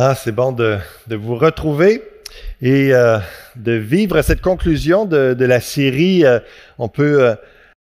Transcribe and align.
Ah, 0.00 0.14
c'est 0.14 0.30
bon 0.30 0.52
de, 0.52 0.78
de, 1.08 1.16
vous 1.16 1.34
retrouver 1.34 2.04
et 2.62 2.94
euh, 2.94 3.18
de 3.56 3.72
vivre 3.72 4.22
cette 4.22 4.40
conclusion 4.40 5.06
de, 5.06 5.34
de 5.34 5.44
la 5.44 5.60
série. 5.60 6.24
Euh, 6.24 6.38
on 6.78 6.86
peut 6.86 7.24
euh, 7.24 7.34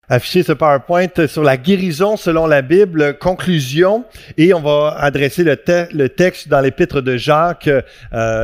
afficher 0.10 0.43
ce 0.43 0.52
PowerPoint 0.52 1.25
sur 1.28 1.42
la 1.42 1.55
guérison 1.55 2.18
selon 2.18 2.47
la 2.47 2.61
Bible, 2.64 3.18
conclusion, 3.18 4.04
et 4.38 4.54
on 4.54 4.60
va 4.60 4.93
adresser 4.97 5.46
le, 5.46 6.10
texte 6.10 6.50
dans 6.50 6.60
l'épître 6.60 7.00
de 7.00 7.16
Jacques 7.16 7.70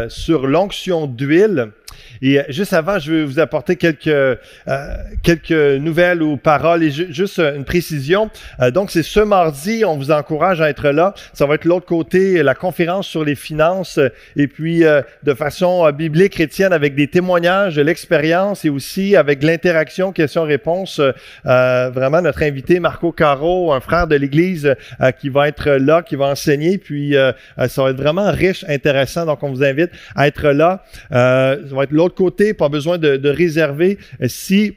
sur 0.07 0.47
l'onction 0.47 1.05
d'huile. 1.05 1.71
Et 2.21 2.39
euh, 2.39 2.43
juste 2.49 2.73
avant, 2.73 2.99
je 2.99 3.11
vais 3.11 3.23
vous 3.23 3.39
apporter 3.39 3.75
quelques, 3.75 4.07
euh, 4.07 4.35
quelques 5.23 5.51
nouvelles 5.51 6.21
ou 6.21 6.37
paroles 6.37 6.83
et 6.83 6.91
juste 6.91 7.39
une 7.39 7.65
précision. 7.65 8.29
Euh, 8.59 8.71
donc, 8.71 8.91
c'est 8.91 9.03
ce 9.03 9.19
mardi, 9.19 9.83
on 9.85 9.97
vous 9.97 10.11
encourage 10.11 10.61
à 10.61 10.69
être 10.69 10.89
là. 10.89 11.13
Ça 11.33 11.45
va 11.45 11.55
être 11.55 11.65
l'autre 11.65 11.85
côté, 11.85 12.43
la 12.43 12.55
conférence 12.55 13.07
sur 13.07 13.23
les 13.23 13.35
finances 13.35 13.99
et 14.35 14.47
puis 14.47 14.83
de 15.23 15.33
façon 15.33 15.89
biblique 15.91 16.33
chrétienne 16.33 16.73
avec 16.73 16.95
des 16.95 17.07
témoignages 17.07 17.75
de 17.75 17.81
l'expérience 17.81 18.65
et 18.65 18.69
aussi 18.69 19.15
avec 19.15 19.43
l'interaction 19.43 20.11
questions-réponses. 20.11 21.01
vraiment, 21.43 22.21
notre 22.21 22.43
invité 22.43 22.79
Marco 22.79 23.11
Caro, 23.11 23.73
un 23.73 23.79
frère 23.79 24.07
de 24.07 24.15
l'Église 24.15 24.75
qui 25.19 25.29
va 25.29 25.47
être 25.47 25.71
là, 25.71 26.01
qui 26.01 26.15
va 26.15 26.25
enseigner. 26.25 26.77
Puis, 26.77 27.15
ça 27.67 27.83
va 27.83 27.89
être 27.91 27.97
vraiment 27.97 28.31
riche, 28.31 28.65
intéressant. 28.67 29.25
Donc, 29.25 29.43
on 29.43 29.49
vous 29.49 29.63
invite 29.63 29.91
à 30.15 30.27
être 30.27 30.49
là. 30.49 30.83
ça 31.09 31.57
va 31.71 31.83
être 31.83 31.91
l'autre 31.91 32.06
côté, 32.15 32.53
pas 32.53 32.69
besoin 32.69 32.97
de, 32.97 33.17
de 33.17 33.29
réserver. 33.29 33.97
Si 34.27 34.75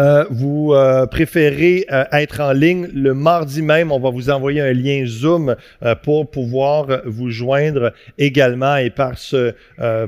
euh, 0.00 0.24
vous 0.30 0.72
euh, 0.72 1.06
préférez 1.06 1.86
euh, 1.90 2.04
être 2.12 2.40
en 2.40 2.52
ligne 2.52 2.88
le 2.92 3.14
mardi 3.14 3.62
même, 3.62 3.92
on 3.92 4.00
va 4.00 4.10
vous 4.10 4.30
envoyer 4.30 4.60
un 4.60 4.72
lien 4.72 5.04
Zoom 5.06 5.56
pour 6.02 6.30
pouvoir 6.30 7.02
vous 7.06 7.30
joindre 7.30 7.92
également. 8.18 8.76
Et 8.76 8.90
par, 8.90 9.18
ce, 9.18 9.54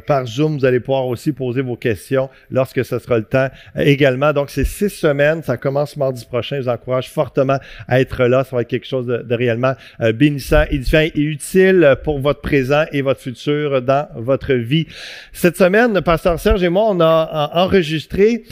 par 0.07 0.27
Zoom, 0.27 0.59
vous 0.59 0.65
allez 0.65 0.81
pouvoir 0.81 1.07
aussi 1.07 1.33
poser 1.33 1.63
vos 1.63 1.77
questions 1.77 2.29
lorsque 2.51 2.85
ce 2.85 2.99
sera 2.99 3.19
le 3.19 3.25
temps 3.25 3.49
également. 3.77 4.33
Donc, 4.33 4.51
c'est 4.51 4.65
six 4.65 4.91
semaines. 4.91 5.43
Ça 5.43 5.57
commence 5.57 5.97
mardi 5.97 6.25
prochain. 6.25 6.57
Je 6.57 6.63
vous 6.63 6.69
encourage 6.69 7.11
fortement 7.11 7.59
à 7.89 8.01
être 8.01 8.25
là. 8.25 8.45
Ça 8.45 8.57
va 8.57 8.63
être 8.63 8.69
quelque 8.69 8.87
chose 8.87 9.07
de, 9.07 9.19
de 9.19 9.35
réellement 9.35 9.75
bénissant, 10.15 10.65
édifiant 10.71 11.01
et 11.01 11.13
utile 11.21 11.97
pour 12.05 12.19
votre 12.19 12.41
présent 12.41 12.85
et 12.93 13.03
votre 13.03 13.21
futur 13.21 13.83
dans 13.83 14.09
votre 14.17 14.55
vie. 14.55 14.87
Cette 15.33 15.57
semaine, 15.57 16.01
Pasteur 16.01 16.39
Serge 16.41 16.63
et 16.63 16.69
moi, 16.69 16.85
on 16.89 17.01
a 17.01 17.51
enregistré 17.55 18.45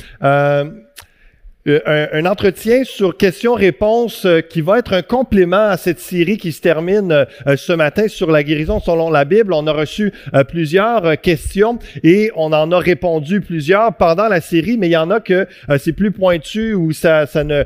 euh, 1.67 2.07
un, 2.13 2.27
entretien 2.27 2.85
sur 2.85 3.17
questions-réponses 3.17 4.27
euh, 4.27 4.41
qui 4.43 4.61
va 4.61 4.81
être 4.81 4.93
un 4.93 5.01
complément 5.01 5.69
à 5.69 5.79
cette 5.79 5.99
série 5.99 6.37
qui 6.37 6.53
se 6.53 6.61
termine 6.61 7.11
euh, 7.47 7.57
ce 7.57 7.73
matin 7.73 8.07
sur 8.07 8.31
la 8.31 8.43
guérison 8.43 8.81
selon 8.81 9.11
la 9.11 9.25
Bible. 9.25 9.55
On 9.55 9.67
a 9.67 9.73
reçu 9.73 10.13
plusieurs 10.49 11.19
questions 11.23 11.79
et 12.03 12.31
on 12.37 12.53
en 12.53 12.71
a 12.71 12.79
répondu 12.79 13.41
plusieurs 13.41 13.95
pendant 13.95 14.29
la 14.29 14.43
série, 14.43 14.77
mais 14.77 14.89
il 14.89 14.93
y 14.93 14.97
en 14.97 15.11
a 15.11 15.21
que 15.21 15.47
c'est 15.79 15.95
plus 15.95 16.11
pointu 16.11 16.75
ou 16.75 16.93
ça, 16.93 17.27
ça 17.27 17.45
ne 17.45 17.65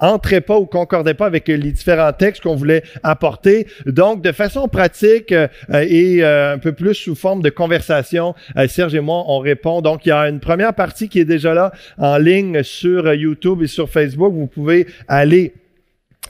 entrait 0.00 0.40
pas 0.40 0.58
ou 0.58 0.66
concordait 0.66 1.14
pas 1.14 1.26
avec 1.26 1.48
les 1.48 1.58
différents 1.58 2.12
textes 2.12 2.42
qu'on 2.42 2.56
voulait 2.56 2.82
apporter. 3.02 3.66
Donc, 3.86 4.22
de 4.22 4.32
façon 4.32 4.68
pratique 4.68 5.32
euh, 5.32 5.48
et 5.72 6.24
euh, 6.24 6.54
un 6.54 6.58
peu 6.58 6.72
plus 6.72 6.94
sous 6.94 7.14
forme 7.14 7.42
de 7.42 7.50
conversation, 7.50 8.34
euh, 8.56 8.66
Serge 8.68 8.94
et 8.94 9.00
moi, 9.00 9.24
on 9.28 9.38
répond. 9.38 9.82
Donc, 9.82 10.06
il 10.06 10.10
y 10.10 10.12
a 10.12 10.28
une 10.28 10.40
première 10.40 10.74
partie 10.74 11.08
qui 11.08 11.20
est 11.20 11.24
déjà 11.24 11.54
là 11.54 11.72
en 11.98 12.18
ligne 12.18 12.62
sur 12.62 13.12
YouTube 13.12 13.62
et 13.62 13.66
sur 13.66 13.88
Facebook. 13.88 14.32
Vous 14.32 14.46
pouvez 14.46 14.86
aller 15.08 15.52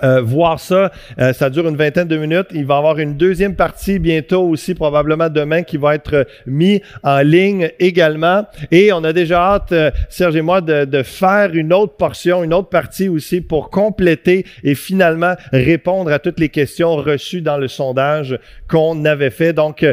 euh, 0.02 0.20
voir 0.22 0.60
ça. 0.60 0.90
Euh, 1.18 1.32
ça 1.32 1.50
dure 1.50 1.68
une 1.68 1.76
vingtaine 1.76 2.08
de 2.08 2.16
minutes. 2.16 2.48
Il 2.52 2.64
va 2.64 2.74
y 2.76 2.78
avoir 2.78 2.98
une 2.98 3.16
deuxième 3.16 3.54
partie 3.54 3.98
bientôt 3.98 4.42
aussi, 4.42 4.74
probablement 4.74 5.28
demain, 5.28 5.62
qui 5.62 5.76
va 5.76 5.94
être 5.94 6.26
mis 6.46 6.80
en 7.02 7.20
ligne 7.20 7.70
également. 7.78 8.44
Et 8.70 8.92
on 8.92 9.04
a 9.04 9.12
déjà 9.12 9.40
hâte, 9.40 9.72
euh, 9.72 9.90
Serge 10.08 10.36
et 10.36 10.42
moi, 10.42 10.60
de, 10.60 10.84
de, 10.84 11.02
faire 11.02 11.54
une 11.54 11.72
autre 11.72 11.96
portion, 11.96 12.42
une 12.44 12.54
autre 12.54 12.68
partie 12.68 13.08
aussi 13.08 13.40
pour 13.40 13.70
compléter 13.70 14.46
et 14.64 14.74
finalement 14.74 15.34
répondre 15.52 16.12
à 16.12 16.18
toutes 16.18 16.40
les 16.40 16.48
questions 16.48 16.96
reçues 16.96 17.42
dans 17.42 17.58
le 17.58 17.68
sondage 17.68 18.38
qu'on 18.68 19.04
avait 19.04 19.30
fait. 19.30 19.52
Donc, 19.52 19.84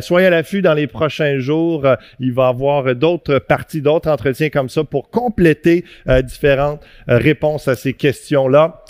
soyez 0.00 0.26
à 0.26 0.30
l'affût 0.30 0.62
dans 0.62 0.74
les 0.74 0.86
prochains 0.86 1.38
jours. 1.38 1.86
il 2.18 2.32
va 2.32 2.46
y 2.46 2.48
avoir 2.48 2.94
d'autres 2.94 3.38
parties, 3.38 3.80
d'autres 3.80 4.10
entretiens 4.10 4.50
comme 4.50 4.68
ça 4.68 4.84
pour 4.84 5.10
compléter 5.10 5.84
différentes 6.24 6.82
réponses 7.06 7.68
à 7.68 7.74
ces 7.74 7.94
questions-là. 7.94 8.82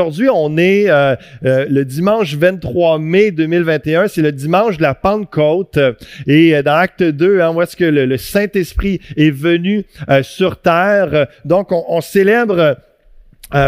On 0.00 0.56
est 0.56 0.88
euh, 0.88 1.16
euh, 1.44 1.66
le 1.68 1.84
dimanche 1.84 2.34
23 2.34 2.98
mai 2.98 3.30
2021. 3.30 4.08
C'est 4.08 4.22
le 4.22 4.32
dimanche 4.32 4.76
de 4.76 4.82
la 4.82 4.94
Pentecôte. 4.94 5.78
Et 6.26 6.54
euh, 6.54 6.62
dans 6.62 6.74
Acte 6.74 7.02
2, 7.02 7.40
hein, 7.40 7.52
où 7.54 7.62
est-ce 7.62 7.76
que 7.76 7.84
le, 7.84 8.16
Saint-Esprit 8.16 9.00
est 9.16 9.30
venu 9.30 9.84
sur 10.22 10.60
terre? 10.60 11.26
Donc, 11.44 11.72
on, 11.72 12.00
célèbre... 12.00 12.76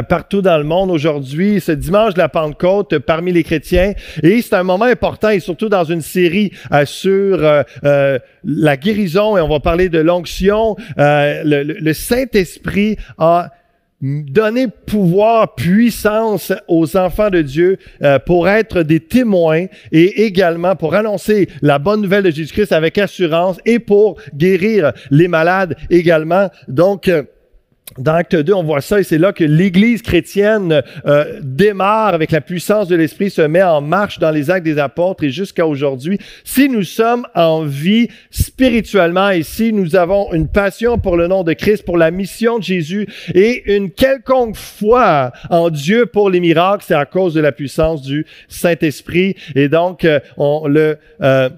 partout 0.09 0.43
dans 0.43 0.59
le 0.59 0.65
monde 0.65 0.91
aujourd'hui, 0.91 1.61
ce 1.61 1.71
dimanche 1.73 2.15
de 2.15 2.19
la 2.19 2.29
Pentecôte 2.29 2.99
parmi 2.99 3.33
les 3.33 3.45
chrétiens. 3.45 3.93
Et 4.23 4.43
c'est 4.43 4.55
un 4.55 4.63
moment 4.63 4.87
important 4.87 5.29
et 5.29 5.41
surtout 5.41 5.69
dans 5.69 5.85
une 5.85 6.01
série 6.01 6.51
sur 6.85 7.39
la 8.45 8.77
guérison 8.77 9.37
et 9.37 9.41
on 9.41 9.49
va 9.49 9.61
parler 9.61 9.89
de 9.89 9.99
l'onction. 9.99 10.77
le 10.97 11.93
Saint-Esprit 11.93 12.97
a 13.19 13.51
donner 14.03 14.67
pouvoir, 14.69 15.55
puissance 15.55 16.53
aux 16.69 16.97
enfants 16.97 17.31
de 17.31 17.43
Dieu 17.43 17.79
euh, 18.03 18.19
pour 18.19 18.49
être 18.49 18.83
des 18.83 19.01
témoins 19.01 19.67
et 19.91 20.27
également 20.27 20.77
pour 20.77 20.95
annoncer 20.95 21.49
la 21.63 21.79
bonne 21.79 22.03
nouvelle 22.03 22.25
de 22.25 22.31
Jésus-Christ 22.31 22.73
avec 22.73 22.99
assurance 22.99 23.59
et 23.65 23.79
pour 23.79 24.21
guérir 24.35 24.93
les 25.11 25.29
malades 25.29 25.77
également. 25.91 26.51
Donc, 26.69 27.09
euh, 27.09 27.23
dans 27.99 28.15
Acte 28.15 28.37
2, 28.37 28.53
on 28.53 28.63
voit 28.63 28.81
ça 28.81 29.01
et 29.01 29.05
c'est 29.05 29.17
là 29.17 29.33
que 29.33 29.45
l'Église 29.45 30.03
chrétienne 30.03 30.83
euh, 31.07 31.41
démarre 31.43 32.15
avec 32.15 32.31
la 32.31 32.41
puissance 32.41 32.89
de 32.89 32.97
l'Esprit, 32.97 33.31
se 33.31 33.41
met 33.43 33.63
en 33.63 33.81
marche 33.81 34.19
dans 34.19 34.31
les 34.31 34.51
actes 34.51 34.65
des 34.65 34.79
apôtres 34.79 35.25
et 35.25 35.31
jusqu'à 35.31 35.67
aujourd'hui. 35.67 36.19
Si 36.45 36.69
nous 36.69 36.83
sommes 36.83 37.27
en 37.35 37.63
vie 37.63 38.09
spirituellement 38.31 39.31
et 39.31 39.43
si 39.43 39.73
nous 39.73 39.97
avons 39.97 40.33
une 40.35 40.49
passion 40.49 40.99
pour 40.99 41.17
le 41.17 41.27
nom 41.27 41.43
de 41.43 41.53
Christ, 41.53 41.85
pour 41.85 41.97
la 41.97 42.11
mission 42.11 42.59
de 42.59 42.65
Jésus 42.65 43.07
et 43.35 43.75
une 43.75 43.91
quelconque 43.91 44.57
foi 44.57 45.33
en 45.49 45.71
Dieu 45.71 46.07
pour 46.07 46.29
les 46.29 46.41
miracles, 46.41 46.85
c'est 46.87 46.95
à 46.95 47.07
cause 47.07 47.35
de 47.35 47.41
la 47.41 47.53
puissance 47.53 48.03
du 48.03 48.27
Saint-Esprit. 48.49 49.37
Et 49.55 49.69
donc, 49.69 50.05
euh, 50.05 50.21
on 50.37 50.67
le... 50.67 50.99
Euh, 51.23 51.49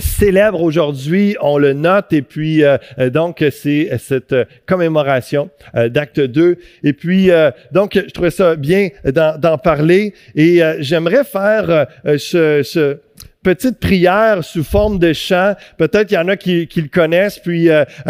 célèbre 0.00 0.62
aujourd'hui, 0.62 1.36
on 1.40 1.58
le 1.58 1.72
note, 1.72 2.12
et 2.12 2.22
puis 2.22 2.64
euh, 2.64 2.78
euh, 2.98 3.10
donc 3.10 3.44
c'est 3.50 3.90
cette 3.98 4.34
commémoration 4.66 5.50
euh, 5.74 5.88
d'acte 5.88 6.20
2. 6.20 6.56
Et 6.84 6.92
puis 6.92 7.30
donc 7.72 7.94
je 7.94 8.12
trouvais 8.12 8.30
ça 8.30 8.56
bien 8.56 8.88
d'en 9.04 9.58
parler, 9.58 10.14
et 10.34 10.60
j'aimerais 10.78 11.24
faire 11.24 11.86
ce, 12.04 12.62
ce 12.62 12.98
petite 13.42 13.78
prière 13.80 14.44
sous 14.44 14.62
forme 14.62 14.98
de 14.98 15.12
chant. 15.12 15.54
Peut-être 15.76 16.08
qu'il 16.08 16.16
y 16.16 16.20
en 16.20 16.28
a 16.28 16.36
qui, 16.36 16.66
qui 16.66 16.80
le 16.80 16.88
connaissent. 16.88 17.38
Puis 17.38 17.68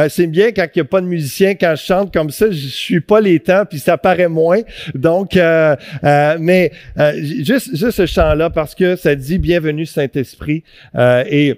c'est 0.08 0.26
bien 0.26 0.52
quand 0.52 0.66
il 0.74 0.78
n'y 0.78 0.82
a 0.82 0.84
pas 0.84 1.00
de 1.00 1.06
musicien, 1.06 1.54
quand 1.54 1.74
je 1.76 1.82
chante 1.82 2.12
comme 2.12 2.30
ça, 2.30 2.50
je, 2.50 2.66
suis 2.66 3.00
pas 3.00 3.20
les 3.20 3.40
temps, 3.40 3.64
puis 3.68 3.78
ça 3.78 3.96
paraît 3.96 4.28
moins. 4.28 4.60
Donc, 4.94 5.38
mais 6.40 6.72
juste, 7.14 7.76
juste 7.76 7.92
ce 7.92 8.06
chant-là 8.06 8.50
parce 8.50 8.74
que 8.74 8.96
ça 8.96 9.14
dit 9.14 9.38
Bienvenue 9.38 9.86
Saint-Esprit 9.86 10.64
et 10.96 11.56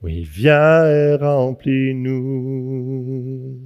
Oui, 0.00 0.22
viens 0.22 0.86
et 0.86 1.16
remplis-nous. 1.16 3.58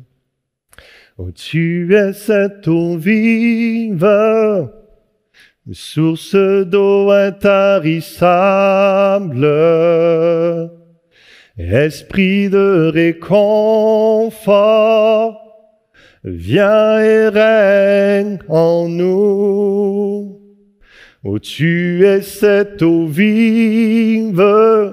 Oh, 1.19 1.31
tu 1.33 1.95
es 1.95 2.15
cette 2.15 2.67
eau 2.67 2.97
vive, 2.97 4.09
source 5.71 6.35
d'eau 6.35 7.11
intarissable, 7.11 9.47
esprit 11.57 12.51
de 12.51 12.91
réconfort, 12.93 14.33
viens 16.25 16.99
et 16.99 17.29
règne 17.29 18.41
en 18.49 18.89
nous. 18.89 20.41
Oh, 21.25 21.39
tu 21.39 22.05
es 22.05 22.23
cette 22.23 22.83
eau 22.83 23.07
vive, 23.07 24.93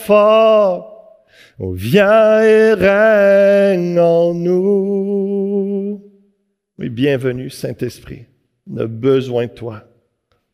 oh, 1.59 1.73
viens 1.73 2.41
et 2.41 2.73
règne 2.73 3.99
en 3.99 4.33
nous. 4.33 6.01
Oui, 6.77 6.89
bienvenue, 6.89 7.49
Saint-Esprit. 7.49 8.25
On 8.69 8.77
a 8.77 8.87
besoin 8.87 9.47
de 9.47 9.51
toi. 9.51 9.83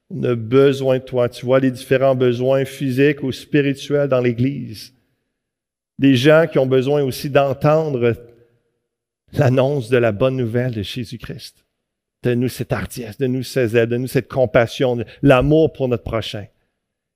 On 0.09 0.24
a 0.24 0.36
besoin 0.36 1.00
de 1.00 1.03
toi. 1.03 1.30
Tu 1.30 1.45
vois 1.45 1.59
les 1.59 1.71
différents 1.71 2.15
besoins 2.15 2.65
physiques 2.65 3.24
ou 3.24 3.31
spirituels 3.31 4.09
dans 4.09 4.21
l'Église 4.21 4.94
des 6.01 6.15
gens 6.15 6.47
qui 6.51 6.57
ont 6.57 6.65
besoin 6.65 7.04
aussi 7.04 7.30
d'entendre 7.30 8.15
l'annonce 9.33 9.88
de 9.88 9.97
la 9.97 10.12
bonne 10.12 10.36
nouvelle 10.36 10.74
de 10.74 10.81
Jésus-Christ. 10.81 11.63
Donne-nous 12.23 12.50
cette 12.50 12.71
hardiesse, 12.71 13.18
donne-nous 13.18 13.44
cette 13.44 13.73
aide, 13.73 13.89
donne-nous 13.89 14.07
cette 14.07 14.27
compassion, 14.27 15.03
l'amour 15.21 15.73
pour 15.73 15.88
notre 15.88 16.03
prochain. 16.03 16.45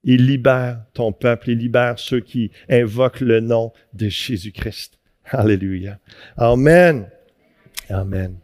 Il 0.03 0.27
libère 0.27 0.85
ton 0.93 1.11
peuple, 1.11 1.49
il 1.51 1.57
libère 1.57 1.97
ceux 1.97 2.19
qui 2.19 2.51
invoquent 2.69 3.21
le 3.21 3.39
nom 3.39 3.73
de 3.93 4.07
Jésus-Christ. 4.07 4.99
Alléluia. 5.25 5.99
Amen. 6.37 7.09
Amen. 7.89 8.37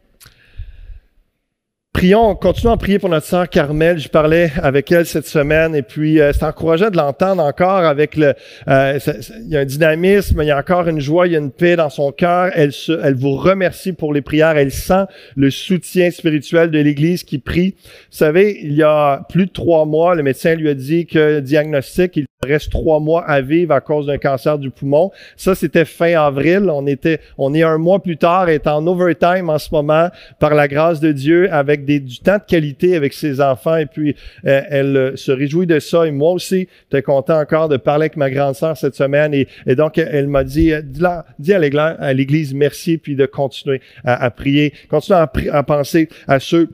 Prions, 1.93 2.35
continuons 2.35 2.73
à 2.73 2.77
prier 2.77 2.99
pour 2.99 3.09
notre 3.09 3.25
sœur 3.27 3.49
Carmel. 3.49 3.99
Je 3.99 4.07
parlais 4.07 4.51
avec 4.63 4.91
elle 4.93 5.05
cette 5.05 5.27
semaine 5.27 5.75
et 5.75 5.81
puis 5.81 6.21
euh, 6.21 6.31
c'est 6.31 6.45
encourageant 6.45 6.89
de 6.89 6.95
l'entendre 6.95 7.43
encore 7.43 7.83
avec 7.83 8.15
le. 8.15 8.33
Euh, 8.69 8.97
il 9.41 9.49
y 9.49 9.57
a 9.57 9.59
un 9.59 9.65
dynamisme, 9.65 10.41
il 10.41 10.47
y 10.47 10.51
a 10.51 10.57
encore 10.57 10.87
une 10.87 11.01
joie, 11.01 11.27
il 11.27 11.33
y 11.33 11.35
a 11.35 11.39
une 11.39 11.51
paix 11.51 11.75
dans 11.75 11.89
son 11.89 12.13
cœur. 12.13 12.49
Elle, 12.55 12.71
se, 12.71 12.93
elle 13.03 13.15
vous 13.15 13.35
remercie 13.35 13.91
pour 13.91 14.13
les 14.13 14.21
prières. 14.21 14.57
Elle 14.57 14.71
sent 14.71 15.03
le 15.35 15.51
soutien 15.51 16.09
spirituel 16.11 16.71
de 16.71 16.79
l'Église 16.79 17.23
qui 17.23 17.39
prie. 17.39 17.75
Vous 17.83 18.17
savez, 18.17 18.57
il 18.63 18.73
y 18.73 18.83
a 18.83 19.25
plus 19.29 19.47
de 19.47 19.51
trois 19.51 19.85
mois, 19.85 20.15
le 20.15 20.23
médecin 20.23 20.55
lui 20.55 20.69
a 20.69 20.73
dit 20.73 21.05
que 21.05 21.41
diagnostic, 21.41 22.15
il 22.15 22.25
reste 22.43 22.71
trois 22.71 22.99
mois 22.99 23.23
à 23.23 23.41
vivre 23.41 23.73
à 23.73 23.81
cause 23.81 24.07
d'un 24.07 24.17
cancer 24.17 24.57
du 24.57 24.71
poumon. 24.71 25.11
Ça, 25.35 25.53
c'était 25.53 25.85
fin 25.85 26.19
avril. 26.19 26.69
On 26.71 26.87
était, 26.87 27.19
on 27.37 27.53
est 27.53 27.61
un 27.61 27.77
mois 27.77 28.01
plus 28.01 28.17
tard, 28.17 28.49
est 28.49 28.65
en 28.67 28.85
overtime 28.87 29.49
en 29.49 29.59
ce 29.59 29.69
moment 29.71 30.09
par 30.39 30.55
la 30.55 30.67
grâce 30.67 30.99
de 30.99 31.11
Dieu 31.11 31.51
avec 31.53 31.85
des, 31.85 31.99
du 31.99 32.19
temps 32.19 32.37
de 32.37 32.43
qualité 32.47 32.95
avec 32.95 33.13
ses 33.13 33.41
enfants. 33.41 33.77
Et 33.77 33.85
puis, 33.85 34.15
euh, 34.45 34.61
elle 34.69 34.97
euh, 34.97 35.15
se 35.15 35.31
réjouit 35.31 35.67
de 35.67 35.79
ça. 35.79 36.07
Et 36.07 36.11
moi 36.11 36.31
aussi, 36.31 36.67
j'étais 36.89 37.03
content 37.03 37.39
encore 37.39 37.69
de 37.69 37.77
parler 37.77 38.05
avec 38.05 38.17
ma 38.17 38.31
grande 38.31 38.55
sœur 38.55 38.75
cette 38.75 38.95
semaine. 38.95 39.33
Et, 39.33 39.47
donc, 39.75 39.97
elle 39.97 40.27
m'a 40.27 40.43
dit, 40.43 40.73
euh, 40.73 40.81
dis, 41.37 41.53
à 41.53 42.13
l'église 42.13 42.53
merci, 42.53 42.97
puis 42.97 43.15
de 43.15 43.25
continuer 43.27 43.81
à, 44.03 44.23
à 44.23 44.31
prier. 44.31 44.73
Continuer 44.89 45.19
à, 45.19 45.31
à 45.51 45.63
penser 45.63 46.09
à 46.27 46.39
ceux 46.39 46.69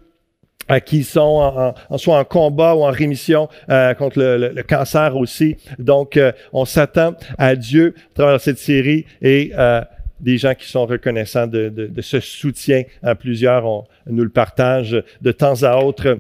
qui 0.85 1.03
sont 1.03 1.19
en, 1.19 1.73
en, 1.89 1.97
soit 1.97 2.17
en 2.17 2.23
combat 2.25 2.75
ou 2.75 2.83
en 2.83 2.91
rémission 2.91 3.49
euh, 3.69 3.93
contre 3.93 4.19
le, 4.19 4.51
le, 4.53 4.63
cancer 4.63 5.15
aussi. 5.15 5.55
Donc, 5.79 6.17
euh, 6.17 6.31
on 6.53 6.65
s'attend 6.65 7.15
à 7.37 7.55
Dieu 7.55 7.95
à 7.97 8.15
travers 8.15 8.41
cette 8.41 8.59
série 8.59 9.05
et 9.21 9.51
euh, 9.57 9.81
des 10.19 10.37
gens 10.37 10.53
qui 10.55 10.67
sont 10.67 10.85
reconnaissants 10.85 11.47
de, 11.47 11.69
de, 11.69 11.87
de 11.87 12.01
ce 12.01 12.19
soutien. 12.19 12.83
À 13.03 13.15
plusieurs 13.15 13.65
on, 13.65 13.85
nous 14.07 14.23
le 14.23 14.29
partagent 14.29 15.03
de 15.21 15.31
temps 15.31 15.63
à 15.63 15.77
autre. 15.77 16.19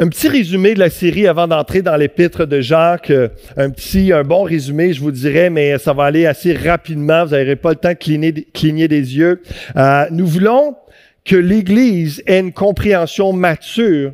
Un 0.00 0.06
petit 0.06 0.28
résumé 0.28 0.74
de 0.74 0.78
la 0.78 0.90
série 0.90 1.26
avant 1.26 1.48
d'entrer 1.48 1.82
dans 1.82 1.96
l'épître 1.96 2.46
de 2.46 2.60
Jacques. 2.60 3.12
Un 3.56 3.70
petit, 3.70 4.12
un 4.12 4.22
bon 4.22 4.44
résumé, 4.44 4.92
je 4.92 5.00
vous 5.00 5.10
dirais, 5.10 5.50
mais 5.50 5.76
ça 5.78 5.92
va 5.92 6.04
aller 6.04 6.24
assez 6.24 6.54
rapidement. 6.54 7.24
Vous 7.24 7.32
n'aurez 7.32 7.56
pas 7.56 7.70
le 7.70 7.76
temps 7.76 7.88
de 7.88 7.94
cligner, 7.94 8.32
cligner 8.54 8.86
des 8.86 9.16
yeux. 9.16 9.42
Euh, 9.76 10.04
nous 10.12 10.26
voulons 10.28 10.76
que 11.24 11.36
l'Église 11.36 12.22
ait 12.26 12.40
une 12.40 12.52
compréhension 12.52 13.32
mature 13.32 14.12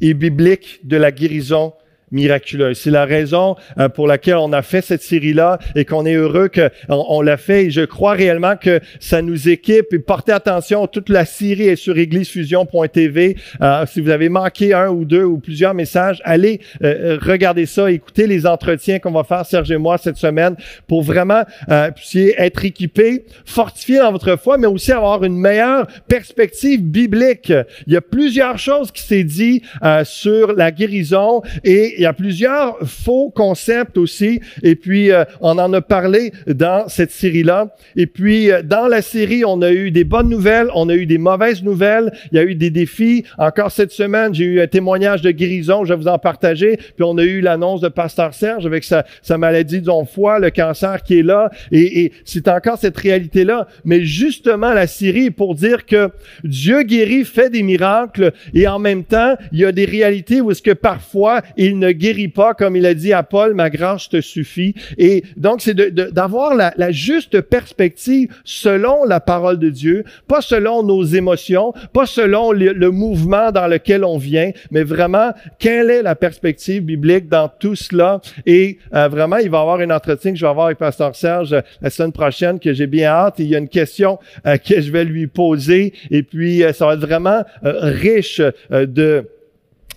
et 0.00 0.14
biblique 0.14 0.80
de 0.84 0.96
la 0.96 1.12
guérison 1.12 1.74
miraculeuse. 2.14 2.78
C'est 2.78 2.90
la 2.90 3.04
raison 3.04 3.56
euh, 3.78 3.88
pour 3.88 4.06
laquelle 4.06 4.36
on 4.36 4.52
a 4.52 4.62
fait 4.62 4.80
cette 4.80 5.02
série-là 5.02 5.58
et 5.74 5.84
qu'on 5.84 6.06
est 6.06 6.14
heureux 6.14 6.48
qu'on 6.48 6.70
on, 6.88 7.20
l'a 7.20 7.36
fait. 7.36 7.66
Et 7.66 7.70
je 7.70 7.82
crois 7.82 8.12
réellement 8.12 8.56
que 8.56 8.80
ça 9.00 9.20
nous 9.22 9.48
équipe. 9.48 9.92
Et 9.92 9.98
portez 9.98 10.32
attention, 10.32 10.86
toute 10.86 11.08
la 11.08 11.24
série 11.24 11.68
est 11.68 11.76
sur 11.76 11.98
églisefusion.tv. 11.98 13.36
Euh, 13.60 13.84
si 13.86 14.00
vous 14.00 14.10
avez 14.10 14.28
manqué 14.28 14.72
un 14.72 14.88
ou 14.88 15.04
deux 15.04 15.24
ou 15.24 15.38
plusieurs 15.38 15.74
messages, 15.74 16.22
allez 16.24 16.60
euh, 16.82 17.18
regarder 17.20 17.66
ça, 17.66 17.90
écoutez 17.90 18.26
les 18.26 18.46
entretiens 18.46 18.98
qu'on 18.98 19.10
va 19.10 19.24
faire, 19.24 19.44
Serge 19.44 19.70
et 19.70 19.76
moi, 19.76 19.98
cette 19.98 20.16
semaine, 20.16 20.56
pour 20.86 21.02
vraiment 21.02 21.42
euh, 21.70 21.90
être 22.14 22.64
équipés, 22.64 23.24
fortifiés 23.44 23.98
dans 23.98 24.12
votre 24.12 24.36
foi, 24.36 24.58
mais 24.58 24.66
aussi 24.66 24.92
avoir 24.92 25.24
une 25.24 25.36
meilleure 25.36 25.86
perspective 26.08 26.82
biblique. 26.82 27.52
Il 27.86 27.92
y 27.92 27.96
a 27.96 28.00
plusieurs 28.00 28.58
choses 28.58 28.92
qui 28.92 29.02
s'est 29.02 29.24
dit 29.24 29.62
euh, 29.82 30.04
sur 30.04 30.52
la 30.52 30.70
guérison 30.70 31.42
et 31.62 32.03
y 32.04 32.06
a 32.06 32.12
plusieurs 32.12 32.78
faux 32.86 33.30
concepts 33.30 33.96
aussi. 33.96 34.40
Et 34.62 34.76
puis, 34.76 35.10
euh, 35.10 35.24
on 35.40 35.58
en 35.58 35.72
a 35.72 35.80
parlé 35.80 36.32
dans 36.46 36.88
cette 36.88 37.10
série-là. 37.10 37.74
Et 37.96 38.06
puis, 38.06 38.50
euh, 38.50 38.62
dans 38.62 38.86
la 38.86 39.02
série, 39.02 39.44
on 39.44 39.62
a 39.62 39.72
eu 39.72 39.90
des 39.90 40.04
bonnes 40.04 40.28
nouvelles, 40.28 40.68
on 40.74 40.88
a 40.88 40.94
eu 40.94 41.06
des 41.06 41.18
mauvaises 41.18 41.62
nouvelles. 41.62 42.12
Il 42.30 42.36
y 42.36 42.38
a 42.38 42.44
eu 42.44 42.54
des 42.54 42.70
défis. 42.70 43.24
Encore 43.38 43.70
cette 43.70 43.92
semaine, 43.92 44.34
j'ai 44.34 44.44
eu 44.44 44.60
un 44.60 44.66
témoignage 44.66 45.22
de 45.22 45.30
guérison. 45.30 45.84
Je 45.84 45.94
vais 45.94 46.00
vous 46.00 46.08
en 46.08 46.18
partager. 46.18 46.76
Puis, 46.76 47.04
on 47.04 47.16
a 47.18 47.24
eu 47.24 47.40
l'annonce 47.40 47.80
de 47.80 47.88
Pasteur 47.88 48.34
Serge 48.34 48.66
avec 48.66 48.84
sa, 48.84 49.04
sa 49.22 49.38
maladie 49.38 49.80
de 49.80 49.90
foie, 50.12 50.38
le 50.38 50.50
cancer 50.50 51.02
qui 51.02 51.20
est 51.20 51.22
là. 51.22 51.50
Et, 51.70 52.04
et 52.04 52.12
c'est 52.24 52.48
encore 52.48 52.78
cette 52.78 52.98
réalité-là. 52.98 53.66
Mais 53.84 54.04
justement, 54.04 54.72
la 54.72 54.86
série 54.86 55.26
est 55.26 55.30
pour 55.30 55.54
dire 55.54 55.86
que 55.86 56.10
Dieu 56.42 56.82
guérit, 56.82 57.24
fait 57.24 57.50
des 57.50 57.62
miracles. 57.62 58.32
Et 58.52 58.66
en 58.66 58.78
même 58.78 59.04
temps, 59.04 59.36
il 59.52 59.60
y 59.60 59.64
a 59.64 59.72
des 59.72 59.84
réalités 59.84 60.40
où 60.40 60.50
est-ce 60.50 60.62
que 60.62 60.72
parfois, 60.72 61.42
il 61.56 61.78
ne 61.78 61.83
guérit 61.92 62.28
pas, 62.28 62.54
comme 62.54 62.76
il 62.76 62.86
a 62.86 62.94
dit 62.94 63.12
à 63.12 63.22
Paul, 63.22 63.54
ma 63.54 63.70
grâce 63.70 64.08
te 64.08 64.20
suffit. 64.20 64.74
Et 64.98 65.24
donc, 65.36 65.60
c'est 65.60 65.74
d'avoir 65.74 66.52
de, 66.52 66.58
la, 66.58 66.74
la, 66.76 66.92
juste 66.92 67.40
perspective 67.40 68.28
selon 68.44 69.04
la 69.04 69.20
parole 69.20 69.58
de 69.58 69.70
Dieu, 69.70 70.04
pas 70.28 70.40
selon 70.40 70.82
nos 70.82 71.04
émotions, 71.04 71.72
pas 71.92 72.06
selon 72.06 72.52
le, 72.52 72.72
le, 72.72 72.90
mouvement 72.90 73.50
dans 73.50 73.66
lequel 73.66 74.04
on 74.04 74.18
vient, 74.18 74.52
mais 74.70 74.84
vraiment, 74.84 75.32
quelle 75.58 75.90
est 75.90 76.02
la 76.02 76.14
perspective 76.14 76.82
biblique 76.82 77.28
dans 77.28 77.48
tout 77.48 77.74
cela? 77.74 78.20
Et 78.46 78.78
euh, 78.94 79.08
vraiment, 79.08 79.38
il 79.38 79.50
va 79.50 79.58
y 79.58 79.60
avoir 79.60 79.80
un 79.80 79.90
entretien 79.90 80.32
que 80.32 80.38
je 80.38 80.44
vais 80.44 80.50
avoir 80.50 80.66
avec 80.66 80.78
Pasteur 80.78 81.16
Serge 81.16 81.52
euh, 81.52 81.60
la 81.80 81.90
semaine 81.90 82.12
prochaine 82.12 82.58
que 82.60 82.72
j'ai 82.72 82.86
bien 82.86 83.08
hâte. 83.08 83.34
Il 83.38 83.46
y 83.46 83.56
a 83.56 83.58
une 83.58 83.68
question 83.68 84.18
euh, 84.46 84.56
que 84.56 84.80
je 84.80 84.90
vais 84.90 85.04
lui 85.04 85.26
poser. 85.26 85.92
Et 86.10 86.22
puis, 86.22 86.62
euh, 86.62 86.72
ça 86.72 86.86
va 86.86 86.94
être 86.94 87.00
vraiment 87.00 87.42
euh, 87.64 87.80
riche 87.82 88.40
de 88.70 88.94
de 88.94 89.28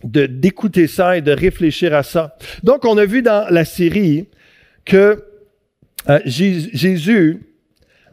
d'écouter 0.04 0.88
ça 0.88 1.18
et 1.18 1.22
de 1.22 1.32
réfléchir 1.32 1.94
à 1.94 2.04
ça. 2.04 2.38
Donc, 2.64 2.86
on 2.86 2.98
a 2.98 3.06
vu 3.06 3.22
dans 3.22 3.48
la 3.50 3.66
série 3.66 4.28
que 4.86 5.24
euh, 6.10 6.20
Jésus 6.26 7.42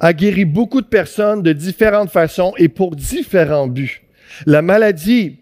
a 0.00 0.12
guéri 0.12 0.44
beaucoup 0.44 0.80
de 0.80 0.86
personnes 0.86 1.42
de 1.42 1.52
différentes 1.52 2.10
façons 2.10 2.52
et 2.58 2.68
pour 2.68 2.96
différents 2.96 3.68
buts. 3.68 4.02
La 4.46 4.62
maladie, 4.62 5.38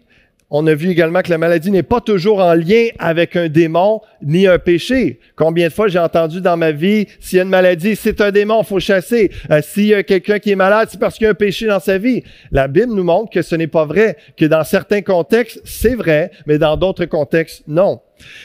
On 0.55 0.67
a 0.67 0.75
vu 0.75 0.91
également 0.91 1.23
que 1.23 1.31
la 1.31 1.39
maladie 1.39 1.71
n'est 1.71 1.81
pas 1.81 1.99
toujours 1.99 2.37
en 2.37 2.53
lien 2.53 2.89
avec 2.99 3.35
un 3.35 3.49
démon 3.49 4.01
ni 4.21 4.45
un 4.45 4.59
péché. 4.59 5.19
Combien 5.35 5.67
de 5.67 5.73
fois 5.73 5.87
j'ai 5.87 5.97
entendu 5.97 6.41
dans 6.41 6.57
ma 6.57 6.69
vie, 6.69 7.07
s'il 7.19 7.37
y 7.37 7.39
a 7.39 7.43
une 7.43 7.49
maladie, 7.49 7.95
c'est 7.95 8.21
un 8.21 8.29
démon, 8.29 8.61
faut 8.61 8.79
chasser. 8.79 9.31
Euh, 9.49 9.63
s'il 9.63 9.87
y 9.87 9.95
a 9.95 10.03
quelqu'un 10.03 10.37
qui 10.37 10.51
est 10.51 10.55
malade, 10.55 10.89
c'est 10.91 10.99
parce 10.99 11.15
qu'il 11.15 11.25
y 11.25 11.27
a 11.27 11.31
un 11.31 11.33
péché 11.33 11.65
dans 11.65 11.79
sa 11.79 11.97
vie. 11.97 12.23
La 12.51 12.67
Bible 12.67 12.93
nous 12.93 13.03
montre 13.03 13.31
que 13.31 13.41
ce 13.41 13.55
n'est 13.55 13.65
pas 13.65 13.85
vrai, 13.85 14.15
que 14.37 14.45
dans 14.45 14.63
certains 14.63 15.01
contextes, 15.01 15.59
c'est 15.63 15.95
vrai, 15.95 16.29
mais 16.45 16.59
dans 16.59 16.77
d'autres 16.77 17.05
contextes, 17.05 17.63
non. 17.67 17.99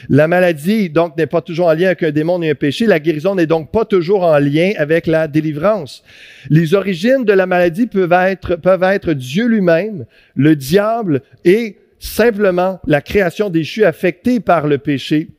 La 0.09 0.27
maladie, 0.27 0.89
donc, 0.89 1.17
n'est 1.17 1.27
pas 1.27 1.41
toujours 1.41 1.67
en 1.67 1.73
lien 1.73 1.87
avec 1.87 2.03
un 2.03 2.11
démon 2.11 2.39
ni 2.39 2.49
un 2.49 2.55
péché. 2.55 2.85
La 2.85 2.99
guérison 2.99 3.35
n'est 3.35 3.45
donc 3.45 3.71
pas 3.71 3.85
toujours 3.85 4.23
en 4.23 4.39
lien 4.39 4.71
avec 4.77 5.07
la 5.07 5.27
délivrance. 5.27 6.03
Les 6.49 6.73
origines 6.73 7.25
de 7.25 7.33
la 7.33 7.45
maladie 7.45 7.87
peuvent 7.87 8.13
être, 8.13 9.13
Dieu 9.13 9.47
lui-même, 9.47 10.05
le 10.35 10.55
diable 10.55 11.21
et 11.45 11.77
simplement 11.99 12.79
la 12.87 13.01
création 13.01 13.49
déchue 13.49 13.83
affectée 13.83 14.39
par 14.39 14.67
le 14.67 14.77
péché. 14.77 15.29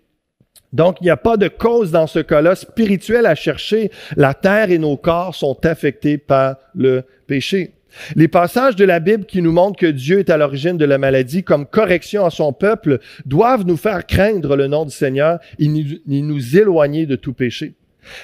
Donc, 0.72 0.98
il 1.00 1.04
n'y 1.04 1.10
a 1.10 1.16
pas 1.16 1.36
de 1.36 1.48
cause 1.48 1.90
dans 1.90 2.06
ce 2.06 2.20
cas-là 2.20 2.54
spirituelle 2.54 3.26
à 3.26 3.34
chercher. 3.34 3.90
La 4.16 4.34
terre 4.34 4.70
et 4.70 4.78
nos 4.78 4.96
corps 4.96 5.34
sont 5.34 5.58
affectés 5.66 6.16
par 6.16 6.56
le 6.74 7.02
péché. 7.26 7.72
Les 8.16 8.28
passages 8.28 8.76
de 8.76 8.84
la 8.84 9.00
Bible 9.00 9.24
qui 9.24 9.42
nous 9.42 9.52
montrent 9.52 9.78
que 9.78 9.86
Dieu 9.86 10.18
est 10.18 10.30
à 10.30 10.36
l'origine 10.36 10.76
de 10.76 10.84
la 10.84 10.98
maladie 10.98 11.42
comme 11.42 11.66
correction 11.66 12.24
à 12.24 12.30
son 12.30 12.52
peuple 12.52 12.98
doivent 13.26 13.66
nous 13.66 13.76
faire 13.76 14.06
craindre 14.06 14.56
le 14.56 14.66
nom 14.66 14.84
du 14.84 14.92
Seigneur 14.92 15.38
et 15.58 15.68
nous 15.68 16.56
éloigner 16.56 17.06
de 17.06 17.16
tout 17.16 17.32
péché. 17.32 17.74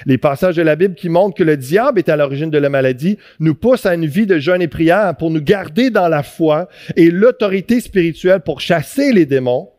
Les 0.05 0.17
passages 0.17 0.55
de 0.55 0.61
la 0.61 0.75
Bible 0.75 0.95
qui 0.95 1.09
montrent 1.09 1.35
que 1.35 1.43
le 1.43 1.57
diable 1.57 1.99
est 1.99 2.09
à 2.09 2.15
l'origine 2.15 2.49
de 2.49 2.57
la 2.57 2.69
maladie 2.69 3.17
nous 3.39 3.55
poussent 3.55 3.85
à 3.85 3.93
une 3.93 4.05
vie 4.05 4.25
de 4.25 4.39
jeûne 4.39 4.61
et 4.61 4.67
prière 4.67 5.15
pour 5.15 5.29
nous 5.29 5.41
garder 5.41 5.89
dans 5.89 6.07
la 6.07 6.23
foi 6.23 6.67
et 6.95 7.11
l'autorité 7.11 7.79
spirituelle 7.79 8.41
pour 8.41 8.59
chasser 8.59 9.13
les 9.13 9.25
démons 9.25 9.69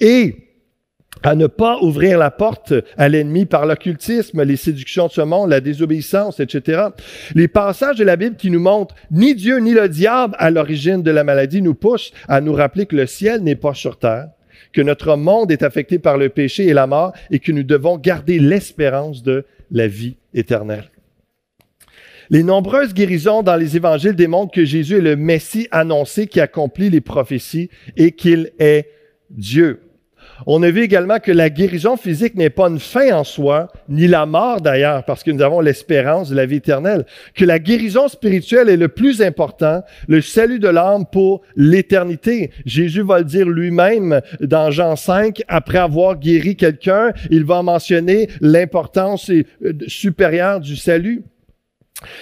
et 0.00 0.43
à 1.22 1.34
ne 1.34 1.46
pas 1.46 1.78
ouvrir 1.80 2.18
la 2.18 2.30
porte 2.30 2.74
à 2.96 3.08
l'ennemi 3.08 3.46
par 3.46 3.66
l'occultisme, 3.66 4.42
les 4.42 4.56
séductions 4.56 5.06
de 5.06 5.12
ce 5.12 5.20
monde, 5.20 5.50
la 5.50 5.60
désobéissance, 5.60 6.40
etc. 6.40 6.88
Les 7.34 7.48
passages 7.48 7.96
de 7.96 8.04
la 8.04 8.16
Bible 8.16 8.36
qui 8.36 8.50
nous 8.50 8.60
montrent 8.60 8.94
ni 9.10 9.34
Dieu 9.34 9.58
ni 9.58 9.72
le 9.72 9.88
diable 9.88 10.34
à 10.38 10.50
l'origine 10.50 11.02
de 11.02 11.10
la 11.10 11.24
maladie 11.24 11.62
nous 11.62 11.74
poussent 11.74 12.12
à 12.28 12.40
nous 12.40 12.52
rappeler 12.52 12.86
que 12.86 12.96
le 12.96 13.06
ciel 13.06 13.42
n'est 13.42 13.56
pas 13.56 13.74
sur 13.74 13.98
terre, 13.98 14.28
que 14.72 14.82
notre 14.82 15.16
monde 15.16 15.50
est 15.50 15.62
affecté 15.62 15.98
par 15.98 16.18
le 16.18 16.28
péché 16.28 16.66
et 16.66 16.74
la 16.74 16.86
mort 16.86 17.12
et 17.30 17.38
que 17.38 17.52
nous 17.52 17.62
devons 17.62 17.96
garder 17.96 18.38
l'espérance 18.38 19.22
de 19.22 19.46
la 19.70 19.86
vie 19.86 20.16
éternelle. 20.34 20.90
Les 22.30 22.42
nombreuses 22.42 22.94
guérisons 22.94 23.42
dans 23.42 23.56
les 23.56 23.76
évangiles 23.76 24.14
démontrent 24.14 24.54
que 24.54 24.64
Jésus 24.64 24.96
est 24.96 25.02
le 25.02 25.16
Messie 25.16 25.68
annoncé 25.70 26.26
qui 26.26 26.40
accomplit 26.40 26.88
les 26.88 27.02
prophéties 27.02 27.68
et 27.96 28.12
qu'il 28.12 28.52
est 28.58 28.88
Dieu. 29.30 29.83
On 30.46 30.62
a 30.62 30.70
vu 30.70 30.82
également 30.82 31.18
que 31.18 31.32
la 31.32 31.50
guérison 31.50 31.96
physique 31.96 32.34
n'est 32.34 32.50
pas 32.50 32.68
une 32.68 32.80
fin 32.80 33.14
en 33.14 33.24
soi, 33.24 33.68
ni 33.88 34.06
la 34.06 34.26
mort 34.26 34.60
d'ailleurs, 34.60 35.04
parce 35.04 35.22
que 35.22 35.30
nous 35.30 35.42
avons 35.42 35.60
l'espérance 35.60 36.30
de 36.30 36.36
la 36.36 36.46
vie 36.46 36.56
éternelle. 36.56 37.06
Que 37.34 37.44
la 37.44 37.58
guérison 37.58 38.08
spirituelle 38.08 38.68
est 38.68 38.76
le 38.76 38.88
plus 38.88 39.22
important, 39.22 39.82
le 40.08 40.20
salut 40.20 40.58
de 40.58 40.68
l'âme 40.68 41.06
pour 41.10 41.42
l'éternité. 41.56 42.50
Jésus 42.64 43.02
va 43.02 43.18
le 43.18 43.24
dire 43.24 43.48
lui-même 43.48 44.20
dans 44.40 44.70
Jean 44.70 44.96
5, 44.96 45.42
après 45.48 45.78
avoir 45.78 46.18
guéri 46.18 46.56
quelqu'un, 46.56 47.12
il 47.30 47.44
va 47.44 47.62
mentionner 47.62 48.28
l'importance 48.40 49.30
euh, 49.30 49.44
supérieure 49.86 50.60
du 50.60 50.76
salut. 50.76 51.24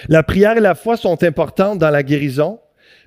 La 0.07 0.23
prière 0.23 0.57
et 0.57 0.61
la 0.61 0.75
foi 0.75 0.97
sont 0.97 1.23
importantes 1.23 1.79
dans 1.79 1.89
la 1.89 2.03
guérison. 2.03 2.59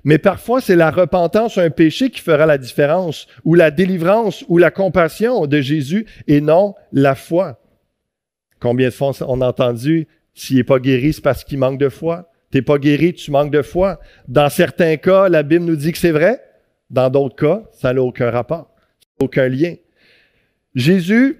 Mais 0.07 0.19
parfois, 0.19 0.61
c'est 0.61 0.77
la 0.77 0.89
repentance 0.89 1.57
un 1.57 1.69
péché 1.69 2.09
qui 2.09 2.21
fera 2.21 2.45
la 2.45 2.57
différence, 2.57 3.27
ou 3.43 3.55
la 3.55 3.71
délivrance, 3.71 4.45
ou 4.47 4.57
la 4.57 4.71
compassion 4.71 5.47
de 5.47 5.59
Jésus, 5.59 6.05
et 6.27 6.39
non 6.39 6.75
la 6.93 7.13
foi. 7.13 7.59
Combien 8.61 8.87
de 8.87 8.93
fois 8.93 9.11
on 9.27 9.41
a 9.41 9.49
entendu, 9.49 10.07
s'il 10.33 10.55
n'est 10.55 10.63
pas 10.63 10.79
guéri, 10.79 11.11
c'est 11.11 11.21
parce 11.21 11.43
qu'il 11.43 11.57
manque 11.57 11.77
de 11.77 11.89
foi. 11.89 12.31
T'es 12.51 12.61
pas 12.61 12.77
guéri, 12.77 13.15
tu 13.15 13.31
manques 13.31 13.51
de 13.51 13.61
foi. 13.61 13.99
Dans 14.29 14.49
certains 14.49 14.95
cas, 14.95 15.27
la 15.27 15.43
Bible 15.43 15.65
nous 15.65 15.75
dit 15.75 15.91
que 15.91 15.97
c'est 15.97 16.11
vrai. 16.11 16.41
Dans 16.89 17.09
d'autres 17.09 17.35
cas, 17.35 17.63
ça 17.73 17.91
n'a 17.91 18.01
aucun 18.01 18.31
rapport, 18.31 18.73
aucun 19.19 19.49
lien. 19.49 19.75
Jésus, 20.73 21.37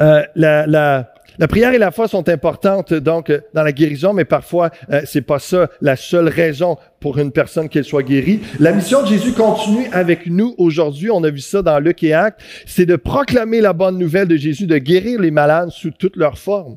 euh, 0.00 0.22
la, 0.36 0.68
la, 0.68 1.12
la 1.38 1.48
prière 1.48 1.72
et 1.72 1.78
la 1.78 1.90
foi 1.90 2.08
sont 2.08 2.28
importantes 2.28 2.94
donc 2.94 3.32
dans 3.52 3.62
la 3.62 3.72
guérison, 3.72 4.12
mais 4.12 4.24
parfois 4.24 4.70
euh, 4.90 5.02
c'est 5.04 5.22
pas 5.22 5.38
ça 5.38 5.68
la 5.80 5.96
seule 5.96 6.28
raison 6.28 6.76
pour 7.00 7.18
une 7.18 7.32
personne 7.32 7.68
qu'elle 7.68 7.84
soit 7.84 8.02
guérie. 8.02 8.40
La 8.60 8.72
mission 8.72 9.02
de 9.02 9.08
Jésus 9.08 9.32
continue 9.32 9.86
avec 9.92 10.26
nous 10.26 10.54
aujourd'hui. 10.58 11.10
On 11.10 11.24
a 11.24 11.30
vu 11.30 11.40
ça 11.40 11.62
dans 11.62 11.78
Luc 11.78 12.02
et 12.02 12.14
Actes. 12.14 12.40
C'est 12.66 12.86
de 12.86 12.96
proclamer 12.96 13.60
la 13.60 13.72
bonne 13.72 13.98
nouvelle 13.98 14.28
de 14.28 14.36
Jésus, 14.36 14.66
de 14.66 14.78
guérir 14.78 15.20
les 15.20 15.30
malades 15.30 15.70
sous 15.70 15.90
toutes 15.90 16.16
leurs 16.16 16.38
formes. 16.38 16.76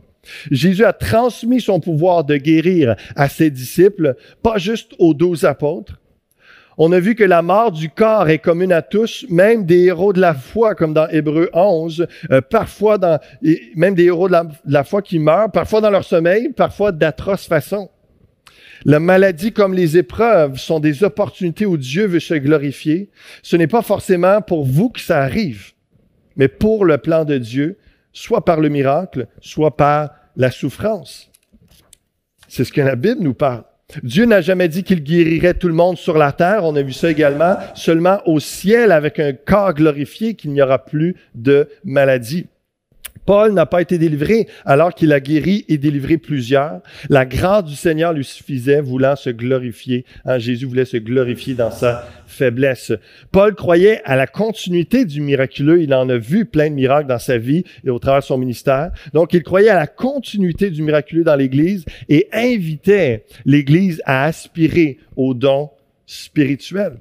Jésus 0.51 0.83
a 0.83 0.93
transmis 0.93 1.61
son 1.61 1.79
pouvoir 1.79 2.23
de 2.23 2.35
guérir 2.37 2.95
à 3.15 3.29
ses 3.29 3.49
disciples, 3.49 4.15
pas 4.43 4.57
juste 4.57 4.93
aux 4.99 5.13
douze 5.13 5.45
apôtres, 5.45 5.99
on 6.77 6.91
a 6.91 6.99
vu 6.99 7.15
que 7.15 7.23
la 7.23 7.41
mort 7.41 7.71
du 7.71 7.89
corps 7.89 8.29
est 8.29 8.37
commune 8.37 8.71
à 8.71 8.83
tous, 8.83 9.25
même 9.29 9.65
des 9.65 9.85
héros 9.85 10.13
de 10.13 10.21
la 10.21 10.35
foi, 10.35 10.75
comme 10.75 10.93
dans 10.93 11.07
Hébreu 11.07 11.49
11, 11.53 12.07
euh, 12.31 12.41
parfois 12.41 12.99
dans, 12.99 13.19
même 13.75 13.95
des 13.95 14.05
héros 14.05 14.27
de 14.27 14.33
la, 14.33 14.43
de 14.43 14.51
la 14.65 14.83
foi 14.83 15.01
qui 15.01 15.17
meurent, 15.17 15.51
parfois 15.51 15.81
dans 15.81 15.89
leur 15.89 16.03
sommeil, 16.03 16.49
parfois 16.53 16.91
d'atroces 16.91 17.47
façons. 17.47 17.89
La 18.85 18.99
maladie 18.99 19.51
comme 19.51 19.73
les 19.73 19.97
épreuves 19.97 20.57
sont 20.57 20.79
des 20.79 21.03
opportunités 21.03 21.65
où 21.65 21.77
Dieu 21.77 22.05
veut 22.05 22.19
se 22.19 22.35
glorifier. 22.35 23.09
Ce 23.41 23.55
n'est 23.55 23.67
pas 23.67 23.81
forcément 23.81 24.41
pour 24.41 24.63
vous 24.63 24.89
que 24.89 24.99
ça 24.99 25.19
arrive, 25.19 25.71
mais 26.35 26.47
pour 26.47 26.85
le 26.85 26.99
plan 26.99 27.25
de 27.25 27.39
Dieu, 27.39 27.79
soit 28.13 28.45
par 28.45 28.59
le 28.59 28.69
miracle, 28.69 29.27
soit 29.41 29.75
par 29.75 30.11
la 30.35 30.51
souffrance. 30.51 31.31
C'est 32.47 32.63
ce 32.63 32.71
que 32.71 32.81
la 32.81 32.95
Bible 32.95 33.21
nous 33.21 33.33
parle. 33.33 33.63
Dieu 34.03 34.25
n'a 34.25 34.41
jamais 34.41 34.67
dit 34.67 34.83
qu'il 34.83 35.01
guérirait 35.01 35.53
tout 35.53 35.69
le 35.69 35.73
monde 35.73 35.97
sur 35.97 36.17
la 36.17 36.33
terre. 36.33 36.65
On 36.65 36.75
a 36.75 36.81
vu 36.81 36.91
ça 36.91 37.09
également. 37.09 37.57
Seulement 37.73 38.19
au 38.25 38.39
ciel, 38.39 38.91
avec 38.91 39.17
un 39.17 39.31
corps 39.31 39.73
glorifié, 39.73 40.35
qu'il 40.35 40.51
n'y 40.51 40.61
aura 40.61 40.83
plus 40.83 41.15
de 41.35 41.69
maladie. 41.85 42.47
Paul 43.27 43.51
n'a 43.51 43.65
pas 43.65 43.81
été 43.81 43.97
délivré 43.97 44.47
alors 44.65 44.95
qu'il 44.95 45.11
a 45.11 45.19
guéri 45.19 45.65
et 45.67 45.77
délivré 45.77 46.17
plusieurs. 46.17 46.79
La 47.09 47.25
grâce 47.25 47.65
du 47.65 47.75
Seigneur 47.75 48.13
lui 48.13 48.23
suffisait, 48.23 48.79
voulant 48.79 49.17
se 49.17 49.29
glorifier. 49.29 50.05
Hein, 50.25 50.39
Jésus 50.39 50.65
voulait 50.65 50.85
se 50.85 50.95
glorifier 50.95 51.53
dans 51.53 51.69
sa 51.69 52.07
faiblesse. 52.25 52.93
Paul 53.33 53.53
croyait 53.53 54.01
à 54.05 54.15
la 54.15 54.27
continuité 54.27 55.03
du 55.03 55.19
miraculeux. 55.19 55.81
Il 55.81 55.93
en 55.93 56.07
a 56.07 56.17
vu 56.17 56.45
plein 56.45 56.69
de 56.69 56.75
miracles 56.75 57.09
dans 57.09 57.19
sa 57.19 57.37
vie 57.37 57.65
et 57.85 57.89
au 57.89 57.99
travers 57.99 58.21
de 58.21 58.25
son 58.25 58.37
ministère. 58.37 58.91
Donc, 59.13 59.33
il 59.33 59.43
croyait 59.43 59.69
à 59.69 59.75
la 59.75 59.87
continuité 59.87 60.69
du 60.69 60.81
miraculeux 60.81 61.25
dans 61.25 61.35
l'Église 61.35 61.83
et 62.07 62.29
invitait 62.31 63.25
l'Église 63.45 64.01
à 64.05 64.23
aspirer 64.23 64.99
aux 65.17 65.33
dons 65.33 65.69
spirituels. 66.05 66.97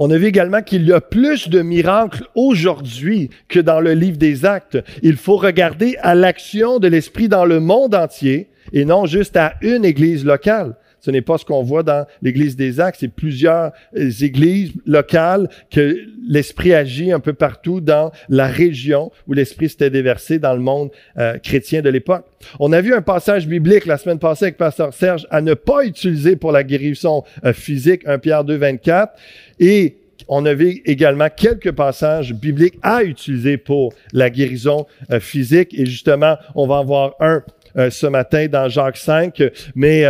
On 0.00 0.10
a 0.10 0.16
vu 0.16 0.26
également 0.26 0.62
qu'il 0.62 0.86
y 0.86 0.92
a 0.92 1.00
plus 1.00 1.48
de 1.48 1.60
miracles 1.60 2.24
aujourd'hui 2.36 3.30
que 3.48 3.58
dans 3.58 3.80
le 3.80 3.94
livre 3.94 4.16
des 4.16 4.46
actes. 4.46 4.78
Il 5.02 5.16
faut 5.16 5.36
regarder 5.36 5.96
à 6.02 6.14
l'action 6.14 6.78
de 6.78 6.86
l'Esprit 6.86 7.28
dans 7.28 7.44
le 7.44 7.58
monde 7.58 7.96
entier 7.96 8.48
et 8.72 8.84
non 8.84 9.06
juste 9.06 9.36
à 9.36 9.54
une 9.60 9.84
église 9.84 10.24
locale. 10.24 10.76
Ce 11.00 11.10
n'est 11.10 11.22
pas 11.22 11.38
ce 11.38 11.44
qu'on 11.44 11.62
voit 11.62 11.82
dans 11.82 12.06
l'Église 12.22 12.56
des 12.56 12.80
Actes, 12.80 12.98
c'est 13.00 13.08
plusieurs 13.08 13.72
euh, 13.96 14.10
églises 14.20 14.72
locales 14.86 15.48
que 15.70 15.96
l'Esprit 16.26 16.74
agit 16.74 17.12
un 17.12 17.20
peu 17.20 17.32
partout 17.32 17.80
dans 17.80 18.10
la 18.28 18.46
région 18.46 19.12
où 19.26 19.32
l'Esprit 19.32 19.68
s'était 19.68 19.90
déversé 19.90 20.38
dans 20.38 20.54
le 20.54 20.60
monde 20.60 20.90
euh, 21.18 21.38
chrétien 21.38 21.82
de 21.82 21.88
l'époque. 21.88 22.24
On 22.60 22.72
a 22.72 22.80
vu 22.80 22.94
un 22.94 23.02
passage 23.02 23.46
biblique 23.46 23.86
la 23.86 23.98
semaine 23.98 24.18
passée 24.18 24.46
avec 24.46 24.56
Pasteur 24.56 24.92
Serge 24.92 25.26
à 25.30 25.40
ne 25.40 25.54
pas 25.54 25.84
utiliser 25.84 26.36
pour 26.36 26.52
la 26.52 26.64
guérison 26.64 27.22
euh, 27.44 27.52
physique, 27.52 28.02
1 28.06 28.18
Pierre 28.18 28.44
2, 28.44 28.56
24, 28.56 29.12
et 29.60 29.96
on 30.26 30.44
a 30.44 30.52
vu 30.52 30.82
également 30.84 31.28
quelques 31.34 31.72
passages 31.72 32.34
bibliques 32.34 32.78
à 32.82 33.02
utiliser 33.02 33.56
pour 33.56 33.94
la 34.12 34.28
guérison 34.28 34.84
physique. 35.20 35.72
Et 35.72 35.86
justement, 35.86 36.36
on 36.54 36.66
va 36.66 36.74
en 36.74 36.84
voir 36.84 37.14
un 37.20 37.42
ce 37.88 38.06
matin 38.06 38.46
dans 38.48 38.68
Jacques 38.68 38.98
5. 38.98 39.42
Mais 39.74 40.04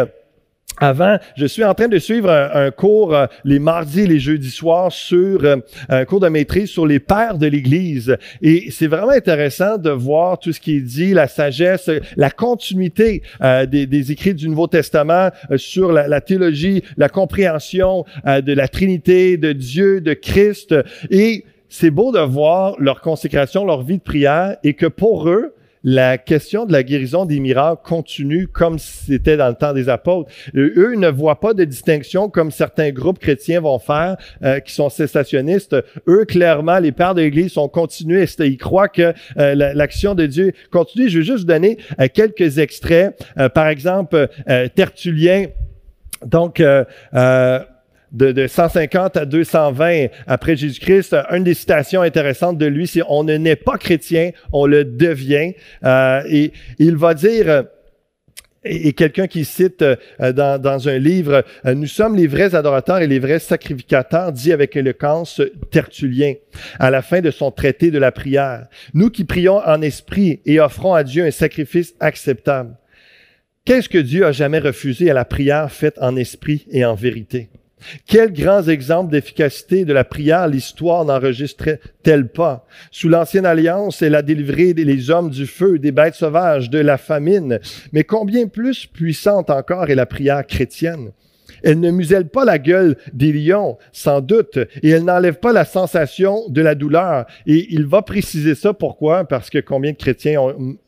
avant, 0.81 1.19
je 1.37 1.47
suis 1.47 1.65
en 1.65 1.75
train 1.75 1.89
de 1.89 1.99
suivre 1.99 2.31
un, 2.31 2.71
cours 2.71 3.15
euh, 3.15 3.27
les 3.45 3.59
mardis 3.59 4.01
et 4.01 4.07
les 4.07 4.19
jeudis 4.19 4.51
soirs 4.51 4.93
sur 4.93 5.45
euh, 5.45 5.57
un 5.89 6.05
cours 6.05 6.21
de 6.21 6.29
maîtrise 6.29 6.71
sur 6.71 6.87
les 6.87 7.01
pères 7.01 7.39
de 7.39 7.47
l'Église. 7.47 8.17
Et 8.43 8.71
c'est 8.71 8.87
vraiment 8.87 9.13
intéressant 9.13 9.79
de 9.79 9.91
voir 9.91 10.39
tout 10.39 10.53
ce 10.53 10.61
qui 10.61 10.77
est 10.77 10.81
dit, 10.81 11.15
la 11.15 11.29
sagesse, 11.29 11.91
la 12.17 12.31
continuité 12.31 13.23
euh, 13.43 13.67
des, 13.67 14.13
écrits 14.13 14.35
du 14.35 14.49
Nouveau 14.49 14.67
Testament 14.67 15.31
sur 15.57 15.93
la, 15.93 16.09
la, 16.09 16.21
théologie, 16.21 16.83
la 16.97 17.09
compréhension 17.09 18.05
de 18.25 18.53
la 18.53 18.69
Trinité, 18.69 19.37
de 19.37 19.53
Dieu, 19.53 20.01
de 20.01 20.15
Christ. 20.15 20.75
Et 21.11 21.45
c'est 21.69 21.91
beau 21.91 22.13
de 22.13 22.21
voir 22.21 22.77
leur 22.79 23.01
consécration, 23.01 23.65
leur 23.65 23.83
vie 23.83 23.99
de 23.99 24.03
prière, 24.03 24.57
et 24.65 24.75
que 24.75 24.87
pour 24.87 25.29
eux, 25.29 25.55
la 25.85 26.19
question 26.19 26.67
de 26.67 26.73
la 26.73 26.83
guérison 26.83 27.25
des 27.25 27.41
miracles 27.41 27.83
continue 27.85 28.49
comme 28.49 28.79
c'était 28.79 29.37
dans 29.37 29.49
le 29.49 29.55
temps 29.55 29.73
des 29.73 29.89
apôtres. 29.89 30.31
Eux 30.55 30.95
ne 30.97 31.09
voient 31.09 31.41
pas 31.41 31.55
de 31.55 31.65
distinction 31.65 32.29
comme 32.29 32.51
certains 32.51 32.91
groupes 32.91 33.19
chrétiens 33.19 33.61
vont 33.61 33.79
faire, 33.79 34.17
euh, 34.43 34.61
qui 34.61 34.73
sont 34.73 34.89
cessationnistes. 34.89 35.77
Eux, 36.09 36.25
clairement, 36.25 36.79
les 36.79 36.93
pères 36.93 37.15
de 37.15 37.23
l'Église 37.23 37.53
sont 37.53 37.69
continuistes. 37.69 38.41
Ils 38.45 38.59
croient 38.59 38.89
que 38.89 39.13
euh, 39.39 39.55
l'action 39.55 40.15
de 40.15 40.27
Dieu 40.27 40.53
continue. 40.71 41.09
Je 41.09 41.19
vais 41.19 41.25
juste 41.25 41.41
vous 41.41 41.45
donner 41.45 41.79
euh, 42.01 42.09
quelques 42.13 42.59
extraits. 42.59 43.19
par 43.55 43.69
exemple, 43.69 44.29
Tertullien, 44.75 45.47
donc 46.25 46.63
de, 48.13 48.33
de 48.33 48.47
150 48.47 49.17
à 49.17 49.25
220 49.25 50.07
après 50.27 50.57
Jésus-Christ. 50.57 51.17
Une 51.31 51.45
des 51.45 51.55
citations 51.55 52.03
intéressantes 52.03 52.59
de 52.59 52.67
lui, 52.67 52.87
c'est 52.87 53.03
on 53.09 53.25
ne 53.25 53.37
naît 53.37 53.57
pas 53.57 53.79
chrétien, 53.79 54.31
on 54.53 54.67
le 54.67 54.85
devient. 54.85 55.55
Euh, 55.85 56.23
et 56.29 56.53
il 56.79 56.97
va 56.97 57.15
dire 57.15 57.65
et, 58.65 58.93
quelqu'un 58.93 59.27
qui 59.27 59.45
cite 59.45 59.83
euh, 59.83 59.97
dans, 60.33 60.61
dans, 60.61 60.89
un 60.89 60.99
livre, 60.99 61.45
euh, 61.65 61.75
Nous 61.75 61.87
sommes 61.87 62.17
les 62.17 62.27
vrais 62.27 62.55
adorateurs 62.55 62.99
et 62.99 63.07
les 63.07 63.19
vrais 63.19 63.39
sacrificateurs, 63.39 64.33
dit 64.33 64.53
avec 64.53 64.77
éloquence 64.77 65.41
Tertullien, 65.71 66.35
à 66.79 66.91
la 66.91 67.03
fin 67.03 67.21
de 67.21 67.31
son 67.31 67.51
traité 67.51 67.91
de 67.91 67.99
la 67.99 68.13
prière. 68.13 68.67
Nous 68.95 69.11
qui 69.11 69.25
prions 69.25 69.59
en 69.59 69.81
esprit 69.83 70.41
et 70.45 70.61
offrons 70.61 70.95
à 70.95 71.05
Dieu 71.05 71.25
un 71.25 71.31
sacrifice 71.31 71.95
acceptable. 72.01 72.75
Qu'est-ce 73.65 73.89
que 73.89 73.99
Dieu 73.99 74.25
a 74.25 74.33
jamais 74.33 74.59
refusé 74.59 75.11
à 75.11 75.15
la 75.15 75.25
prière 75.25 75.71
faite 75.71 75.99
en 76.01 76.17
esprit 76.17 76.67
et 76.71 76.85
en 76.85 76.95
vérité? 76.95 77.51
Quels 78.07 78.33
grands 78.33 78.65
exemples 78.65 79.11
d'efficacité 79.11 79.85
de 79.85 79.93
la 79.93 80.05
prière 80.05 80.49
l'histoire 80.49 81.05
n'enregistrait-elle 81.05 82.29
pas? 82.29 82.67
Sous 82.91 83.09
l'ancienne 83.09 83.47
alliance, 83.47 84.03
elle 84.03 84.15
a 84.15 84.23
délivré 84.23 84.73
les 84.73 85.11
hommes 85.11 85.31
du 85.31 85.47
feu, 85.47 85.79
des 85.79 85.93
bêtes 85.93 86.15
sauvages, 86.15 86.71
de 86.71 86.79
la 86.79 86.99
famine. 86.99 87.61
Mais 87.93 88.05
combien 88.05 88.47
plus 88.47 88.87
puissante 88.87 89.51
encore 89.51 89.91
est 89.91 89.95
la 89.95 90.07
prière 90.07 90.47
chrétienne? 90.47 91.13
Elle 91.63 91.81
ne 91.81 91.91
muselle 91.91 92.29
pas 92.29 92.45
la 92.45 92.59
gueule 92.59 92.97
des 93.13 93.33
lions, 93.33 93.79
sans 93.93 94.21
doute, 94.21 94.59
et 94.83 94.91
elle 94.91 95.05
n'enlève 95.05 95.39
pas 95.39 95.53
la 95.53 95.65
sensation 95.65 96.49
de 96.49 96.61
la 96.61 96.75
douleur. 96.75 97.27
Et 97.47 97.67
il 97.71 97.87
va 97.87 98.03
préciser 98.03 98.55
ça 98.55 98.73
pourquoi? 98.73 99.25
Parce 99.25 99.51
que 99.51 99.59
combien 99.59 99.93
de 99.93 99.97
chrétiens 99.97 100.41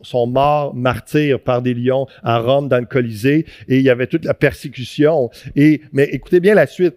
sont 0.03 0.27
morts 0.27 0.75
martyrs 0.75 1.41
par 1.41 1.63
des 1.63 1.75
lions 1.75 2.07
à 2.23 2.39
Rome 2.39 2.69
dans 2.69 2.79
le 2.79 2.87
Colisée, 2.87 3.47
et 3.69 3.79
il 3.79 3.83
y 3.83 3.91
avait 3.91 4.07
toute 4.07 4.25
la 4.25 4.35
persécution. 4.35 5.31
Et, 5.57 5.83
mais 5.93 6.05
écoutez 6.05 6.41
bien 6.41 6.55
la 6.55 6.67
suite. 6.67 6.97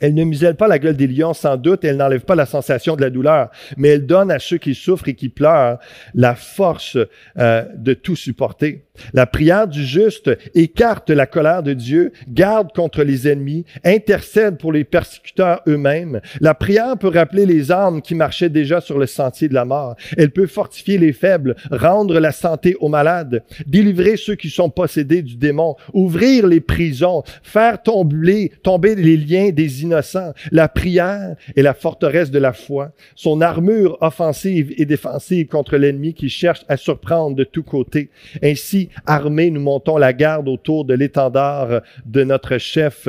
Elle 0.00 0.14
ne 0.14 0.24
muselle 0.24 0.56
pas 0.56 0.68
la 0.68 0.78
gueule 0.78 0.96
des 0.96 1.06
lions, 1.06 1.34
sans 1.34 1.56
doute, 1.56 1.84
elle 1.84 1.96
n'enlève 1.96 2.24
pas 2.24 2.34
la 2.34 2.46
sensation 2.46 2.96
de 2.96 3.00
la 3.00 3.10
douleur, 3.10 3.50
mais 3.76 3.88
elle 3.88 4.06
donne 4.06 4.30
à 4.30 4.38
ceux 4.38 4.58
qui 4.58 4.74
souffrent 4.74 5.08
et 5.08 5.14
qui 5.14 5.28
pleurent 5.28 5.78
la 6.14 6.34
force 6.34 6.98
euh, 7.38 7.64
de 7.76 7.94
tout 7.94 8.16
supporter. 8.16 8.84
La 9.12 9.26
prière 9.26 9.68
du 9.68 9.84
juste 9.84 10.30
écarte 10.54 11.10
la 11.10 11.26
colère 11.26 11.62
de 11.62 11.72
Dieu, 11.72 12.12
garde 12.28 12.72
contre 12.72 13.02
les 13.02 13.28
ennemis, 13.28 13.64
intercède 13.84 14.58
pour 14.58 14.72
les 14.72 14.84
persécuteurs 14.84 15.60
eux-mêmes. 15.66 16.20
La 16.40 16.54
prière 16.54 16.96
peut 16.98 17.08
rappeler 17.08 17.46
les 17.46 17.72
âmes 17.72 18.02
qui 18.02 18.14
marchaient 18.14 18.48
déjà 18.48 18.80
sur 18.80 18.98
le 18.98 19.06
sentier 19.06 19.48
de 19.48 19.54
la 19.54 19.64
mort. 19.64 19.96
Elle 20.16 20.30
peut 20.30 20.46
fortifier 20.46 20.98
les 20.98 21.12
faibles, 21.12 21.56
rendre 21.70 22.18
la 22.20 22.32
santé 22.32 22.76
aux 22.80 22.88
malades, 22.88 23.42
délivrer 23.66 24.16
ceux 24.16 24.34
qui 24.34 24.50
sont 24.50 24.70
possédés 24.70 25.22
du 25.22 25.36
démon, 25.36 25.76
ouvrir 25.92 26.46
les 26.46 26.60
prisons, 26.60 27.22
faire 27.42 27.82
tomber, 27.82 28.52
tomber 28.62 28.94
les 28.94 29.16
liens 29.16 29.50
des 29.50 29.84
innocents. 29.86 30.32
La 30.52 30.68
prière 30.68 31.36
est 31.56 31.62
la 31.62 31.74
forteresse 31.74 32.30
de 32.30 32.38
la 32.38 32.52
foi, 32.52 32.92
son 33.14 33.40
armure 33.40 33.96
offensive 34.00 34.74
et 34.76 34.84
défensive 34.84 35.46
contre 35.46 35.76
l'ennemi 35.76 36.14
qui 36.14 36.28
cherche 36.28 36.64
à 36.68 36.76
surprendre 36.76 37.36
de 37.36 37.44
tous 37.44 37.62
côtés. 37.62 38.10
Ainsi, 38.42 38.90
armés, 39.06 39.50
nous 39.50 39.60
montons 39.60 39.96
la 39.96 40.12
garde 40.12 40.48
autour 40.48 40.84
de 40.84 40.94
l'étendard 40.94 41.80
de 42.04 42.24
notre 42.24 42.58
chef. 42.58 43.08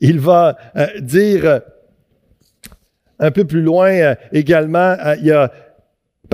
Il 0.00 0.18
va 0.18 0.56
euh, 0.76 0.86
dire 1.00 1.44
euh, 1.44 1.58
un 3.18 3.30
peu 3.30 3.44
plus 3.44 3.62
loin 3.62 3.90
euh, 3.90 4.14
également, 4.32 4.96
il 5.18 5.26
y 5.26 5.32
a 5.32 5.52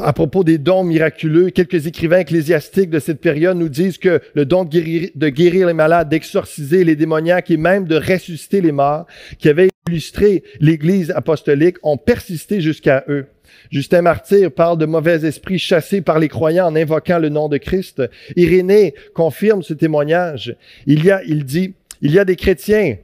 à 0.03 0.13
propos 0.13 0.45
des 0.45 0.59
dons 0.59 0.85
miraculeux, 0.85 1.51
quelques 1.51 1.87
écrivains 1.87 2.19
ecclésiastiques 2.19 2.91
de 2.91 2.99
cette 2.99 3.21
période 3.21 3.57
nous 3.57 3.69
disent 3.69 3.99
que 3.99 4.21
le 4.35 4.45
don 4.45 4.65
de 4.65 5.29
guérir, 5.29 5.67
les 5.67 5.73
malades, 5.73 6.09
d'exorciser 6.09 6.85
les 6.85 6.97
démoniaques 6.97 7.51
et 7.51 7.57
même 7.57 7.87
de 7.87 7.97
ressusciter 7.97 8.61
les 8.61 8.73
morts, 8.73 9.07
qui 9.39 9.49
avaient 9.49 9.69
illustré 9.89 10.43
l'Église 10.61 11.11
apostolique, 11.11 11.77
ont 11.83 11.97
persisté 11.97 12.61
jusqu'à 12.61 13.05
eux. 13.09 13.27
Justin 13.71 14.03
Martyr 14.03 14.53
parle 14.53 14.79
de 14.79 14.87
mauvais 14.87 15.25
esprits 15.25 15.59
chassés 15.59 16.01
par 16.01 16.19
les 16.19 16.29
croyants 16.29 16.67
en 16.67 16.77
invoquant 16.77 17.19
le 17.19 17.29
nom 17.29 17.49
de 17.49 17.57
Christ. 17.57 18.03
Irénée 18.37 18.95
confirme 19.15 19.63
ce 19.63 19.75
témoignage. 19.75 20.57
Il 20.87 21.05
y 21.05 21.11
a, 21.11 21.23
il 21.25 21.45
dit, 21.45 21.75
il 22.03 22.13
y 22.13 22.19
a 22.19 22.25
des 22.25 22.37
chrétiens, 22.37 22.97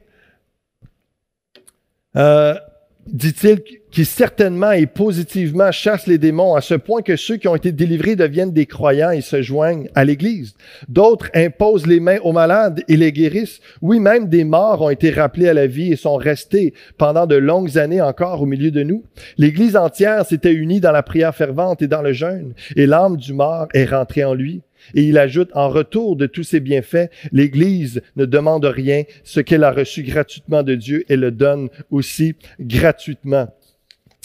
euh, 2.15 2.53
dit-il, 3.07 3.61
qui 3.91 4.05
certainement 4.05 4.71
et 4.71 4.87
positivement 4.87 5.71
chassent 5.71 6.07
les 6.07 6.17
démons 6.17 6.55
à 6.55 6.61
ce 6.61 6.73
point 6.73 7.01
que 7.01 7.15
ceux 7.15 7.37
qui 7.37 7.47
ont 7.47 7.55
été 7.55 7.71
délivrés 7.71 8.15
deviennent 8.15 8.51
des 8.51 8.65
croyants 8.65 9.11
et 9.11 9.21
se 9.21 9.41
joignent 9.41 9.89
à 9.93 10.03
l'Église. 10.03 10.55
D'autres 10.87 11.29
imposent 11.35 11.85
les 11.85 11.99
mains 11.99 12.17
aux 12.23 12.31
malades 12.31 12.81
et 12.87 12.97
les 12.97 13.11
guérissent. 13.11 13.59
Oui, 13.81 13.99
même 13.99 14.29
des 14.29 14.43
morts 14.43 14.81
ont 14.81 14.89
été 14.89 15.11
rappelés 15.11 15.49
à 15.49 15.53
la 15.53 15.67
vie 15.67 15.91
et 15.91 15.95
sont 15.95 16.15
restés 16.15 16.73
pendant 16.97 17.27
de 17.27 17.35
longues 17.35 17.77
années 17.77 18.01
encore 18.01 18.41
au 18.41 18.45
milieu 18.45 18.71
de 18.71 18.83
nous. 18.83 19.03
L'Église 19.37 19.75
entière 19.75 20.25
s'était 20.25 20.53
unie 20.53 20.79
dans 20.79 20.91
la 20.91 21.03
prière 21.03 21.35
fervente 21.35 21.81
et 21.81 21.87
dans 21.87 22.01
le 22.01 22.13
jeûne, 22.13 22.53
et 22.75 22.85
l'âme 22.85 23.17
du 23.17 23.33
mort 23.33 23.67
est 23.73 23.85
rentrée 23.85 24.23
en 24.23 24.33
lui. 24.33 24.61
Et 24.93 25.03
il 25.03 25.17
ajoute, 25.17 25.49
en 25.53 25.69
retour 25.69 26.15
de 26.15 26.25
tous 26.25 26.43
ses 26.43 26.59
bienfaits, 26.59 27.09
l'Église 27.31 28.01
ne 28.15 28.25
demande 28.25 28.65
rien. 28.65 29.03
Ce 29.23 29.39
qu'elle 29.39 29.63
a 29.63 29.71
reçu 29.71 30.03
gratuitement 30.03 30.63
de 30.63 30.75
Dieu, 30.75 31.03
elle 31.09 31.21
le 31.21 31.31
donne 31.31 31.69
aussi 31.91 32.35
gratuitement. 32.59 33.47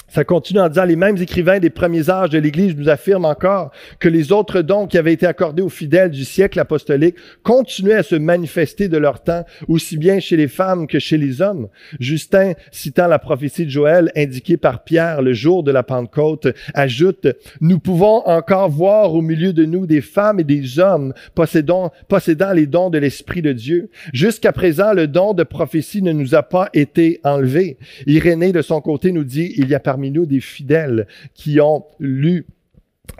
Ça 0.09 0.25
continue 0.25 0.61
en 0.61 0.69
disant, 0.69 0.85
les 0.85 0.97
mêmes 0.97 1.19
écrivains 1.19 1.59
des 1.59 1.69
premiers 1.69 2.09
âges 2.09 2.31
de 2.31 2.39
l'Église 2.39 2.75
nous 2.77 2.89
affirment 2.89 3.27
encore 3.27 3.71
que 4.01 4.09
les 4.09 4.33
autres 4.33 4.63
dons 4.63 4.87
qui 4.87 4.97
avaient 4.97 5.13
été 5.13 5.27
accordés 5.27 5.63
aux 5.63 5.69
fidèles 5.69 6.11
du 6.11 6.25
siècle 6.25 6.59
apostolique 6.59 7.17
continuaient 7.43 7.95
à 7.95 8.03
se 8.03 8.15
manifester 8.15 8.89
de 8.89 8.97
leur 8.97 9.23
temps, 9.23 9.45
aussi 9.69 9.99
bien 9.99 10.19
chez 10.19 10.37
les 10.37 10.49
femmes 10.49 10.87
que 10.87 10.99
chez 10.99 11.19
les 11.19 11.43
hommes. 11.43 11.69
Justin, 12.01 12.55
citant 12.73 13.07
la 13.07 13.19
prophétie 13.19 13.67
de 13.67 13.71
Joël 13.71 14.11
indiquée 14.17 14.57
par 14.57 14.83
Pierre 14.83 15.21
le 15.21 15.35
jour 15.35 15.63
de 15.63 15.71
la 15.71 15.83
Pentecôte, 15.83 16.49
ajoute, 16.73 17.27
nous 17.61 17.79
pouvons 17.79 18.27
encore 18.27 18.71
voir 18.71 19.15
au 19.15 19.21
milieu 19.21 19.53
de 19.53 19.67
nous 19.67 19.87
des 19.87 20.01
femmes 20.01 20.41
et 20.41 20.45
des 20.45 20.79
hommes 20.79 21.13
possédant, 21.35 21.93
possédant 22.09 22.53
les 22.53 22.67
dons 22.67 22.89
de 22.89 22.99
l'Esprit 22.99 23.43
de 23.43 23.53
Dieu. 23.53 23.91
Jusqu'à 24.15 24.53
présent, 24.53 24.95
le 24.95 25.07
don 25.07 25.35
de 25.35 25.43
prophétie 25.43 26.01
ne 26.01 26.13
nous 26.13 26.35
a 26.35 26.43
pas 26.43 26.71
été 26.73 27.21
enlevé. 27.25 27.77
Irénée, 28.07 28.53
de 28.53 28.63
son 28.63 28.81
côté, 28.81 29.13
nous 29.13 29.25
dit, 29.25 29.53
il 29.57 29.69
y 29.69 29.75
a 29.75 29.81
nous 29.99 30.27
des 30.27 30.41
fidèles 30.41 31.07
qui 31.35 31.61
ont 31.61 31.85
lu 31.99 32.47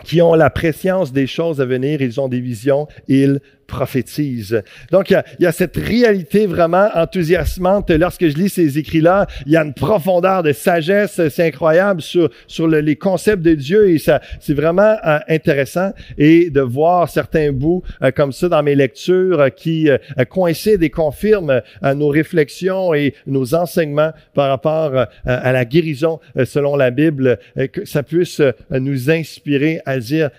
qui 0.05 0.23
ont 0.23 0.35
la 0.35 0.51
préscience 0.51 1.13
des 1.13 1.27
choses 1.27 1.61
à 1.61 1.65
venir, 1.65 2.03
ils 2.03 2.21
ont 2.21 2.29
des 2.29 2.41
visions, 2.41 2.87
ils 3.09 3.41
prophétise. 3.69 4.63
Donc, 4.91 5.11
il 5.11 5.23
y, 5.41 5.47
a, 5.47 5.53
cette 5.53 5.77
réalité 5.77 6.47
vraiment 6.47 6.89
enthousiasmante. 6.95 7.91
Lorsque 7.91 8.27
je 8.27 8.35
lis 8.35 8.49
ces 8.49 8.79
écrits-là, 8.79 9.27
il 9.47 9.53
y 9.53 9.57
a 9.57 9.63
une 9.63 9.75
profondeur 9.75 10.43
de 10.43 10.53
sagesse, 10.53 11.21
c'est 11.29 11.47
incroyable 11.47 12.01
sur, 12.01 12.31
sur 12.47 12.67
les 12.67 12.97
concepts 12.97 13.43
de 13.43 13.55
Dieu 13.55 13.91
et 13.91 13.99
ça, 13.99 14.21
c'est 14.41 14.55
vraiment 14.55 14.97
euh, 15.07 15.19
intéressant. 15.29 15.93
Et 16.17 16.51
de 16.51 16.63
voir 16.63 17.09
certains 17.09 17.53
bouts 17.53 17.83
euh, 18.03 18.11
comme 18.11 18.33
ça 18.33 18.49
dans 18.49 18.63
mes 18.63 18.75
lectures 18.75 19.41
euh, 19.41 19.49
qui 19.51 19.89
coïncident 20.31 20.83
et 20.83 20.91
confirment 20.91 21.61
nos 21.83 22.09
réflexions 22.09 22.95
et 22.95 23.15
nos 23.27 23.55
enseignements 23.55 24.13
par 24.35 24.49
rapport 24.49 25.07
à 25.27 25.53
la 25.53 25.65
guérison 25.67 26.21
selon 26.45 26.75
la 26.77 26.91
Bible, 26.91 27.39
que 27.73 27.85
ça 27.85 28.03
puisse 28.03 28.41
nous 28.71 29.11
inspirer 29.11 29.81
à 29.85 29.99
dire, 29.99 30.31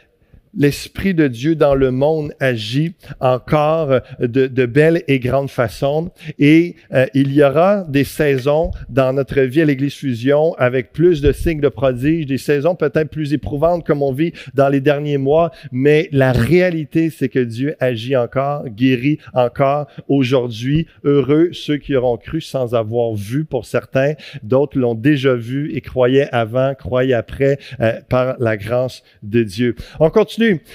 l'Esprit 0.56 1.14
de 1.14 1.28
Dieu 1.28 1.56
dans 1.56 1.76
le 1.76 1.92
monde 1.92 2.34
agit 2.40 2.94
encore 3.20 4.02
de, 4.20 4.48
de 4.48 4.66
belle 4.66 5.04
et 5.08 5.20
grande 5.20 5.50
façon. 5.50 6.12
Et 6.38 6.76
euh, 6.94 7.06
il 7.14 7.34
y 7.34 7.44
aura 7.44 7.86
des 7.88 8.04
saisons 8.04 8.72
dans 8.90 9.14
notre 9.14 9.42
vie 9.42 9.62
à 9.62 9.66
l'Église 9.66 9.94
Fusion 9.94 10.54
avec 10.58 10.92
plus 10.92 11.22
de 11.22 11.32
signes 11.32 11.62
de 11.62 11.70
prodiges, 11.70 12.26
des 12.26 12.38
saisons 12.38 12.76
peut-être 12.76 13.10
plus 13.10 13.34
éprouvantes 13.34 13.86
comme 13.86 14.02
on 14.02 14.12
vit 14.12 14.34
dans 14.54 14.70
les 14.70 14.82
derniers 14.82 15.18
mois, 15.18 15.52
mais 15.72 16.10
la 16.12 16.32
réalité, 16.32 17.10
c'est 17.10 17.30
que 17.30 17.40
Dieu 17.40 17.76
agit 17.80 18.16
encore, 18.16 18.68
guérit 18.70 19.20
encore 19.34 19.88
aujourd'hui. 20.08 20.88
Heureux 21.04 21.50
ceux 21.54 21.78
qui 21.78 21.96
auront 21.96 22.18
cru 22.18 22.42
sans 22.42 22.76
avoir 22.76 23.14
vu 23.14 23.46
pour 23.46 23.66
certains. 23.66 24.14
D'autres 24.44 24.78
l'ont 24.78 24.96
déjà 24.96 25.36
vu 25.36 25.76
et 25.76 25.82
croyaient 25.82 26.30
avant, 26.32 26.74
croyaient 26.76 27.14
après 27.14 27.60
euh, 27.80 28.00
par 28.10 28.36
la 28.40 28.58
grâce 28.58 29.04
de 29.24 29.44
Dieu. 29.44 29.76
On 30.00 30.10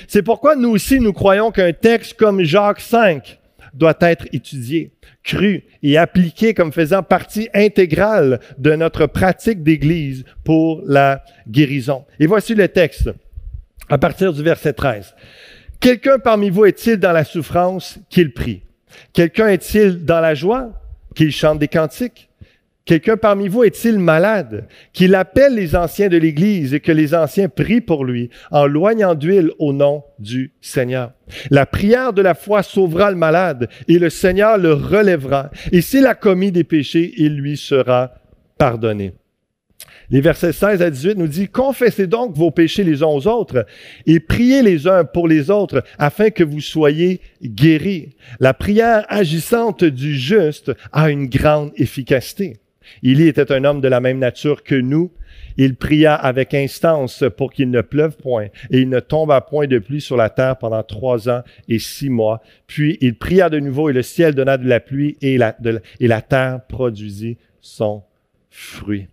c'est 0.09 0.23
pourquoi 0.23 0.57
nous 0.57 0.71
aussi, 0.71 1.01
nous 1.01 1.13
croyons 1.13 1.51
qu'un 1.51 1.73
texte 1.73 2.15
comme 2.15 2.43
Jacques 2.43 2.81
5 2.81 3.39
doit 3.75 3.97
être 4.01 4.27
étudié, 4.33 4.93
cru 5.23 5.65
et 5.83 5.99
appliqué 5.99 6.55
comme 6.55 6.73
faisant 6.73 7.03
partie 7.03 7.49
intégrale 7.53 8.41
de 8.59 8.75
notre 8.75 9.07
pratique 9.07 9.63
d'Église 9.63 10.25
pour 10.45 10.83
la 10.87 11.23
guérison. 11.49 12.05
Et 12.21 12.27
voici 12.27 12.55
le 12.55 12.69
texte. 12.69 13.11
à 13.89 13.99
partir 13.99 14.33
du 14.33 14.43
verset 14.43 14.73
13. 14.73 15.15
Quelqu'un 15.79 16.19
parmi 16.19 16.49
vous 16.49 16.65
est-il 16.65 16.97
dans 16.97 17.13
la 17.13 17.25
souffrance 17.25 17.99
qu'il 18.09 18.33
prie? 18.33 18.63
Quelqu'un 19.13 19.49
est-il 19.49 20.05
dans 20.05 20.21
la 20.21 20.35
joie 20.35 20.73
qu'il 21.15 21.31
chante 21.31 21.59
des 21.59 21.69
cantiques? 21.69 22.31
Quelqu'un 22.87 23.17
parmi 23.17 23.49
vous 23.49 23.65
est-il 23.65 23.99
malade, 23.99 24.69
qu'il 24.93 25.15
appelle 25.15 25.55
les 25.55 25.75
anciens 25.75 26.11
de 26.11 26.19
l'Église 26.19 26.75
et 26.75 26.81
que 26.81 26.93
les 26.93 27.15
anciens 27.15 27.49
prient 27.49 27.81
pour 27.81 28.05
lui 28.05 28.29
en 28.51 28.67
loignant 28.67 29.15
d'huile 29.15 29.53
au 29.59 29.73
nom 29.73 30.03
du 30.19 30.53
Seigneur? 30.61 31.13
La 31.51 31.65
prière 31.65 32.13
de 32.13 32.21
la 32.21 32.35
foi 32.35 32.63
sauvera 32.63 33.11
le 33.11 33.17
malade 33.17 33.71
et 33.89 33.99
le 33.99 34.11
Seigneur 34.11 34.59
le 34.59 34.75
relèvera. 34.75 35.51
Et 35.73 35.81
s'il 35.81 36.05
a 36.05 36.15
commis 36.15 36.53
des 36.53 36.65
péchés, 36.65 37.15
il 37.17 37.37
lui 37.37 37.57
sera 37.57 38.13
pardonné. 38.59 39.15
Les 40.11 40.21
versets 40.21 40.53
16 40.53 40.83
à 40.83 40.91
18 40.91 41.17
nous 41.17 41.27
dit, 41.27 41.49
confessez 41.49 42.07
donc 42.07 42.37
vos 42.37 42.51
péchés 42.51 42.85
les 42.85 43.03
uns 43.03 43.07
aux 43.07 43.27
autres 43.27 43.65
et 44.05 44.21
priez 44.21 44.63
les 44.63 44.87
uns 44.87 45.05
pour 45.05 45.27
les 45.27 45.51
autres 45.51 45.83
afin 45.99 46.29
que 46.29 46.45
vous 46.45 46.61
soyez 46.61 47.23
guéris. 47.43 48.11
La 48.41 48.53
prière 48.53 49.07
agissante 49.09 49.85
du 49.85 50.19
juste 50.19 50.73
a 50.93 51.09
une 51.09 51.29
grande 51.29 51.73
efficacité. 51.77 52.59
Élie 53.03 53.29
était 53.29 53.53
un 53.53 53.65
homme 53.65 53.81
de 53.81 53.89
la 53.89 54.01
même 54.01 54.19
nature 54.19 54.63
que 54.63 54.75
nous. 54.75 55.13
Il 55.57 55.77
pria 55.77 56.15
avec 56.15 56.53
instance 56.53 57.25
pour 57.37 57.53
qu'il 57.53 57.71
ne 57.71 57.81
pleuve 57.81 58.17
point 58.17 58.47
et 58.71 58.81
il 58.81 58.89
ne 58.89 59.01
tombe 59.01 59.33
point 59.49 59.67
de 59.67 59.79
pluie 59.79 60.01
sur 60.01 60.17
la 60.17 60.31
terre 60.31 60.57
pendant 60.57 60.83
trois 60.83 61.29
ans 61.29 61.43
et 61.69 61.79
six 61.79 62.11
mois. 62.11 62.43
Puis 62.67 62.99
il 63.01 63.17
pria 63.17 63.51
de 63.51 63.61
nouveau 63.61 63.89
et 63.89 63.93
le 63.93 64.03
ciel 64.03 64.35
donna 64.35 64.57
de 64.59 64.69
la 64.69 64.81
pluie 64.81 65.17
et 65.21 65.39
la 65.39 66.23
terre 66.23 66.61
produisit 66.69 67.39
son 67.61 68.03
fruit. 68.51 69.07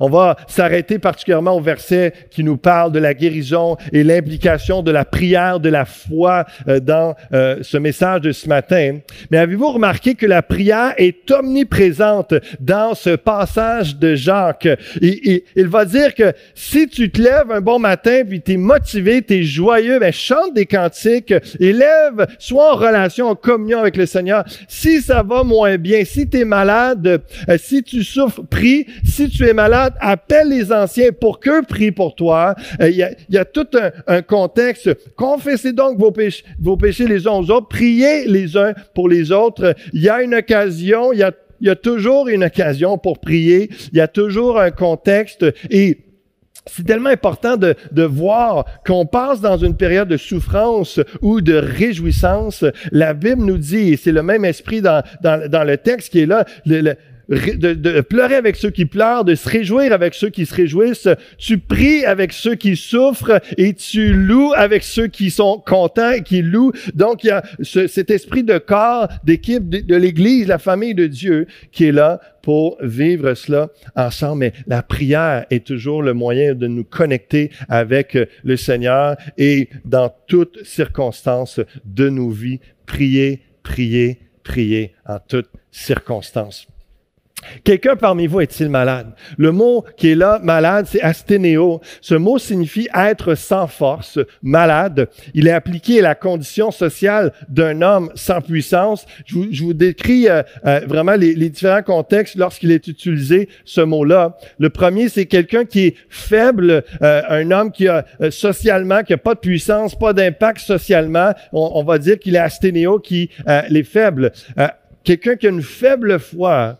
On 0.00 0.08
va 0.08 0.36
s'arrêter 0.46 0.98
particulièrement 0.98 1.56
au 1.56 1.60
verset 1.60 2.12
qui 2.30 2.44
nous 2.44 2.56
parle 2.56 2.92
de 2.92 2.98
la 2.98 3.14
guérison 3.14 3.76
et 3.92 4.04
l'implication 4.04 4.82
de 4.82 4.90
la 4.90 5.04
prière, 5.04 5.60
de 5.60 5.68
la 5.68 5.84
foi 5.84 6.46
euh, 6.68 6.80
dans 6.80 7.14
euh, 7.32 7.58
ce 7.62 7.76
message 7.76 8.22
de 8.22 8.32
ce 8.32 8.48
matin. 8.48 8.98
Mais 9.30 9.38
avez-vous 9.38 9.72
remarqué 9.72 10.14
que 10.14 10.26
la 10.26 10.42
prière 10.42 10.94
est 10.96 11.30
omniprésente 11.30 12.34
dans 12.60 12.94
ce 12.94 13.16
passage 13.16 13.96
de 13.96 14.14
Jacques? 14.14 14.68
Et, 15.00 15.44
il 15.56 15.68
va 15.68 15.84
dire 15.84 16.14
que 16.14 16.32
si 16.54 16.88
tu 16.88 17.10
te 17.10 17.20
lèves 17.20 17.50
un 17.50 17.60
bon 17.60 17.78
matin, 17.78 18.22
puis 18.28 18.40
tu 18.40 18.52
es 18.52 18.56
motivé, 18.56 19.22
tu 19.22 19.34
es 19.34 19.42
joyeux, 19.42 19.98
ben, 19.98 20.12
chante 20.12 20.54
des 20.54 20.66
cantiques, 20.66 21.34
élève, 21.60 22.26
sois 22.38 22.74
en 22.74 22.76
relation, 22.76 23.28
en 23.28 23.34
communion 23.34 23.80
avec 23.80 23.96
le 23.96 24.06
Seigneur. 24.06 24.44
Si 24.68 25.00
ça 25.00 25.22
va 25.22 25.42
moins 25.42 25.76
bien, 25.76 26.04
si 26.04 26.28
tu 26.28 26.40
es 26.40 26.44
malade, 26.44 27.22
euh, 27.48 27.58
si 27.58 27.82
tu 27.82 28.02
souffres, 28.02 28.42
prie. 28.42 28.86
Si 29.04 29.28
tu 29.28 29.46
es 29.46 29.52
malade, 29.52 29.67
appelle 29.72 30.48
les 30.48 30.72
anciens 30.72 31.10
pour 31.12 31.40
qu'eux 31.40 31.62
prient 31.62 31.92
pour 31.92 32.14
toi. 32.14 32.54
Euh, 32.80 32.88
il 32.88 32.96
y, 32.96 33.38
a, 33.38 33.44
tout 33.44 33.66
un, 34.06 34.22
contexte. 34.22 34.90
Confessez 35.16 35.72
donc 35.72 35.98
vos 35.98 36.10
péchés, 36.76 37.06
les 37.06 37.26
uns 37.26 37.32
aux 37.32 37.50
autres. 37.50 37.68
Priez 37.68 38.26
les 38.26 38.56
uns 38.56 38.72
pour 38.94 39.08
les 39.08 39.32
autres. 39.32 39.74
Il 39.92 40.02
y 40.02 40.08
a 40.08 40.22
une 40.22 40.34
occasion, 40.34 41.12
il 41.12 41.18
y 41.18 41.68
a, 41.70 41.76
toujours 41.76 42.28
une 42.28 42.44
occasion 42.44 42.98
pour 42.98 43.18
prier. 43.18 43.70
Il 43.92 43.98
y 43.98 44.00
a 44.00 44.08
toujours 44.08 44.58
un 44.60 44.70
contexte 44.70 45.44
et 45.70 45.98
c'est 46.68 46.84
tellement 46.84 47.10
important 47.10 47.56
de, 47.56 47.74
voir 48.02 48.64
qu'on 48.86 49.06
passe 49.06 49.40
dans 49.40 49.56
une 49.56 49.76
période 49.76 50.08
de 50.08 50.16
souffrance 50.16 51.00
ou 51.20 51.40
de 51.40 51.54
réjouissance. 51.54 52.64
La 52.92 53.14
Bible 53.14 53.42
nous 53.42 53.58
dit, 53.58 53.92
et 53.92 53.96
c'est 53.96 54.12
le 54.12 54.22
même 54.22 54.44
esprit 54.44 54.80
dans, 54.80 55.02
le 55.22 55.76
texte 55.76 56.12
qui 56.12 56.20
est 56.20 56.26
là, 56.26 56.44
de, 57.28 58.00
pleurer 58.00 58.36
avec 58.36 58.56
ceux 58.56 58.70
qui 58.70 58.86
pleurent, 58.86 59.24
de 59.24 59.34
se 59.34 59.48
réjouir 59.48 59.92
avec 59.92 60.14
ceux 60.14 60.30
qui 60.30 60.46
se 60.46 60.54
réjouissent. 60.54 61.08
Tu 61.36 61.58
pries 61.58 62.04
avec 62.04 62.32
ceux 62.32 62.54
qui 62.54 62.76
souffrent 62.76 63.40
et 63.56 63.74
tu 63.74 64.12
loues 64.12 64.52
avec 64.56 64.82
ceux 64.82 65.08
qui 65.08 65.30
sont 65.30 65.62
contents 65.64 66.12
et 66.12 66.22
qui 66.22 66.42
louent. 66.42 66.72
Donc, 66.94 67.24
il 67.24 67.28
y 67.28 67.30
a 67.30 67.42
cet 67.62 68.10
esprit 68.10 68.44
de 68.44 68.58
corps, 68.58 69.08
d'équipe 69.24 69.68
de, 69.68 69.80
de 69.80 69.96
l'Église, 69.96 70.48
la 70.48 70.58
famille 70.58 70.94
de 70.94 71.06
Dieu 71.06 71.46
qui 71.70 71.84
est 71.84 71.92
là 71.92 72.20
pour 72.42 72.78
vivre 72.80 73.34
cela 73.34 73.68
ensemble. 73.94 74.38
Mais 74.38 74.52
la 74.66 74.82
prière 74.82 75.44
est 75.50 75.66
toujours 75.66 76.02
le 76.02 76.14
moyen 76.14 76.54
de 76.54 76.66
nous 76.66 76.84
connecter 76.84 77.50
avec 77.68 78.16
le 78.42 78.56
Seigneur 78.56 79.16
et 79.36 79.68
dans 79.84 80.10
toutes 80.26 80.64
circonstances 80.64 81.60
de 81.84 82.08
nos 82.08 82.30
vies, 82.30 82.60
prier, 82.86 83.42
prier, 83.62 84.20
prier 84.42 84.94
en 85.06 85.18
toutes 85.18 85.50
circonstances. 85.70 86.66
Quelqu'un 87.64 87.96
parmi 87.96 88.26
vous 88.26 88.40
est-il 88.40 88.68
malade? 88.68 89.12
Le 89.36 89.52
mot 89.52 89.84
qui 89.96 90.10
est 90.10 90.14
là, 90.14 90.40
malade, 90.42 90.86
c'est 90.88 91.00
asténéo. 91.00 91.80
Ce 92.00 92.14
mot 92.14 92.38
signifie 92.38 92.88
être 92.94 93.34
sans 93.34 93.66
force, 93.66 94.18
malade. 94.42 95.08
Il 95.34 95.48
est 95.48 95.52
appliqué 95.52 96.00
à 96.00 96.02
la 96.02 96.14
condition 96.14 96.70
sociale 96.70 97.32
d'un 97.48 97.82
homme 97.82 98.10
sans 98.14 98.40
puissance. 98.40 99.06
Je 99.26 99.34
vous, 99.34 99.46
je 99.50 99.62
vous 99.62 99.74
décris 99.74 100.28
euh, 100.28 100.42
euh, 100.66 100.80
vraiment 100.86 101.14
les, 101.14 101.34
les, 101.34 101.50
différents 101.50 101.82
contextes 101.82 102.36
lorsqu'il 102.36 102.70
est 102.70 102.86
utilisé, 102.86 103.48
ce 103.64 103.80
mot-là. 103.80 104.36
Le 104.58 104.70
premier, 104.70 105.08
c'est 105.08 105.26
quelqu'un 105.26 105.64
qui 105.64 105.86
est 105.86 105.96
faible, 106.08 106.84
euh, 107.02 107.22
un 107.28 107.50
homme 107.50 107.72
qui 107.72 107.88
a 107.88 108.04
socialement, 108.30 109.02
qui 109.02 109.12
a 109.12 109.18
pas 109.18 109.34
de 109.34 109.40
puissance, 109.40 109.94
pas 109.94 110.12
d'impact 110.12 110.60
socialement. 110.60 111.32
On, 111.52 111.70
on, 111.74 111.84
va 111.84 111.98
dire 111.98 112.18
qu'il 112.18 112.36
est 112.36 112.40
asténéo, 112.40 112.98
qui 112.98 113.30
est 113.46 113.82
faible. 113.82 114.32
quelqu'un 115.04 115.36
qui 115.36 115.46
a 115.46 115.50
une 115.50 115.62
faible 115.62 116.18
foi, 116.18 116.78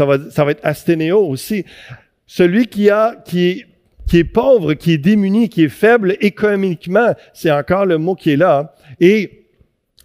ça 0.00 0.06
va, 0.06 0.16
ça 0.30 0.44
va 0.46 0.52
être 0.52 0.64
asténéo 0.64 1.18
aussi. 1.18 1.66
Celui 2.26 2.68
qui 2.68 2.88
a, 2.88 3.16
qui 3.22 3.48
est, 3.48 3.66
qui 4.08 4.16
est 4.16 4.24
pauvre, 4.24 4.72
qui 4.72 4.92
est 4.92 4.98
démuni, 4.98 5.50
qui 5.50 5.64
est 5.64 5.68
faible 5.68 6.16
économiquement, 6.22 7.14
c'est 7.34 7.50
encore 7.50 7.84
le 7.84 7.98
mot 7.98 8.14
qui 8.14 8.30
est 8.30 8.38
là. 8.38 8.74
Et 8.98 9.39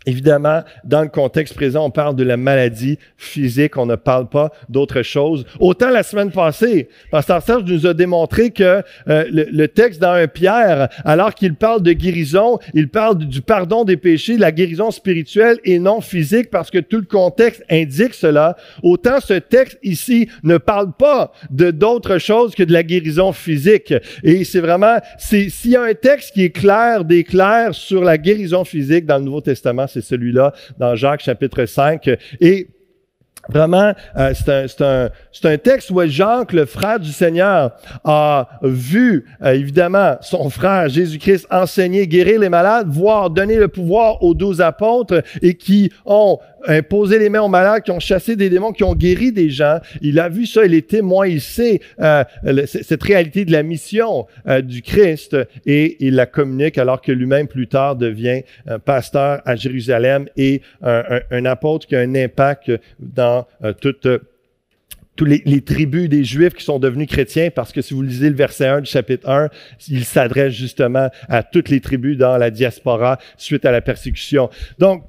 Évidemment, 0.06 0.64
dans 0.84 1.02
le 1.02 1.10
contexte 1.10 1.56
présent, 1.56 1.86
on 1.86 1.90
parle 1.90 2.16
de 2.16 2.24
la 2.24 2.38
maladie 2.38 3.00
physique, 3.18 3.78
on 3.78 3.86
ne 3.86 3.96
parle 3.96 4.30
pas 4.30 4.52
d'autre 4.70 5.02
chose. 5.02 5.46
Autant 5.60 5.90
la 5.90 6.04
semaine 6.04 6.32
passée, 6.32 6.90
Pasteur 7.12 7.42
Serge 7.42 7.64
nous 7.64 7.88
a 7.88 7.94
démontré 7.94 8.52
que 8.52 8.84
euh, 9.08 9.26
le, 9.32 9.68
texte 9.68 10.00
dans 10.00 10.12
un 10.14 10.28
Pierre, 10.28 10.90
alors 11.04 11.34
qu'il 11.34 11.56
parle 11.56 11.82
de 11.82 11.92
guérison, 11.92 12.60
il 12.74 12.90
parle 12.90 13.18
du 13.18 13.42
pardon 13.42 13.84
des 13.84 13.98
péchés, 13.98 14.36
de 14.36 14.42
la 14.42 14.52
guérison 14.52 14.92
spirituelle 14.92 15.58
et 15.64 15.80
non 15.80 16.02
physique, 16.02 16.50
parce 16.52 16.70
que 16.70 16.80
tout 16.80 16.98
le 16.98 17.06
contexte 17.06 17.64
indique 17.70 18.14
cela. 18.14 18.56
Autant 18.84 19.20
ce 19.20 19.34
texte 19.34 19.80
ici 19.84 20.30
ne 20.44 20.58
parle 20.58 20.94
pas 20.94 21.32
de 21.50 21.72
d'autre 21.72 22.18
chose 22.20 22.54
que 22.54 22.64
de 22.64 22.74
la 22.74 22.84
guérison 22.84 23.32
physique. 23.32 23.94
Et 24.24 24.44
c'est 24.44 24.60
vraiment, 24.60 24.98
s'il 25.18 25.50
y 25.66 25.76
a 25.76 25.84
un 25.84 25.94
texte 25.94 26.34
qui 26.34 26.44
est 26.44 26.50
clair, 26.52 27.04
d'éclair 27.04 27.74
sur 27.74 28.04
la 28.04 28.18
guérison 28.18 28.64
physique 28.64 29.06
dans 29.06 29.18
le 29.18 29.24
Nouveau 29.24 29.42
Testament, 29.42 29.88
c'est 29.96 30.02
celui-là 30.02 30.54
dans 30.78 30.96
Jacques 30.96 31.22
chapitre 31.22 31.66
5. 31.66 32.10
Et 32.40 32.68
Vraiment, 33.48 33.94
euh, 34.18 34.34
c'est 34.34 34.82
un, 35.46 35.58
texte 35.58 35.92
où 35.92 36.02
Jacques, 36.08 36.52
le 36.52 36.66
frère 36.66 37.00
du 37.00 37.12
Seigneur, 37.12 37.74
a 38.04 38.48
vu, 38.64 39.26
euh, 39.44 39.54
évidemment, 39.54 40.18
son 40.22 40.50
frère 40.50 40.90
Jésus-Christ 40.90 41.46
enseigner, 41.52 42.08
guérir 42.08 42.40
les 42.40 42.50
malades, 42.50 42.88
voir 42.88 43.30
donner 43.30 43.58
le 43.58 43.68
pouvoir 43.68 44.24
aux 44.24 44.34
douze 44.34 44.62
apôtres 44.62 45.22
et 45.44 45.54
qui 45.54 45.92
ont 46.06 46.40
imposé 46.68 47.20
les 47.20 47.30
mains 47.30 47.42
aux 47.42 47.50
malades, 47.50 47.84
qui 47.84 47.92
ont 47.92 48.00
chassé 48.00 48.36
des 48.36 48.50
démons, 48.50 48.72
qui 48.72 48.84
ont 48.84 48.96
guéri 48.96 49.32
des 49.32 49.50
gens. 49.50 49.80
Il 50.02 50.20
a 50.20 50.30
vu 50.30 50.46
ça, 50.46 50.66
il 50.66 50.74
est 50.74 50.88
témoin, 50.88 51.28
il 51.28 51.42
sait 51.42 51.82
euh, 52.00 52.24
cette 52.66 53.04
réalité 53.04 53.46
de 53.46 53.52
la 53.52 53.64
mission 53.64 54.28
du 54.64 54.82
Christ 54.82 55.36
et 55.66 55.98
il 56.06 56.16
la 56.16 56.26
communique 56.26 56.78
alors 56.78 57.02
que 57.02 57.12
lui-même 57.12 57.48
plus 57.48 57.68
tard 57.68 57.96
devient 57.96 58.42
pasteur 58.86 59.42
à 59.46 59.56
Jérusalem 59.56 60.28
et 60.38 60.62
un, 60.82 61.46
apôtre 61.46 61.88
qui 61.88 61.96
a 61.96 62.00
un 62.00 62.16
impact 62.16 62.72
dans 63.00 63.46
euh, 63.64 63.74
toutes 63.74 64.06
euh, 64.06 64.20
tous 65.16 65.24
les, 65.24 65.62
tribus 65.62 66.10
des 66.10 66.26
Juifs 66.26 66.56
qui 66.56 66.66
sont 66.66 66.78
devenus 66.78 67.08
chrétiens, 67.08 67.50
parce 67.50 67.72
que 67.72 67.82
si 67.82 67.94
vous 67.94 68.02
lisez 68.02 68.30
le 68.30 68.36
verset 68.36 68.68
1 68.68 68.82
du 68.82 68.90
chapitre 68.90 69.30
1, 69.30 69.48
il 69.88 70.04
s'adresse 70.04 70.52
justement 70.52 71.10
à 71.30 71.42
toutes 71.42 71.70
les 71.70 71.80
tribus 71.80 72.18
dans 72.18 72.36
la 72.36 72.52
diaspora 72.52 73.18
suite 73.38 73.64
à 73.64 73.72
la 73.72 73.80
persécution. 73.80 74.50
Donc, 74.78 75.06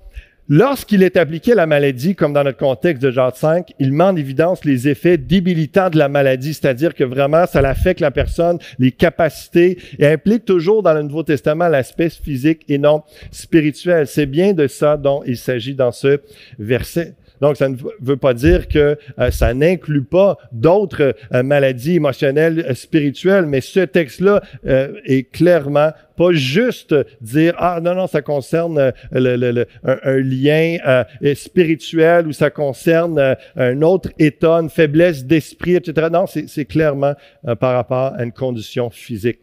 lorsqu'il 0.49 1.03
est 1.03 1.17
appliqué 1.17 1.53
à 1.53 1.57
la 1.57 1.67
maladie, 1.67 2.15
comme 2.15 2.33
dans 2.33 2.45
notre 2.45 2.59
contexte 2.59 3.03
de 3.03 3.11
Jacques 3.11 3.37
5, 3.37 3.73
il 3.79 3.93
met 3.93 4.05
en 4.05 4.17
évidence 4.17 4.65
les 4.65 4.89
effets 4.89 5.19
débilitants 5.19 5.91
de 5.91 5.99
la 5.99 6.09
maladie, 6.09 6.55
c'est-à-dire 6.55 6.95
que 6.95 7.05
vraiment, 7.05 7.47
ça 7.47 7.61
affecte 7.61 8.01
la 8.01 8.11
personne, 8.11 8.59
les 8.79 8.93
capacités, 8.93 9.79
et 9.99 10.07
implique 10.07 10.45
toujours 10.45 10.83
dans 10.83 10.95
le 10.95 11.03
Nouveau 11.03 11.23
Testament 11.23 11.69
l'aspect 11.69 12.11
physique 12.11 12.65
et 12.69 12.79
non 12.79 13.03
spirituel. 13.31 14.07
C'est 14.07 14.27
bien 14.27 14.53
de 14.53 14.67
ça 14.67 14.97
dont 14.97 15.23
il 15.27 15.37
s'agit 15.37 15.75
dans 15.75 15.93
ce 15.93 16.21
verset. 16.59 17.15
Donc, 17.41 17.57
ça 17.57 17.69
ne 17.69 17.77
veut 18.01 18.17
pas 18.17 18.35
dire 18.35 18.69
que 18.69 18.99
euh, 19.19 19.31
ça 19.31 19.55
n'inclut 19.55 20.05
pas 20.05 20.39
d'autres 20.53 21.15
euh, 21.35 21.43
maladies 21.43 21.97
émotionnelles, 21.97 22.65
euh, 22.69 22.75
spirituelles, 22.75 23.47
mais 23.47 23.61
ce 23.61 23.81
texte-là 23.81 24.43
est 24.65 25.31
clairement 25.31 25.93
pas 26.17 26.33
juste 26.33 26.95
dire 27.21 27.55
ah 27.59 27.79
non 27.83 27.95
non 27.95 28.07
ça 28.07 28.23
concerne 28.23 28.93
un, 29.13 30.17
lien 30.19 31.05
spirituel 31.35 32.27
ou 32.27 32.33
ça 32.33 32.51
concerne 32.51 33.37
un 33.57 33.83
autre 33.83 34.11
état, 34.19 34.55
une 34.55 34.71
faiblesse 34.71 35.25
d'esprit, 35.25 35.77
etc. 35.77 36.09
Non, 36.11 36.27
c'est 36.27 36.65
clairement 36.65 37.15
par 37.61 37.75
rapport 37.75 38.15
à 38.17 38.25
une 38.25 38.33
condition 38.33 38.91
physique. 38.91 39.41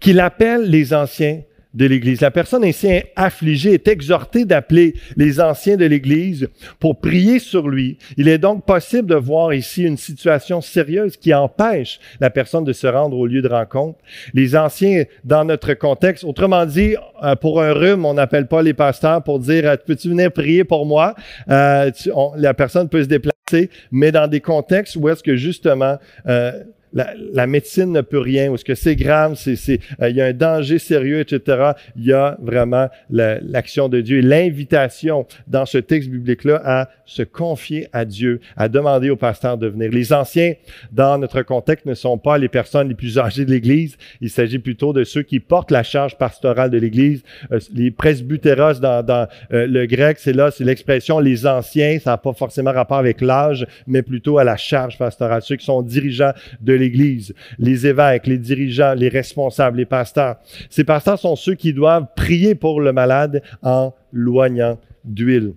qu'il 0.00 0.20
appelle 0.20 0.68
les 0.68 0.94
anciens 0.94 1.42
de 1.74 1.86
l'Église. 1.86 2.20
La 2.20 2.30
personne 2.30 2.64
ainsi 2.64 2.88
affligée 3.16 3.74
est 3.74 3.88
exhortée 3.88 4.44
d'appeler 4.44 4.94
les 5.16 5.40
anciens 5.40 5.76
de 5.76 5.84
l'Église 5.84 6.48
pour 6.78 7.00
prier 7.00 7.38
sur 7.38 7.68
lui. 7.68 7.98
Il 8.16 8.28
est 8.28 8.38
donc 8.38 8.64
possible 8.64 9.08
de 9.08 9.14
voir 9.14 9.54
ici 9.54 9.84
une 9.84 9.96
situation 9.96 10.60
sérieuse 10.60 11.16
qui 11.16 11.32
empêche 11.32 11.98
la 12.20 12.30
personne 12.30 12.64
de 12.64 12.72
se 12.72 12.86
rendre 12.86 13.16
au 13.16 13.26
lieu 13.26 13.42
de 13.42 13.48
rencontre. 13.48 13.98
Les 14.34 14.56
anciens, 14.56 15.04
dans 15.24 15.44
notre 15.44 15.74
contexte, 15.74 16.24
autrement 16.24 16.66
dit, 16.66 16.96
euh, 17.22 17.36
pour 17.36 17.62
un 17.62 17.72
rhume, 17.72 18.04
on 18.04 18.14
n'appelle 18.14 18.46
pas 18.46 18.62
les 18.62 18.74
pasteurs 18.74 19.22
pour 19.22 19.38
dire 19.38 19.68
euh, 19.68 19.76
peux-tu 19.84 20.08
venir 20.08 20.32
prier 20.32 20.64
pour 20.64 20.86
moi? 20.86 21.14
Euh, 21.50 21.90
La 22.36 22.54
personne 22.54 22.88
peut 22.88 23.02
se 23.02 23.08
déplacer, 23.08 23.70
mais 23.90 24.12
dans 24.12 24.28
des 24.28 24.40
contextes 24.40 24.96
où 24.96 25.08
est-ce 25.08 25.22
que 25.22 25.36
justement 25.36 25.98
euh, 26.26 26.52
la, 26.92 27.46
médecine 27.46 27.92
ne 27.92 28.00
peut 28.00 28.18
rien, 28.18 28.50
ou 28.50 28.54
est-ce 28.54 28.64
que 28.64 28.74
c'est 28.74 28.96
grave, 28.96 29.34
c'est, 29.36 29.80
euh, 30.00 30.10
il 30.10 30.16
y 30.16 30.20
a 30.20 30.26
un 30.26 30.32
danger 30.32 30.78
sérieux, 30.78 31.20
etc. 31.20 31.72
Il 31.96 32.04
y 32.04 32.12
a 32.12 32.36
vraiment 32.40 32.88
l'action 33.10 33.88
de 33.88 34.00
Dieu 34.00 34.18
et 34.18 34.22
l'invitation 34.22 35.26
dans 35.46 35.66
ce 35.66 35.78
texte 35.78 36.08
biblique-là 36.10 36.60
à 36.64 36.88
se 37.04 37.22
confier 37.22 37.88
à 37.92 38.04
Dieu, 38.04 38.40
à 38.56 38.68
demander 38.68 39.10
au 39.10 39.16
pasteur 39.16 39.58
de 39.58 39.66
venir. 39.66 39.90
Les 39.90 40.12
anciens, 40.12 40.54
dans 40.92 41.18
notre 41.18 41.42
contexte, 41.42 41.86
ne 41.86 41.94
sont 41.94 42.18
pas 42.18 42.38
les 42.38 42.48
personnes 42.48 42.88
les 42.88 42.94
plus 42.94 43.18
âgées 43.18 43.44
de 43.44 43.50
l'Église. 43.50 43.96
Il 44.20 44.30
s'agit 44.30 44.58
plutôt 44.58 44.92
de 44.92 45.04
ceux 45.04 45.22
qui 45.22 45.40
portent 45.40 45.70
la 45.70 45.82
charge 45.82 46.16
pastorale 46.16 46.70
de 46.70 46.78
l'Église. 46.78 47.22
Euh, 47.50 47.58
les 47.74 47.90
presbytéros 47.90 48.80
dans, 48.80 49.04
dans 49.04 49.28
euh, 49.52 49.66
le 49.66 49.86
grec, 49.86 50.18
c'est 50.18 50.32
là, 50.32 50.50
c'est 50.50 50.64
l'expression 50.64 51.18
les 51.18 51.46
anciens. 51.46 51.98
Ça 51.98 52.10
n'a 52.10 52.18
pas 52.18 52.32
forcément 52.32 52.72
rapport 52.72 52.98
avec 52.98 53.20
l'âge, 53.20 53.66
mais 53.86 54.02
plutôt 54.02 54.38
à 54.38 54.44
la 54.44 54.56
charge 54.56 54.98
pastorale. 54.98 55.42
Ceux 55.42 55.56
qui 55.56 55.64
sont 55.64 55.82
dirigeants 55.82 56.32
de 56.60 56.72
l'Église, 56.72 56.81
les 56.88 57.86
évêques, 57.86 58.26
les 58.26 58.38
dirigeants, 58.38 58.94
les 58.94 59.08
responsables, 59.08 59.78
les 59.78 59.86
pasteurs. 59.86 60.36
Ces 60.70 60.84
pasteurs 60.84 61.18
sont 61.18 61.36
ceux 61.36 61.54
qui 61.54 61.72
doivent 61.72 62.06
prier 62.16 62.54
pour 62.54 62.80
le 62.80 62.92
malade 62.92 63.42
en 63.62 63.94
loignant 64.12 64.78
d'huile. 65.04 65.54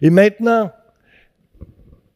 Et 0.00 0.10
maintenant, 0.10 0.72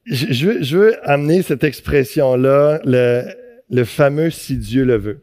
je 0.06 0.76
veux, 0.76 0.96
amener 1.08 1.42
cette 1.42 1.64
expression-là, 1.64 2.80
le, 2.84 3.84
fameux 3.84 4.30
si 4.30 4.56
Dieu 4.56 4.84
le 4.84 4.96
veut. 4.96 5.20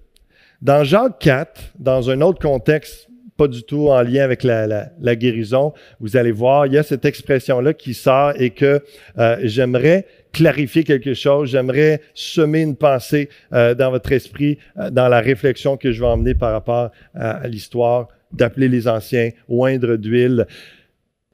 Dans 0.62 0.84
Jacques 0.84 1.20
4, 1.20 1.74
dans 1.80 2.10
un 2.10 2.22
autre 2.22 2.40
contexte, 2.40 3.10
pas 3.38 3.48
du 3.48 3.64
tout 3.64 3.90
en 3.90 4.02
lien 4.02 4.24
avec 4.24 4.44
la 4.44 5.16
guérison, 5.16 5.74
vous 6.00 6.18
allez 6.18 6.32
voir, 6.32 6.68
il 6.68 6.74
y 6.74 6.78
a 6.78 6.84
cette 6.84 7.06
expression-là 7.06 7.74
qui 7.74 7.94
sort 7.94 8.34
et 8.38 8.52
que 8.52 8.82
euh, 9.18 9.38
j'aimerais 9.44 10.06
clarifier 10.34 10.84
quelque 10.84 11.14
chose, 11.14 11.52
j'aimerais 11.52 12.02
semer 12.14 12.62
une 12.62 12.76
pensée 12.76 13.30
euh, 13.54 13.76
dans 13.76 13.92
votre 13.92 14.12
esprit, 14.12 14.58
euh, 14.78 14.90
dans 14.90 15.08
la 15.08 15.22
réflexion 15.22 15.78
que 15.78 15.92
je 15.92 16.02
vais 16.02 16.08
emmener 16.08 16.34
par 16.34 16.52
rapport 16.52 16.92
à, 17.14 17.32
à 17.32 17.48
l'histoire 17.48 18.10
d'appeler 18.34 18.68
les 18.68 18.88
anciens, 18.88 19.30
oindre 19.48 19.96
d'huile. 19.96 20.48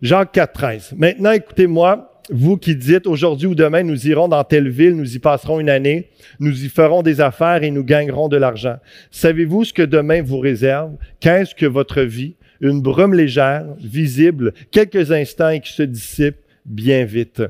Jacques 0.02 0.34
4, 0.34 0.54
13. 0.54 0.94
Maintenant, 0.98 1.32
écoutez-moi, 1.32 2.22
vous 2.30 2.58
qui 2.58 2.76
dites 2.76 3.08
aujourd'hui 3.08 3.48
ou 3.48 3.56
demain, 3.56 3.84
nous 3.84 4.08
irons 4.08 4.28
dans 4.28 4.44
telle 4.44 4.70
ville, 4.70 4.96
nous 4.96 5.16
y 5.16 5.20
passerons 5.20 5.60
une 5.60 5.70
année, 5.70 6.10
nous 6.40 6.64
y 6.64 6.70
ferons 6.70 7.02
des 7.02 7.22
affaires 7.22 7.64
et 7.64 7.72
nous 7.72 7.84
gagnerons 7.84 8.28
de 8.28 8.38
l'argent. 8.38 8.78
Savez-vous 9.12 9.64
ce 9.64 9.74
que 9.74 9.82
demain 9.82 10.22
vous 10.22 10.40
réserve? 10.40 10.92
Qu'est-ce 11.20 11.56
que 11.56 11.66
votre 11.66 12.02
vie? 12.02 12.36
Une 12.62 12.82
brume 12.82 13.14
légère, 13.14 13.66
visible, 13.80 14.54
quelques 14.72 15.12
instants 15.12 15.50
et 15.50 15.62
qui 15.62 15.72
se 15.72 15.84
dissipe 15.84 16.36
bien 16.66 17.06
vite. 17.06 17.42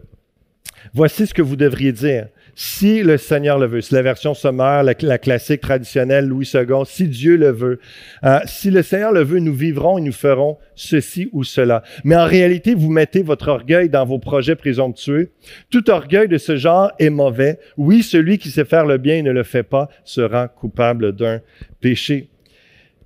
Voici 0.93 1.27
ce 1.27 1.33
que 1.33 1.41
vous 1.41 1.55
devriez 1.55 1.91
dire. 1.91 2.27
Si 2.55 3.03
le 3.03 3.17
Seigneur 3.17 3.57
le 3.57 3.67
veut, 3.67 3.79
c'est 3.79 3.95
la 3.95 4.01
version 4.01 4.33
sommaire, 4.33 4.83
la, 4.83 5.17
classique 5.17 5.61
traditionnelle, 5.61 6.25
Louis 6.25 6.49
II, 6.53 6.83
si 6.85 7.07
Dieu 7.07 7.37
le 7.37 7.51
veut, 7.51 7.79
euh, 8.25 8.39
si 8.45 8.69
le 8.69 8.81
Seigneur 8.81 9.13
le 9.13 9.23
veut, 9.23 9.39
nous 9.39 9.53
vivrons 9.53 9.97
et 9.97 10.01
nous 10.01 10.11
ferons 10.11 10.57
ceci 10.75 11.29
ou 11.31 11.45
cela. 11.45 11.83
Mais 12.03 12.17
en 12.17 12.25
réalité, 12.25 12.75
vous 12.75 12.89
mettez 12.89 13.23
votre 13.23 13.47
orgueil 13.47 13.87
dans 13.87 14.05
vos 14.05 14.19
projets 14.19 14.55
présomptueux. 14.55 15.31
Tout 15.69 15.89
orgueil 15.89 16.27
de 16.27 16.37
ce 16.37 16.57
genre 16.57 16.91
est 16.99 17.09
mauvais. 17.09 17.59
Oui, 17.77 18.03
celui 18.03 18.37
qui 18.37 18.49
sait 18.49 18.65
faire 18.65 18.85
le 18.85 18.97
bien 18.97 19.15
et 19.15 19.21
ne 19.21 19.31
le 19.31 19.43
fait 19.43 19.63
pas 19.63 19.87
sera 20.03 20.49
coupable 20.49 21.15
d'un 21.15 21.39
péché. 21.79 22.29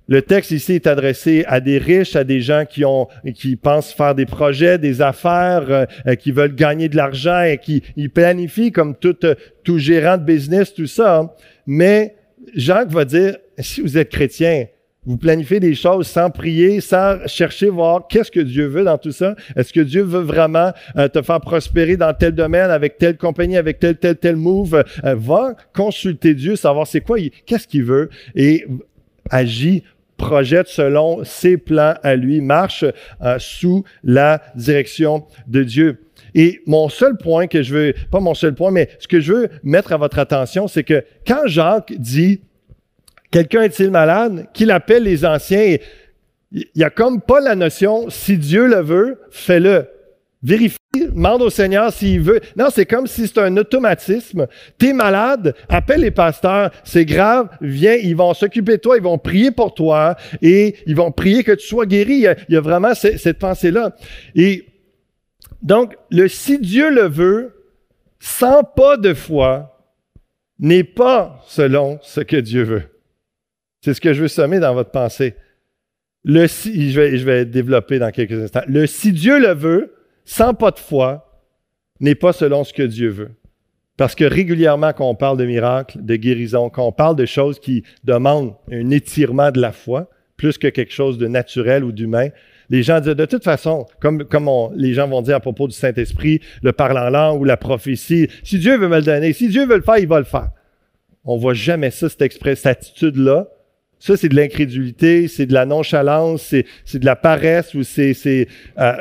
Le 0.06 0.20
texte 0.20 0.50
ici 0.50 0.74
est 0.74 0.86
adressé 0.86 1.44
à 1.46 1.60
des 1.60 1.78
riches, 1.78 2.14
à 2.14 2.24
des 2.24 2.42
gens 2.42 2.64
qui 2.68 2.84
ont, 2.84 3.08
qui 3.34 3.56
pensent 3.56 3.92
faire 3.92 4.14
des 4.14 4.26
projets, 4.26 4.78
des 4.78 5.00
affaires, 5.00 5.64
euh, 5.70 5.84
euh, 6.06 6.14
qui 6.14 6.30
veulent 6.30 6.54
gagner 6.54 6.90
de 6.90 6.96
l'argent 6.96 7.42
et 7.42 7.56
qui 7.56 7.82
ils 7.96 8.10
planifient 8.10 8.70
comme 8.70 8.94
tout, 8.94 9.16
euh, 9.24 9.34
tout 9.62 9.78
gérant 9.78 10.18
de 10.18 10.24
business, 10.24 10.74
tout 10.74 10.86
ça. 10.86 11.34
Mais 11.66 12.16
Jacques 12.54 12.90
va 12.90 13.06
dire, 13.06 13.38
si 13.58 13.80
vous 13.80 13.96
êtes 13.96 14.10
chrétien, 14.10 14.66
vous 15.06 15.16
planifiez 15.16 15.58
des 15.58 15.74
choses 15.74 16.06
sans 16.06 16.28
prier, 16.28 16.82
sans 16.82 17.26
chercher 17.26 17.70
voir 17.70 18.06
qu'est-ce 18.06 18.30
que 18.30 18.40
Dieu 18.40 18.66
veut 18.66 18.84
dans 18.84 18.98
tout 18.98 19.12
ça. 19.12 19.34
Est-ce 19.56 19.72
que 19.72 19.80
Dieu 19.80 20.02
veut 20.02 20.22
vraiment 20.22 20.72
te 21.12 21.20
faire 21.20 21.40
prospérer 21.42 21.98
dans 21.98 22.14
tel 22.14 22.32
domaine, 22.32 22.70
avec 22.70 22.96
telle 22.96 23.18
compagnie, 23.18 23.58
avec 23.58 23.78
tel, 23.78 23.96
tel, 23.98 24.16
tel 24.16 24.36
move? 24.36 24.82
va 25.02 25.56
consulter 25.74 26.32
Dieu, 26.32 26.56
savoir 26.56 26.86
c'est 26.86 27.02
quoi, 27.02 27.18
qu'est-ce 27.44 27.68
qu'il 27.68 27.84
veut 27.84 28.08
et 28.34 28.64
agis 29.30 29.82
projette 30.24 30.68
selon 30.68 31.22
ses 31.22 31.58
plans 31.58 31.94
à 32.02 32.16
lui, 32.16 32.40
marche 32.40 32.84
euh, 33.22 33.36
sous 33.38 33.84
la 34.02 34.40
direction 34.56 35.26
de 35.46 35.62
Dieu. 35.62 36.00
Et 36.34 36.62
mon 36.66 36.88
seul 36.88 37.16
point 37.16 37.46
que 37.46 37.62
je 37.62 37.74
veux, 37.74 37.94
pas 38.10 38.20
mon 38.20 38.34
seul 38.34 38.54
point, 38.54 38.70
mais 38.70 38.88
ce 38.98 39.06
que 39.06 39.20
je 39.20 39.32
veux 39.32 39.48
mettre 39.62 39.92
à 39.92 39.98
votre 39.98 40.18
attention, 40.18 40.66
c'est 40.66 40.82
que 40.82 41.04
quand 41.26 41.46
Jacques 41.46 41.92
dit 41.96 42.40
quelqu'un 43.30 43.62
est-il 43.62 43.90
malade, 43.90 44.46
qu'il 44.54 44.70
appelle 44.70 45.02
les 45.02 45.26
anciens, 45.26 45.76
il 46.52 46.66
y 46.74 46.84
a 46.84 46.90
comme 46.90 47.20
pas 47.20 47.40
la 47.40 47.54
notion 47.54 48.08
si 48.08 48.38
Dieu 48.38 48.66
le 48.66 48.80
veut, 48.80 49.20
fais-le. 49.30 49.86
Vérifie, 50.44 50.76
demande 50.94 51.40
au 51.40 51.48
Seigneur 51.48 51.90
s'il 51.90 52.20
veut. 52.20 52.40
Non, 52.54 52.66
c'est 52.70 52.84
comme 52.84 53.06
si 53.06 53.26
c'était 53.26 53.40
un 53.40 53.56
automatisme. 53.56 54.46
T'es 54.76 54.92
malade, 54.92 55.54
appelle 55.70 56.02
les 56.02 56.10
pasteurs, 56.10 56.70
c'est 56.84 57.06
grave, 57.06 57.48
viens, 57.62 57.94
ils 57.94 58.14
vont 58.14 58.34
s'occuper 58.34 58.72
de 58.72 58.82
toi, 58.82 58.98
ils 58.98 59.02
vont 59.02 59.16
prier 59.16 59.50
pour 59.50 59.72
toi 59.72 60.16
et 60.42 60.76
ils 60.86 60.94
vont 60.94 61.12
prier 61.12 61.44
que 61.44 61.52
tu 61.52 61.66
sois 61.66 61.86
guéri. 61.86 62.26
Il 62.48 62.54
y 62.54 62.56
a, 62.56 62.60
vraiment 62.60 62.94
cette, 62.94 63.38
pensée-là. 63.38 63.96
Et 64.34 64.66
donc, 65.62 65.96
le 66.10 66.28
si 66.28 66.58
Dieu 66.58 66.90
le 66.90 67.08
veut, 67.08 67.54
sans 68.20 68.64
pas 68.64 68.98
de 68.98 69.14
foi, 69.14 69.70
n'est 70.58 70.84
pas 70.84 71.42
selon 71.46 71.98
ce 72.02 72.20
que 72.20 72.36
Dieu 72.36 72.64
veut. 72.64 72.82
C'est 73.82 73.94
ce 73.94 74.00
que 74.00 74.12
je 74.12 74.20
veux 74.20 74.28
sommer 74.28 74.60
dans 74.60 74.74
votre 74.74 74.90
pensée. 74.90 75.36
Je 76.26 77.24
vais 77.24 77.44
développer 77.46 77.98
dans 77.98 78.10
quelques 78.10 78.32
instants. 78.32 78.62
Le 78.66 78.86
si 78.86 79.12
Dieu 79.12 79.38
le 79.38 79.54
veut, 79.54 79.93
sans 80.24 80.54
pas 80.54 80.70
de 80.70 80.78
foi, 80.78 81.42
n'est 82.00 82.14
pas 82.14 82.32
selon 82.32 82.64
ce 82.64 82.72
que 82.72 82.82
Dieu 82.82 83.08
veut. 83.08 83.32
Parce 83.96 84.14
que 84.14 84.24
régulièrement, 84.24 84.92
quand 84.92 85.08
on 85.08 85.14
parle 85.14 85.38
de 85.38 85.44
miracles, 85.44 86.04
de 86.04 86.16
guérison, 86.16 86.68
quand 86.68 86.86
on 86.86 86.92
parle 86.92 87.16
de 87.16 87.26
choses 87.26 87.60
qui 87.60 87.84
demandent 88.02 88.54
un 88.70 88.90
étirement 88.90 89.52
de 89.52 89.60
la 89.60 89.72
foi, 89.72 90.10
plus 90.36 90.58
que 90.58 90.66
quelque 90.66 90.92
chose 90.92 91.16
de 91.16 91.28
naturel 91.28 91.84
ou 91.84 91.92
d'humain, 91.92 92.28
les 92.70 92.82
gens 92.82 92.98
disent 92.98 93.14
de 93.14 93.24
toute 93.24 93.44
façon, 93.44 93.86
comme, 94.00 94.24
les 94.74 94.94
gens 94.94 95.06
vont 95.06 95.22
dire 95.22 95.36
à 95.36 95.40
propos 95.40 95.68
du 95.68 95.74
Saint-Esprit, 95.74 96.40
le 96.62 96.72
parler 96.72 96.98
en 96.98 97.10
langue 97.10 97.40
ou 97.40 97.44
la 97.44 97.56
prophétie, 97.56 98.28
si 98.42 98.58
Dieu 98.58 98.76
veut 98.76 98.88
me 98.88 98.96
le 98.96 99.02
donner, 99.02 99.32
si 99.32 99.48
Dieu 99.48 99.66
veut 99.66 99.76
le 99.76 99.82
faire, 99.82 99.98
il 99.98 100.08
va 100.08 100.18
le 100.18 100.24
faire. 100.24 100.50
On 101.24 101.36
voit 101.36 101.54
jamais 101.54 101.90
ça, 101.90 102.08
cette, 102.08 102.32
cette 102.32 102.66
attitude-là 102.66 103.48
ça, 103.98 104.16
c'est 104.16 104.28
de 104.28 104.36
l'incrédulité, 104.36 105.28
c'est 105.28 105.46
de 105.46 105.54
la 105.54 105.64
nonchalance, 105.64 106.42
c'est, 106.42 106.98
de 106.98 107.06
la 107.06 107.16
paresse, 107.16 107.74
ou 107.74 107.82
c'est, 107.82 108.14
euh, 108.78 108.92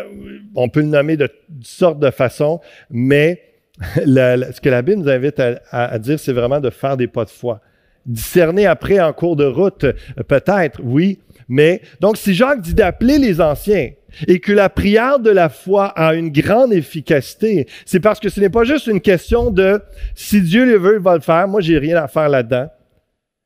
on 0.56 0.70
peut 0.70 0.80
le 0.80 0.88
nommer 0.88 1.18
de, 1.18 1.28
toutes 1.28 1.66
sortes 1.66 2.00
de 2.00 2.10
façons, 2.10 2.62
mais 2.90 3.42
ce 3.96 4.62
que 4.62 4.70
la 4.70 4.82
Bible 4.82 5.02
nous 5.02 5.10
invite 5.10 5.40
à, 5.40 5.60
à 5.72 6.00
dire, 6.00 6.20
c'est 6.20 6.34
vraiment 6.34 6.60
de 6.60 6.70
faire 6.70 6.96
des 6.96 7.08
pas 7.08 7.26
de 7.26 7.30
foi. 7.30 7.60
Discerner 8.06 8.66
après 8.66 9.00
en 9.00 9.14
cours 9.14 9.36
de 9.36 9.46
route, 9.46 9.86
peut-être, 10.28 10.80
oui, 10.84 11.20
mais 11.50 11.82
donc 12.00 12.18
si 12.18 12.34
Jacques 12.34 12.62
dit 12.62 12.74
d'appeler 12.74 13.18
les 13.18 13.42
anciens, 13.42 13.92
et 14.28 14.40
que 14.40 14.52
la 14.52 14.70
prière 14.70 15.20
de 15.20 15.32
la 15.32 15.50
foi 15.50 15.88
a 15.88 16.14
une 16.14 16.30
grande 16.30 16.72
efficacité, 16.72 17.68
c'est 17.86 18.00
parce 18.00 18.20
que 18.20 18.30
ce 18.30 18.40
n'est 18.40 18.50
pas 18.50 18.64
juste 18.64 18.88
une 18.88 19.02
question 19.02 19.50
de 19.50 19.82
si 20.16 20.42
Dieu 20.42 20.66
le 20.66 20.78
veut, 20.78 20.96
il 20.98 21.04
va 21.04 21.16
le 21.16 21.22
faire. 21.22 21.48
Moi, 21.48 21.62
j'ai 21.62 21.78
rien 21.78 21.98
à 21.98 22.08
faire 22.08 22.30
là-dedans 22.30 22.70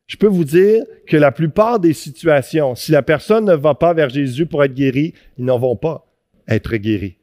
je 0.07 0.15
peux 0.15 0.27
vous 0.27 0.45
dire 0.45 0.83
que 1.05 1.17
la 1.17 1.31
plupart 1.31 1.79
des 1.79 1.93
situations, 1.93 2.75
si 2.75 2.91
la 2.91 3.03
personne 3.03 3.45
ne 3.45 3.53
va 3.53 3.75
pas 3.75 3.93
vers 3.93 4.09
Jésus 4.09 4.45
pour 4.45 4.63
être 4.63 4.73
guérie, 4.73 5.13
ils 5.37 5.45
n'en 5.45 5.59
vont 5.59 5.75
pas 5.75 6.07
être 6.47 6.77
guéris. 6.77 7.17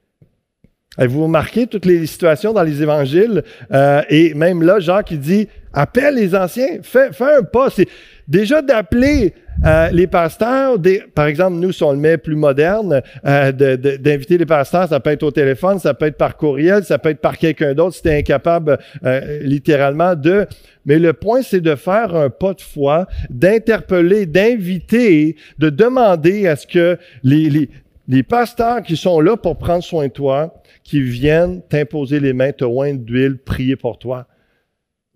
Avez-vous 0.96 1.24
remarqué 1.24 1.66
toutes 1.66 1.86
les 1.86 2.06
situations 2.06 2.52
dans 2.52 2.62
les 2.62 2.82
évangiles? 2.82 3.42
Euh, 3.72 4.02
et 4.08 4.34
même 4.34 4.62
là, 4.62 4.78
Jacques, 4.78 5.10
il 5.10 5.20
dit, 5.20 5.48
appelle 5.72 6.14
les 6.14 6.34
anciens, 6.34 6.78
fais, 6.82 7.12
fais 7.12 7.38
un 7.38 7.42
pas. 7.42 7.68
C'est 7.70 7.88
déjà 8.28 8.62
d'appeler 8.62 9.34
euh, 9.64 9.88
les 9.90 10.06
pasteurs, 10.06 10.78
des, 10.78 11.02
par 11.14 11.26
exemple, 11.26 11.56
nous, 11.56 11.72
si 11.72 11.82
on 11.82 11.92
le 11.92 11.98
met 11.98 12.16
plus 12.16 12.36
moderne, 12.36 13.02
euh, 13.26 13.52
d'inviter 13.52 14.38
les 14.38 14.46
pasteurs, 14.46 14.88
ça 14.88 15.00
peut 15.00 15.10
être 15.10 15.22
au 15.22 15.30
téléphone, 15.30 15.78
ça 15.78 15.94
peut 15.94 16.06
être 16.06 16.16
par 16.16 16.36
courriel, 16.36 16.84
ça 16.84 16.98
peut 16.98 17.10
être 17.10 17.20
par 17.20 17.38
quelqu'un 17.38 17.74
d'autre 17.74 17.96
si 17.96 18.02
tu 18.02 18.10
incapable 18.10 18.78
euh, 19.04 19.40
littéralement 19.42 20.14
de... 20.14 20.46
Mais 20.86 20.98
le 20.98 21.12
point, 21.12 21.40
c'est 21.42 21.60
de 21.60 21.74
faire 21.76 22.14
un 22.14 22.30
pas 22.30 22.52
de 22.52 22.60
foi, 22.60 23.06
d'interpeller, 23.30 24.26
d'inviter, 24.26 25.36
de 25.58 25.70
demander 25.70 26.46
à 26.46 26.56
ce 26.56 26.66
que 26.66 26.98
les, 27.22 27.48
les, 27.48 27.70
les 28.06 28.22
pasteurs 28.22 28.82
qui 28.82 28.96
sont 28.96 29.20
là 29.20 29.36
pour 29.36 29.56
prendre 29.56 29.82
soin 29.82 30.08
de 30.08 30.12
toi, 30.12 30.62
qui 30.84 31.00
viennent 31.00 31.62
t'imposer 31.68 32.20
les 32.20 32.34
mains, 32.34 32.52
te 32.52 32.64
oindre 32.64 33.00
d'huile, 33.00 33.38
prier 33.38 33.74
pour 33.74 33.98
toi. 33.98 34.28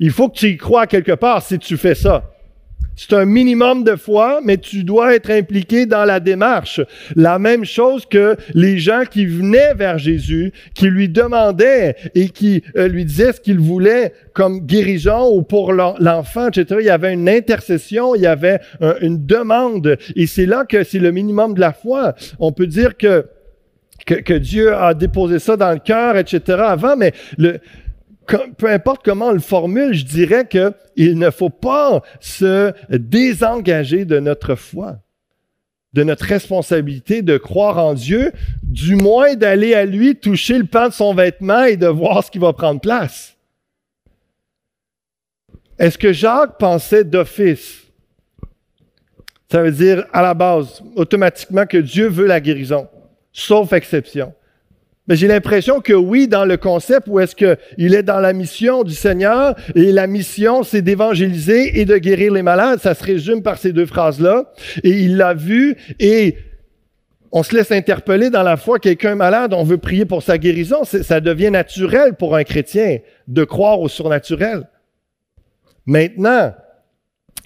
Il 0.00 0.10
faut 0.10 0.28
que 0.28 0.38
tu 0.38 0.48
y 0.48 0.56
crois 0.56 0.86
quelque 0.86 1.12
part 1.12 1.42
si 1.42 1.58
tu 1.58 1.76
fais 1.76 1.94
ça. 1.94 2.32
C'est 3.00 3.12
un 3.12 3.26
minimum 3.26 3.84
de 3.84 3.94
foi, 3.94 4.40
mais 4.42 4.56
tu 4.56 4.82
dois 4.82 5.14
être 5.14 5.30
impliqué 5.30 5.86
dans 5.86 6.04
la 6.04 6.18
démarche. 6.18 6.80
La 7.14 7.38
même 7.38 7.64
chose 7.64 8.04
que 8.06 8.36
les 8.54 8.78
gens 8.78 9.04
qui 9.08 9.24
venaient 9.24 9.72
vers 9.74 9.98
Jésus, 9.98 10.52
qui 10.74 10.86
lui 10.86 11.08
demandaient 11.08 11.94
et 12.16 12.28
qui 12.30 12.64
euh, 12.76 12.88
lui 12.88 13.04
disaient 13.04 13.32
ce 13.32 13.40
qu'ils 13.40 13.60
voulaient 13.60 14.12
comme 14.32 14.66
guérison 14.66 15.32
ou 15.32 15.42
pour 15.42 15.72
l'enfant, 15.72 16.48
etc. 16.48 16.80
Il 16.80 16.86
y 16.86 16.90
avait 16.90 17.12
une 17.12 17.28
intercession, 17.28 18.16
il 18.16 18.22
y 18.22 18.26
avait 18.26 18.58
une 19.00 19.24
demande. 19.24 19.96
Et 20.16 20.26
c'est 20.26 20.46
là 20.46 20.64
que 20.64 20.82
c'est 20.82 20.98
le 20.98 21.12
minimum 21.12 21.54
de 21.54 21.60
la 21.60 21.72
foi. 21.72 22.16
On 22.40 22.50
peut 22.50 22.66
dire 22.66 22.96
que, 22.96 23.26
que, 24.06 24.34
Dieu 24.34 24.74
a 24.74 24.94
déposé 24.94 25.38
ça 25.38 25.56
dans 25.56 25.72
le 25.72 25.78
cœur, 25.78 26.16
etc. 26.16 26.58
avant, 26.60 26.96
mais 26.96 27.12
peu 28.26 28.70
importe 28.70 29.02
comment 29.04 29.28
on 29.28 29.32
le 29.32 29.40
formule, 29.40 29.94
je 29.94 30.04
dirais 30.04 30.46
qu'il 30.46 31.18
ne 31.18 31.30
faut 31.30 31.50
pas 31.50 32.02
se 32.20 32.72
désengager 32.90 34.04
de 34.04 34.18
notre 34.18 34.54
foi, 34.54 34.98
de 35.94 36.02
notre 36.04 36.24
responsabilité 36.24 37.22
de 37.22 37.38
croire 37.38 37.78
en 37.78 37.94
Dieu, 37.94 38.32
du 38.62 38.96
moins 38.96 39.34
d'aller 39.34 39.74
à 39.74 39.84
lui 39.84 40.16
toucher 40.16 40.58
le 40.58 40.66
pan 40.66 40.88
de 40.88 40.92
son 40.92 41.14
vêtement 41.14 41.64
et 41.64 41.76
de 41.76 41.86
voir 41.86 42.24
ce 42.24 42.30
qui 42.30 42.38
va 42.38 42.52
prendre 42.52 42.80
place. 42.80 43.36
Est-ce 45.78 45.96
que 45.96 46.12
Jacques 46.12 46.58
pensait 46.58 47.04
d'office? 47.04 47.84
Ça 49.50 49.62
veut 49.62 49.72
dire 49.72 50.04
à 50.12 50.20
la 50.20 50.34
base, 50.34 50.82
automatiquement, 50.96 51.64
que 51.64 51.78
Dieu 51.78 52.08
veut 52.08 52.26
la 52.26 52.40
guérison, 52.40 52.88
sauf 53.38 53.72
exception. 53.72 54.32
Mais 55.06 55.16
j'ai 55.16 55.28
l'impression 55.28 55.80
que 55.80 55.94
oui, 55.94 56.28
dans 56.28 56.44
le 56.44 56.56
concept 56.58 57.06
où 57.08 57.18
est-ce 57.18 57.34
qu'il 57.34 57.94
est 57.94 58.02
dans 58.02 58.20
la 58.20 58.34
mission 58.34 58.84
du 58.84 58.92
Seigneur, 58.92 59.54
et 59.74 59.90
la 59.90 60.06
mission, 60.06 60.62
c'est 60.62 60.82
d'évangéliser 60.82 61.80
et 61.80 61.86
de 61.86 61.96
guérir 61.96 62.32
les 62.34 62.42
malades. 62.42 62.80
Ça 62.80 62.94
se 62.94 63.02
résume 63.02 63.42
par 63.42 63.56
ces 63.56 63.72
deux 63.72 63.86
phrases-là. 63.86 64.52
Et 64.82 64.90
il 64.90 65.16
l'a 65.16 65.32
vu, 65.32 65.76
et 65.98 66.36
on 67.32 67.42
se 67.42 67.54
laisse 67.54 67.72
interpeller 67.72 68.28
dans 68.28 68.42
la 68.42 68.58
foi, 68.58 68.78
quelqu'un 68.78 69.14
malade, 69.14 69.54
on 69.54 69.64
veut 69.64 69.78
prier 69.78 70.04
pour 70.04 70.22
sa 70.22 70.36
guérison. 70.36 70.84
Ça 70.84 71.20
devient 71.20 71.50
naturel 71.50 72.14
pour 72.14 72.36
un 72.36 72.44
chrétien 72.44 72.98
de 73.28 73.44
croire 73.44 73.80
au 73.80 73.88
surnaturel. 73.88 74.68
Maintenant, 75.86 76.54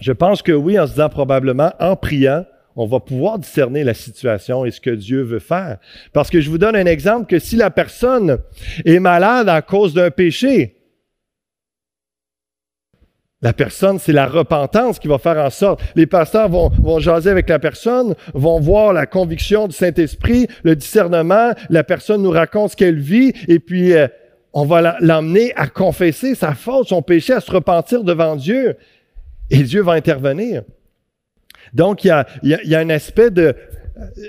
je 0.01 0.13
pense 0.13 0.43
que 0.43 0.53
oui, 0.53 0.81
en 0.81 0.87
se 0.87 0.93
disant 0.93 1.11
probablement, 1.11 1.73
en 1.79 1.95
priant, 1.95 2.45
on 2.77 2.87
va 2.87 3.01
pouvoir 3.01 3.39
discerner 3.39 3.85
la 3.85 3.95
situation 3.95 4.65
et 4.65 4.71
ce 4.71 4.81
que 4.81 4.91
Dieu 4.91 5.23
veut 5.23 5.39
faire. 5.39 5.79
Parce 6.13 6.31
que 6.31 6.41
je 6.41 6.51
vous 6.51 6.59
donne 6.59 6.77
un 6.77 6.87
exemple 6.87 7.27
que 7.27 7.39
si 7.39 7.57
la 7.57 7.71
personne 7.71 8.39
est 8.85 8.99
malade 8.99 9.49
à 9.49 9.63
cause 9.63 9.95
d'un 9.95 10.11
péché, 10.11 10.77
la 13.43 13.53
personne, 13.53 13.99
c'est 13.99 14.13
la 14.13 14.27
repentance 14.27 15.01
qui 15.01 15.09
va 15.09 15.19
faire 15.19 15.37
en 15.37 15.51
sorte. 15.51 15.81
Les 15.97 16.07
pasteurs 16.07 16.49
vont, 16.49 17.01
jaser 17.01 17.29
avec 17.29 17.49
la 17.49 17.59
personne, 17.59 18.15
vont 18.35 18.61
voir 18.61 18.93
la 18.93 19.05
conviction 19.05 19.67
du 19.67 19.75
Saint-Esprit, 19.75 20.47
le 20.63 20.77
discernement, 20.77 21.53
la 21.69 21.83
personne 21.83 22.23
nous 22.23 22.31
raconte 22.31 22.71
ce 22.71 22.77
qu'elle 22.77 23.01
vit, 23.01 23.33
et 23.49 23.59
puis 23.59 23.95
euh, 23.95 24.07
on 24.53 24.65
va 24.65 24.97
l'emmener 25.01 25.53
à 25.57 25.67
confesser 25.67 26.37
sa 26.37 26.55
faute, 26.55 26.89
son 26.89 27.03
péché, 27.03 27.33
à 27.33 27.41
se 27.41 27.51
repentir 27.51 28.05
devant 28.05 28.37
Dieu. 28.37 28.77
Et 29.51 29.65
Dieu 29.65 29.83
va 29.83 29.93
intervenir. 29.93 30.63
Donc, 31.73 32.05
il 32.05 32.09
y 32.43 32.75
a, 32.75 32.79
un 32.79 32.91
aspect 32.91 33.31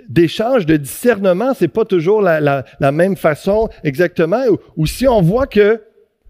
d'échange, 0.09 0.65
de 0.65 0.77
discernement, 0.77 1.53
c'est 1.53 1.67
pas 1.67 1.85
toujours 1.85 2.21
la, 2.21 2.65
même 2.91 3.15
façon 3.15 3.69
exactement. 3.83 4.43
Ou, 4.77 4.85
si 4.85 5.07
on 5.07 5.21
voit 5.21 5.47
que 5.47 5.81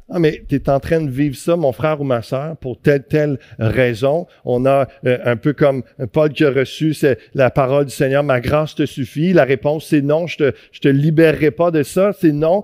ah, 0.09 0.19
mais 0.19 0.43
tu 0.47 0.55
es 0.55 0.69
en 0.69 0.79
train 0.79 1.01
de 1.01 1.09
vivre 1.09 1.35
ça, 1.35 1.55
mon 1.55 1.71
frère 1.71 2.01
ou 2.01 2.03
ma 2.03 2.21
sœur, 2.21 2.57
pour 2.57 2.79
telle, 2.79 3.03
telle 3.03 3.39
raison. 3.57 4.27
On 4.43 4.65
a 4.65 4.87
euh, 5.05 5.17
un 5.23 5.37
peu 5.37 5.53
comme 5.53 5.81
Paul 6.11 6.31
qui 6.31 6.43
a 6.43 6.51
reçu 6.51 6.93
la 7.33 7.49
parole 7.49 7.85
du 7.85 7.91
Seigneur, 7.91 8.21
ma 8.21 8.41
grâce 8.41 8.75
te 8.75 8.85
suffit. 8.85 9.33
La 9.33 9.45
réponse, 9.45 9.87
c'est 9.87 10.01
non, 10.01 10.27
je 10.27 10.37
te, 10.37 10.53
te 10.81 10.87
libérerai 10.89 11.51
pas 11.51 11.71
de 11.71 11.83
ça. 11.83 12.11
C'est 12.19 12.33
non, 12.33 12.63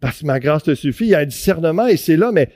parce 0.00 0.20
que 0.20 0.26
ma 0.26 0.38
grâce 0.38 0.62
te 0.62 0.74
suffit. 0.74 1.06
Il 1.06 1.10
y 1.10 1.14
a 1.14 1.18
un 1.18 1.26
discernement 1.26 1.86
et 1.86 1.96
c'est 1.96 2.16
là, 2.16 2.30
mais 2.32 2.50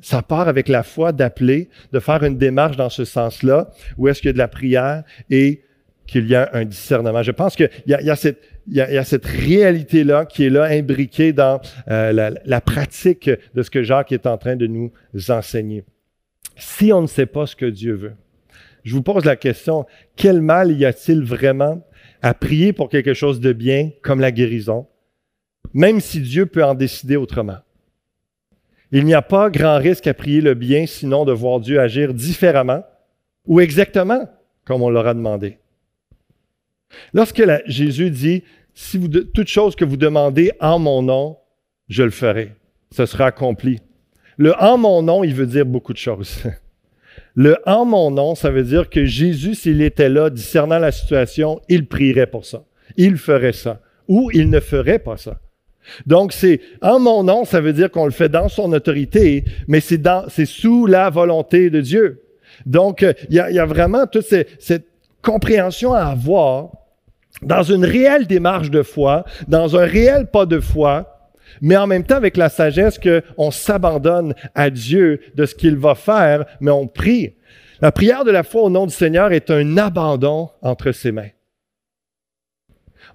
ça 0.00 0.22
part 0.22 0.48
avec 0.48 0.68
la 0.68 0.82
foi 0.82 1.12
d'appeler, 1.12 1.68
de 1.92 2.00
faire 2.00 2.22
une 2.22 2.38
démarche 2.38 2.76
dans 2.76 2.90
ce 2.90 3.04
sens-là, 3.04 3.70
où 3.96 4.08
est-ce 4.08 4.20
qu'il 4.20 4.28
y 4.28 4.30
a 4.30 4.34
de 4.34 4.38
la 4.38 4.48
prière 4.48 5.04
et 5.30 5.62
qu'il 6.06 6.26
y 6.28 6.34
a 6.34 6.50
un 6.52 6.64
discernement. 6.64 7.22
Je 7.22 7.32
pense 7.32 7.56
qu'il 7.56 7.70
y, 7.86 7.90
y, 7.90 8.10
a 8.10 8.16
cette, 8.16 8.40
il 8.68 8.76
y 8.76 8.80
a, 8.80 9.04
cette 9.04 9.26
réalité-là 9.26 10.24
qui 10.24 10.44
est 10.44 10.50
là, 10.50 10.64
imbriquée 10.64 11.32
dans 11.32 11.60
euh, 11.88 12.30
la, 12.44 12.60
pratique 12.60 13.30
de 13.54 13.62
ce 13.62 13.70
que 13.70 13.82
Jacques 13.82 14.12
est 14.12 14.26
en 14.26 14.38
train 14.38 14.56
de 14.56 14.66
nous 14.66 14.92
enseigner. 15.28 15.84
Si 16.56 16.92
on 16.92 17.02
ne 17.02 17.06
sait 17.06 17.26
pas 17.26 17.46
ce 17.46 17.54
que 17.54 17.66
Dieu 17.66 17.94
veut, 17.94 18.14
je 18.84 18.94
vous 18.94 19.02
pose 19.02 19.24
la 19.24 19.36
question, 19.36 19.84
quel 20.14 20.40
mal 20.40 20.72
y 20.72 20.84
a-t-il 20.84 21.22
vraiment 21.22 21.84
à 22.22 22.34
prier 22.34 22.72
pour 22.72 22.88
quelque 22.88 23.14
chose 23.14 23.40
de 23.40 23.52
bien 23.52 23.90
comme 24.02 24.20
la 24.20 24.30
guérison, 24.30 24.86
même 25.74 26.00
si 26.00 26.20
Dieu 26.20 26.46
peut 26.46 26.64
en 26.64 26.74
décider 26.74 27.16
autrement? 27.16 27.58
Il 28.92 29.04
n'y 29.04 29.14
a 29.14 29.22
pas 29.22 29.50
grand 29.50 29.78
risque 29.78 30.06
à 30.06 30.14
prier 30.14 30.40
le 30.40 30.54
bien, 30.54 30.86
sinon 30.86 31.24
de 31.24 31.32
voir 31.32 31.60
Dieu 31.60 31.80
agir 31.80 32.14
différemment 32.14 32.84
ou 33.46 33.60
exactement 33.60 34.28
comme 34.64 34.82
on 34.82 34.90
l'aura 34.90 35.14
demandé. 35.14 35.58
Lorsque 37.12 37.42
Jésus 37.66 38.10
dit, 38.10 38.42
toute 39.34 39.48
chose 39.48 39.76
que 39.76 39.84
vous 39.84 39.96
demandez 39.96 40.52
en 40.60 40.78
mon 40.78 41.02
nom, 41.02 41.38
je 41.88 42.02
le 42.02 42.10
ferai. 42.10 42.54
Ce 42.90 43.06
sera 43.06 43.26
accompli. 43.26 43.80
Le 44.36 44.54
en 44.62 44.76
mon 44.76 45.02
nom, 45.02 45.24
il 45.24 45.34
veut 45.34 45.46
dire 45.46 45.66
beaucoup 45.66 45.92
de 45.92 45.98
choses. 45.98 46.42
Le 47.34 47.56
en 47.66 47.84
mon 47.84 48.10
nom, 48.10 48.34
ça 48.34 48.50
veut 48.50 48.62
dire 48.62 48.88
que 48.88 49.04
Jésus, 49.04 49.54
s'il 49.54 49.82
était 49.82 50.08
là, 50.08 50.30
discernant 50.30 50.78
la 50.78 50.92
situation, 50.92 51.60
il 51.68 51.86
prierait 51.86 52.26
pour 52.26 52.46
ça. 52.46 52.64
Il 52.96 53.16
ferait 53.18 53.52
ça. 53.52 53.80
Ou 54.08 54.30
il 54.32 54.48
ne 54.48 54.60
ferait 54.60 54.98
pas 54.98 55.16
ça. 55.16 55.38
Donc, 56.06 56.32
c'est 56.32 56.60
en 56.82 56.98
mon 56.98 57.22
nom, 57.22 57.44
ça 57.44 57.60
veut 57.60 57.72
dire 57.72 57.90
qu'on 57.90 58.04
le 58.04 58.10
fait 58.10 58.28
dans 58.28 58.48
son 58.48 58.72
autorité, 58.72 59.44
mais 59.68 59.80
c'est 59.80 60.02
c'est 60.28 60.46
sous 60.46 60.86
la 60.86 61.10
volonté 61.10 61.70
de 61.70 61.80
Dieu. 61.80 62.22
Donc, 62.64 63.02
euh, 63.02 63.12
il 63.28 63.36
y, 63.36 63.40
a, 63.40 63.50
y, 63.50 63.58
a, 63.58 63.66
vraiment 63.66 64.06
toute 64.06 64.24
cette, 64.24 64.86
compréhension 65.22 65.92
à 65.92 66.04
avoir 66.04 66.70
dans 67.42 67.64
une 67.64 67.84
réelle 67.84 68.28
démarche 68.28 68.70
de 68.70 68.82
foi, 68.82 69.24
dans 69.48 69.76
un 69.76 69.84
réel 69.84 70.30
pas 70.30 70.46
de 70.46 70.60
foi, 70.60 71.30
mais 71.60 71.76
en 71.76 71.88
même 71.88 72.04
temps 72.04 72.16
avec 72.16 72.36
la 72.36 72.48
sagesse 72.48 72.98
qu'on 72.98 73.50
s'abandonne 73.50 74.34
à 74.54 74.70
Dieu 74.70 75.20
de 75.34 75.44
ce 75.44 75.56
qu'il 75.56 75.76
va 75.76 75.96
faire, 75.96 76.44
mais 76.60 76.70
on 76.70 76.86
prie. 76.86 77.34
La 77.80 77.90
prière 77.90 78.24
de 78.24 78.30
la 78.30 78.44
foi 78.44 78.62
au 78.62 78.70
nom 78.70 78.86
du 78.86 78.94
Seigneur 78.94 79.32
est 79.32 79.50
un 79.50 79.76
abandon 79.76 80.50
entre 80.62 80.92
ses 80.92 81.10
mains 81.10 81.30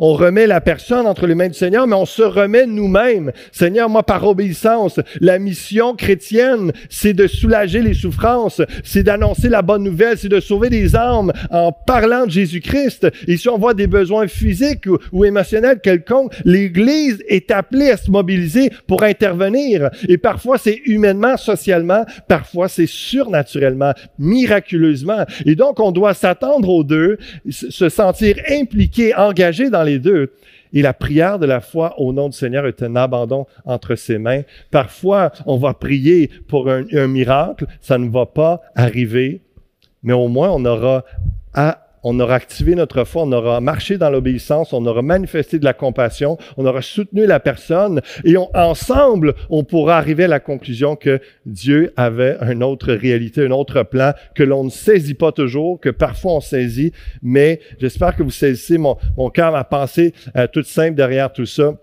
on 0.02 0.14
remet 0.14 0.48
la 0.48 0.62
personne 0.62 1.06
entre 1.06 1.28
les 1.28 1.36
mains 1.36 1.48
du 1.48 1.54
Seigneur, 1.54 1.86
mais 1.86 1.96
on 1.96 2.08
se 2.08 2.24
remet 2.24 2.66
nous-mêmes. 2.66 3.32
Seigneur, 3.52 3.88
moi, 3.88 4.02
par 4.02 4.28
obéissance, 4.28 5.00
la 5.22 5.38
mission 5.38 5.96
chrétienne, 5.96 6.74
c'est 6.90 7.14
de 7.14 7.28
soulager 7.28 7.84
les 7.84 7.94
souffrances, 7.94 8.62
c'est 8.84 9.04
d'annoncer 9.04 9.48
la 9.48 9.62
bonne 9.62 9.84
nouvelle, 9.84 10.18
c'est 10.18 10.28
de 10.28 10.40
sauver 10.40 10.70
des 10.70 10.96
âmes 10.96 11.32
en 11.52 11.72
parlant 11.72 12.26
de 12.26 12.32
Jésus-Christ. 12.32 13.10
Et 13.28 13.38
si 13.38 13.48
on 13.48 13.60
voit 13.60 13.76
des 13.76 13.86
besoins 13.86 14.28
physiques 14.28 14.88
ou, 15.12 15.24
émotionnels 15.24 15.80
quelconques, 15.82 16.34
l'Église 16.46 17.24
est 17.28 17.52
appelée 17.52 17.92
à 17.92 17.98
se 17.98 18.10
mobiliser 18.10 18.72
pour 18.88 19.04
intervenir. 19.04 19.92
Et 20.10 20.18
parfois, 20.18 20.58
c'est 20.58 20.82
humainement, 20.86 21.38
socialement, 21.38 22.06
parfois, 22.28 22.70
c'est 22.70 22.88
surnaturellement, 22.88 23.94
miraculeusement. 24.18 25.26
Et 25.46 25.54
donc, 25.54 25.80
on 25.80 25.92
doit 25.92 26.16
s'attendre 26.16 26.70
aux 26.70 26.84
deux, 26.84 27.20
se 27.48 27.88
sentir 27.90 28.38
impliqué, 28.50 29.14
engagé 29.14 29.70
dans 29.70 29.84
les 29.84 29.91
deux. 30.00 30.34
Et 30.74 30.82
la 30.82 30.94
prière 30.94 31.40
de 31.40 31.46
la 31.46 31.60
foi 31.60 32.00
au 32.00 32.14
nom 32.14 32.30
du 32.30 32.38
Seigneur 32.38 32.66
est 32.66 32.82
un 32.82 32.96
abandon 32.96 33.46
entre 33.66 33.96
ses 33.96 34.18
mains. 34.18 34.44
Parfois, 34.70 35.32
on 35.46 35.58
va 35.58 35.74
prier 35.74 36.30
pour 36.48 36.70
un, 36.70 37.08
miracle, 37.08 37.66
ça 37.82 37.98
ne 37.98 38.10
va 38.10 38.26
pas 38.26 38.62
arriver, 38.76 39.42
mais 40.04 40.14
au 40.14 40.28
moins 40.28 40.50
on 40.50 40.64
aura 40.66 41.04
on 42.04 42.20
aura 42.20 42.36
activé 42.36 42.76
notre 42.76 43.04
foi, 43.04 43.24
on 43.24 43.32
aura 43.32 43.62
marché 43.62 43.97
dans 43.97 44.10
l'obéissance, 44.10 44.74
on 44.74 44.86
aura 44.86 45.02
manifesté 45.02 45.60
de 45.60 45.66
la 45.66 45.74
compassion, 45.74 46.38
on 46.58 46.66
aura 46.66 46.82
soutenu 46.82 47.26
la 47.26 47.39
personne 47.39 48.02
et 48.24 48.36
ensemble, 48.38 49.36
on 49.49 49.64
pourra 49.64 49.97
arriver 49.97 50.26
à 50.26 50.28
la 50.28 50.39
conclusion 50.39 50.95
que 50.95 51.20
Dieu 51.45 51.93
avait 51.97 52.38
une 52.41 52.64
autre 52.64 52.93
réalité, 52.93 53.45
un 53.45 53.52
autre 53.52 53.84
plan 53.84 54.14
que 54.36 54.43
l'on 54.43 54.64
ne 54.64 54.70
saisit 54.70 55.14
pas 55.14 55.32
toujours, 55.32 55.80
que 55.80 55.89
parfois 55.89 56.34
on 56.34 56.41
saisit, 56.41 56.93
mais 57.22 57.60
j'espère 57.80 58.16
que 58.16 58.24
vous 58.24 58.32
saisissez 58.32 58.78
mon, 58.78 58.97
mon 59.18 59.30
cœur, 59.30 59.52
ma 59.52 59.64
pensée 59.64 60.14
euh, 60.36 60.47
toute 60.52 60.68
simple 60.68 60.95
derrière 60.95 61.32
tout 61.32 61.45
ça 61.45 61.76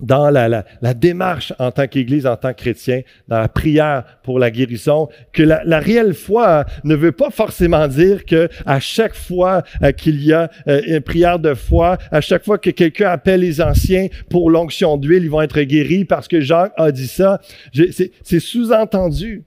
dans 0.00 0.30
la, 0.30 0.48
la, 0.48 0.64
la, 0.82 0.94
démarche 0.94 1.52
en 1.58 1.70
tant 1.70 1.86
qu'Église, 1.86 2.26
en 2.26 2.36
tant 2.36 2.52
que 2.52 2.58
chrétien, 2.58 3.02
dans 3.28 3.38
la 3.38 3.48
prière 3.48 4.04
pour 4.22 4.38
la 4.38 4.50
guérison, 4.50 5.08
que 5.32 5.42
la, 5.42 5.62
la 5.64 5.78
réelle 5.78 6.14
foi 6.14 6.66
ne 6.84 6.94
veut 6.94 7.12
pas 7.12 7.30
forcément 7.30 7.88
dire 7.88 8.24
que 8.24 8.48
à 8.66 8.80
chaque 8.80 9.14
fois 9.14 9.62
euh, 9.82 9.92
qu'il 9.92 10.22
y 10.22 10.32
a 10.32 10.50
euh, 10.68 10.82
une 10.86 11.00
prière 11.00 11.38
de 11.38 11.54
foi, 11.54 11.98
à 12.10 12.20
chaque 12.20 12.44
fois 12.44 12.58
que 12.58 12.70
quelqu'un 12.70 13.10
appelle 13.10 13.40
les 13.40 13.60
anciens 13.60 14.08
pour 14.28 14.50
l'onction 14.50 14.96
d'huile, 14.96 15.24
ils 15.24 15.30
vont 15.30 15.42
être 15.42 15.60
guéris 15.62 16.04
parce 16.04 16.28
que 16.28 16.40
Jacques 16.40 16.72
a 16.76 16.92
dit 16.92 17.08
ça. 17.08 17.40
C'est 17.72 18.40
sous-entendu 18.40 19.44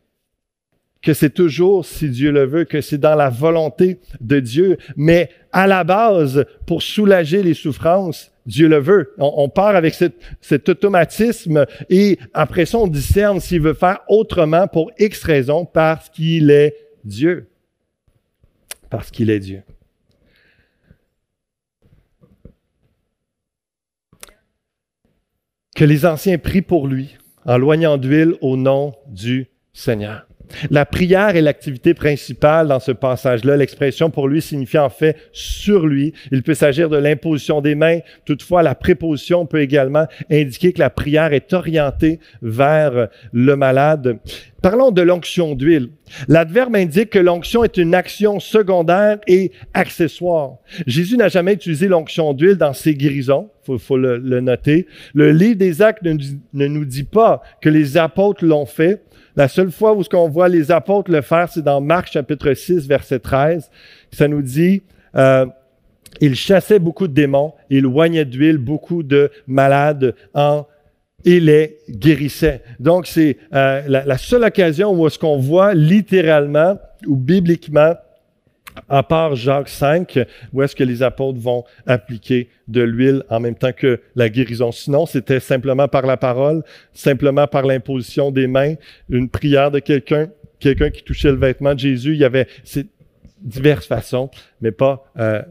que 1.01 1.13
c'est 1.13 1.29
toujours, 1.29 1.85
si 1.85 2.09
Dieu 2.09 2.31
le 2.31 2.45
veut, 2.45 2.65
que 2.65 2.81
c'est 2.81 2.97
dans 2.97 3.15
la 3.15 3.29
volonté 3.29 3.99
de 4.19 4.39
Dieu. 4.39 4.77
Mais 4.97 5.29
à 5.51 5.65
la 5.65 5.83
base, 5.83 6.45
pour 6.65 6.81
soulager 6.81 7.41
les 7.41 7.53
souffrances, 7.53 8.31
Dieu 8.45 8.67
le 8.67 8.79
veut. 8.79 9.13
On, 9.17 9.47
part 9.47 9.75
avec 9.75 9.93
cet 10.41 10.69
automatisme 10.69 11.65
et 11.89 12.17
après 12.33 12.65
ça, 12.65 12.79
on 12.79 12.87
discerne 12.87 13.39
s'il 13.39 13.61
veut 13.61 13.75
faire 13.75 13.99
autrement 14.07 14.67
pour 14.67 14.91
X 14.97 15.23
raison 15.23 15.65
parce 15.65 16.09
qu'il 16.09 16.49
est 16.49 16.75
Dieu. 17.03 17.47
Parce 18.89 19.11
qu'il 19.11 19.29
est 19.29 19.39
Dieu. 19.39 19.61
Que 25.75 25.85
les 25.85 26.05
anciens 26.05 26.39
prient 26.39 26.63
pour 26.63 26.87
lui 26.87 27.17
en 27.45 27.57
loignant 27.57 27.97
d'huile 27.97 28.33
au 28.41 28.57
nom 28.57 28.95
du 29.07 29.47
Seigneur. 29.73 30.28
La 30.71 30.85
prière 30.85 31.35
est 31.35 31.41
l'activité 31.41 31.93
principale 31.93 32.67
dans 32.67 32.79
ce 32.79 32.91
passage-là. 32.91 33.57
L'expression 33.57 34.09
pour 34.09 34.27
lui 34.27 34.41
signifie 34.41 34.77
en 34.77 34.89
fait 34.89 35.15
sur 35.31 35.85
lui. 35.87 36.13
Il 36.31 36.43
peut 36.43 36.53
s'agir 36.53 36.89
de 36.89 36.97
l'imposition 36.97 37.61
des 37.61 37.75
mains. 37.75 37.99
Toutefois, 38.25 38.63
la 38.63 38.75
préposition 38.75 39.45
peut 39.45 39.61
également 39.61 40.07
indiquer 40.31 40.73
que 40.73 40.79
la 40.79 40.89
prière 40.89 41.33
est 41.33 41.53
orientée 41.53 42.19
vers 42.41 43.09
le 43.31 43.55
malade. 43.55 44.19
Parlons 44.61 44.91
de 44.91 45.01
l'onction 45.01 45.55
d'huile. 45.55 45.89
L'adverbe 46.27 46.75
indique 46.75 47.11
que 47.11 47.19
l'onction 47.19 47.63
est 47.63 47.77
une 47.77 47.95
action 47.95 48.39
secondaire 48.39 49.19
et 49.27 49.51
accessoire. 49.73 50.57
Jésus 50.85 51.15
n'a 51.15 51.29
jamais 51.29 51.53
utilisé 51.53 51.87
l'onction 51.87 52.33
d'huile 52.33 52.57
dans 52.57 52.73
ses 52.73 52.93
guérisons, 52.93 53.49
il 53.69 53.79
faut, 53.79 53.97
le, 53.97 54.17
noter. 54.41 54.87
Le 55.13 55.31
livre 55.31 55.55
des 55.55 55.81
actes 55.81 56.03
ne, 56.03 56.17
ne 56.53 56.67
nous 56.67 56.85
dit 56.85 57.03
pas 57.03 57.41
que 57.61 57.69
les 57.69 57.97
apôtres 57.97 58.43
l'ont 58.43 58.65
fait, 58.65 59.03
la 59.35 59.47
seule 59.47 59.71
fois 59.71 59.93
où 59.93 60.03
ce 60.03 60.09
qu'on 60.09 60.29
voit 60.29 60.49
les 60.49 60.71
apôtres 60.71 61.11
le 61.11 61.21
faire, 61.21 61.49
c'est 61.49 61.61
dans 61.61 61.81
Marc 61.81 62.11
chapitre 62.11 62.53
6, 62.53 62.87
verset 62.87 63.19
13. 63.19 63.69
Ça 64.11 64.27
nous 64.27 64.41
dit, 64.41 64.83
euh, 65.15 65.45
il 66.21 66.35
chassait 66.35 66.79
beaucoup 66.79 67.07
de 67.07 67.13
démons, 67.13 67.53
il 67.69 67.85
oignait 67.85 68.25
d'huile 68.25 68.57
beaucoup 68.57 69.03
de 69.03 69.31
malades 69.47 70.15
il 71.25 71.45
les 71.45 71.77
guérissait. 71.89 72.61
Donc, 72.79 73.07
c'est 73.07 73.37
euh, 73.53 73.81
la, 73.87 74.05
la, 74.05 74.17
seule 74.17 74.43
occasion 74.43 74.91
où 74.93 75.05
est-ce 75.07 75.19
qu'on 75.19 75.37
voit 75.37 75.73
littéralement 75.73 76.77
ou 77.05 77.15
bibliquement 77.15 77.93
à 78.87 79.03
part 79.03 79.35
Jacques 79.35 79.69
5, 79.69 80.19
où 80.53 80.61
est-ce 80.61 80.75
que 80.75 80.83
les 80.83 81.03
apôtres 81.03 81.39
vont 81.39 81.63
appliquer 81.85 82.49
de 82.67 82.81
l'huile 82.81 83.23
en 83.29 83.39
même 83.39 83.55
temps 83.55 83.73
que 83.73 84.01
la 84.15 84.29
guérison? 84.29 84.71
Sinon, 84.71 85.05
c'était 85.05 85.39
simplement 85.39 85.87
par 85.87 86.05
la 86.05 86.17
parole, 86.17 86.63
simplement 86.93 87.47
par 87.47 87.63
l'imposition 87.63 88.31
des 88.31 88.47
mains, 88.47 88.75
une 89.09 89.29
prière 89.29 89.71
de 89.71 89.79
quelqu'un, 89.79 90.29
quelqu'un 90.59 90.89
qui 90.89 91.03
touchait 91.03 91.31
le 91.31 91.37
vêtement 91.37 91.73
de 91.73 91.79
Jésus. 91.79 92.13
Il 92.13 92.19
y 92.19 92.25
avait 92.25 92.47
diverses 93.41 93.87
façons, 93.87 94.29
mais 94.61 94.71
pas 94.71 95.05
euh, 95.17 95.41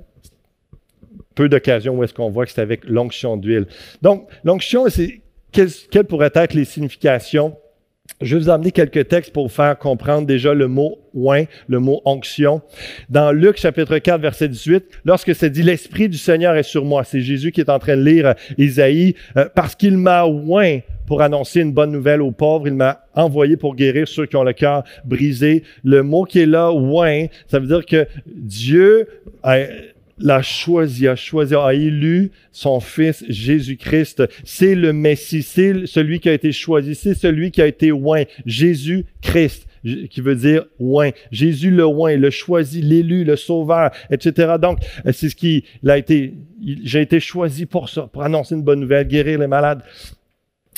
peu 1.34 1.48
d'occasions 1.48 1.96
où 1.96 2.04
est-ce 2.04 2.14
qu'on 2.14 2.30
voit 2.30 2.46
que 2.46 2.52
c'est 2.52 2.60
avec 2.60 2.84
l'onction 2.84 3.36
d'huile. 3.36 3.66
Donc, 4.02 4.28
l'onction, 4.44 4.88
c'est 4.88 5.20
quelles 5.52 6.04
pourraient 6.04 6.32
être 6.34 6.54
les 6.54 6.64
significations 6.64 7.56
je 8.20 8.36
vais 8.36 8.42
vous 8.42 8.50
amener 8.50 8.72
quelques 8.72 9.08
textes 9.08 9.32
pour 9.32 9.44
vous 9.44 9.54
faire 9.54 9.78
comprendre 9.78 10.26
déjà 10.26 10.54
le 10.54 10.66
mot 10.66 10.98
oin, 11.14 11.44
le 11.68 11.78
mot 11.78 12.02
onction. 12.04 12.62
Dans 13.08 13.32
Luc 13.32 13.58
chapitre 13.58 13.98
4 13.98 14.20
verset 14.20 14.48
18, 14.48 14.84
lorsque 15.04 15.34
c'est 15.34 15.50
dit 15.50 15.62
l'esprit 15.62 16.08
du 16.08 16.18
Seigneur 16.18 16.56
est 16.56 16.62
sur 16.64 16.84
moi, 16.84 17.04
c'est 17.04 17.20
Jésus 17.20 17.52
qui 17.52 17.60
est 17.60 17.70
en 17.70 17.78
train 17.78 17.96
de 17.96 18.02
lire 18.02 18.34
Isaïe 18.56 19.14
euh, 19.36 19.48
parce 19.54 19.74
qu'il 19.74 19.96
m'a 19.96 20.24
oint 20.24 20.80
pour 21.06 21.22
annoncer 21.22 21.60
une 21.60 21.72
bonne 21.72 21.90
nouvelle 21.90 22.20
aux 22.20 22.32
pauvres, 22.32 22.66
il 22.66 22.74
m'a 22.74 23.00
envoyé 23.14 23.56
pour 23.56 23.74
guérir 23.74 24.06
ceux 24.06 24.26
qui 24.26 24.36
ont 24.36 24.44
le 24.44 24.52
cœur 24.52 24.84
brisé. 25.06 25.62
Le 25.82 26.02
mot 26.02 26.24
qui 26.24 26.40
est 26.40 26.46
là, 26.46 26.70
oin, 26.70 27.26
ça 27.46 27.58
veut 27.58 27.66
dire 27.66 27.86
que 27.86 28.06
Dieu 28.26 29.08
a, 29.42 29.58
l'a 30.20 30.42
choisi, 30.42 31.08
a 31.08 31.16
choisi, 31.16 31.54
a 31.54 31.72
élu 31.74 32.30
son 32.52 32.80
fils 32.80 33.24
Jésus-Christ. 33.28 34.24
C'est 34.44 34.74
le 34.74 34.92
Messie, 34.92 35.42
c'est 35.42 35.86
celui 35.86 36.20
qui 36.20 36.28
a 36.28 36.32
été 36.32 36.52
choisi, 36.52 36.94
c'est 36.94 37.14
celui 37.14 37.50
qui 37.50 37.62
a 37.62 37.66
été 37.66 37.92
oint, 37.92 38.24
Jésus-Christ 38.46 39.68
qui 40.10 40.20
veut 40.20 40.34
dire 40.34 40.64
oint. 40.78 41.10
Jésus 41.30 41.70
le 41.70 41.86
oint, 41.86 42.16
le 42.16 42.30
choisi, 42.30 42.82
l'élu, 42.82 43.24
le 43.24 43.36
sauveur, 43.36 43.90
etc. 44.10 44.54
Donc, 44.60 44.78
c'est 45.12 45.28
ce 45.28 45.36
qui 45.36 45.64
a 45.86 45.98
été, 45.98 46.34
j'ai 46.82 47.00
été 47.00 47.20
choisi 47.20 47.66
pour 47.66 47.88
ça, 47.88 48.02
pour 48.12 48.22
annoncer 48.22 48.54
une 48.54 48.62
bonne 48.62 48.80
nouvelle, 48.80 49.06
guérir 49.06 49.38
les 49.38 49.46
malades. 49.46 49.82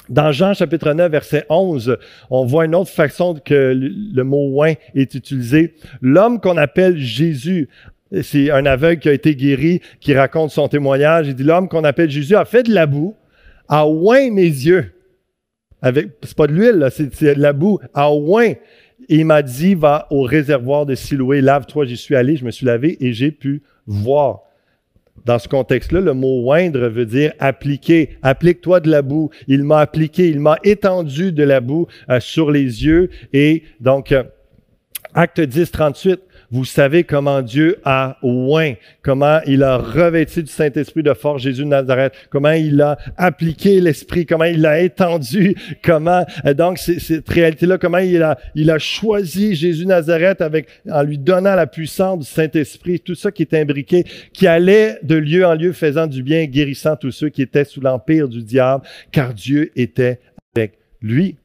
Dans 0.08 0.32
Jean 0.32 0.54
chapitre 0.54 0.92
9, 0.92 1.10
verset 1.10 1.46
11, 1.48 1.96
on 2.30 2.44
voit 2.44 2.64
une 2.64 2.74
autre 2.74 2.90
façon 2.90 3.34
que 3.34 3.72
le 3.74 4.24
mot 4.24 4.60
oint 4.60 4.74
est 4.94 5.14
utilisé. 5.14 5.74
L'homme 6.00 6.40
qu'on 6.40 6.56
appelle 6.56 6.98
Jésus 6.98 7.68
c'est 8.22 8.50
un 8.50 8.66
aveugle 8.66 9.00
qui 9.00 9.08
a 9.08 9.12
été 9.12 9.36
guéri, 9.36 9.80
qui 10.00 10.14
raconte 10.14 10.50
son 10.50 10.68
témoignage. 10.68 11.28
Il 11.28 11.34
dit, 11.34 11.44
l'homme 11.44 11.68
qu'on 11.68 11.84
appelle 11.84 12.10
Jésus 12.10 12.36
a 12.36 12.44
fait 12.44 12.62
de 12.62 12.74
la 12.74 12.86
boue, 12.86 13.14
a 13.68 13.86
oint 13.86 14.30
mes 14.30 14.42
yeux. 14.42 14.92
Avec, 15.82 16.08
c'est 16.22 16.36
pas 16.36 16.46
de 16.46 16.52
l'huile, 16.52 16.88
c'est, 16.90 17.34
de 17.36 17.40
la 17.40 17.52
boue, 17.52 17.78
a 17.94 18.12
oint. 18.12 18.54
Il 19.08 19.24
m'a 19.24 19.42
dit, 19.42 19.74
va 19.74 20.06
au 20.10 20.22
réservoir 20.22 20.86
de 20.86 20.94
Siloué, 20.94 21.40
lave-toi, 21.40 21.86
j'y 21.86 21.96
suis 21.96 22.16
allé, 22.16 22.36
je 22.36 22.44
me 22.44 22.50
suis 22.50 22.66
lavé 22.66 22.96
et 23.00 23.12
j'ai 23.12 23.30
pu 23.30 23.62
voir. 23.86 24.40
Dans 25.24 25.38
ce 25.38 25.48
contexte-là, 25.48 26.00
le 26.00 26.14
mot 26.14 26.50
oindre 26.50 26.88
veut 26.88 27.04
dire 27.04 27.32
appliquer. 27.38 28.16
Applique-toi 28.22 28.80
de 28.80 28.90
la 28.90 29.02
boue. 29.02 29.30
Il 29.48 29.64
m'a 29.64 29.80
appliqué, 29.80 30.28
il 30.28 30.40
m'a 30.40 30.58
étendu 30.64 31.32
de 31.32 31.42
la 31.42 31.60
boue 31.60 31.86
euh, 32.08 32.20
sur 32.20 32.50
les 32.50 32.84
yeux. 32.84 33.10
Et 33.32 33.64
donc, 33.80 34.12
euh, 34.12 34.22
acte 35.14 35.40
10, 35.40 35.70
38, 35.70 36.20
vous 36.50 36.64
savez 36.64 37.04
comment 37.04 37.42
Dieu 37.42 37.76
a 37.84 38.16
oint, 38.22 38.74
comment 39.02 39.40
il 39.46 39.62
a 39.62 39.78
revêtu 39.78 40.42
du 40.42 40.50
Saint-Esprit 40.50 41.02
de 41.02 41.14
force 41.14 41.42
Jésus 41.42 41.64
Nazareth, 41.64 42.12
comment 42.28 42.50
il 42.50 42.80
a 42.82 42.98
appliqué 43.16 43.80
l'Esprit, 43.80 44.26
comment 44.26 44.44
il 44.44 44.60
l'a 44.60 44.80
étendu, 44.80 45.54
comment, 45.82 46.24
euh, 46.44 46.54
donc, 46.54 46.78
cette 46.78 47.28
réalité-là, 47.28 47.78
comment 47.78 47.98
il 47.98 48.22
a, 48.22 48.78
choisi 48.78 49.54
Jésus 49.54 49.86
Nazareth 49.86 50.42
en 50.90 51.02
lui 51.02 51.18
donnant 51.18 51.54
la 51.54 51.66
puissance 51.66 52.20
du 52.20 52.24
Saint-Esprit, 52.24 53.00
tout 53.00 53.14
ça 53.14 53.30
qui 53.30 53.42
est 53.42 53.54
imbriqué, 53.54 54.04
qui 54.32 54.46
allait 54.46 54.98
de 55.02 55.16
lieu 55.16 55.44
en 55.44 55.54
lieu 55.54 55.72
faisant 55.72 56.06
du 56.06 56.22
bien, 56.22 56.46
guérissant 56.46 56.96
tous 56.96 57.10
ceux 57.10 57.28
qui 57.28 57.42
étaient 57.42 57.64
sous 57.64 57.80
l'empire 57.80 58.28
du 58.28 58.42
diable, 58.42 58.84
car 59.12 59.34
Dieu 59.34 59.70
était 59.76 60.20
avec 60.54 60.78
lui. 61.02 61.36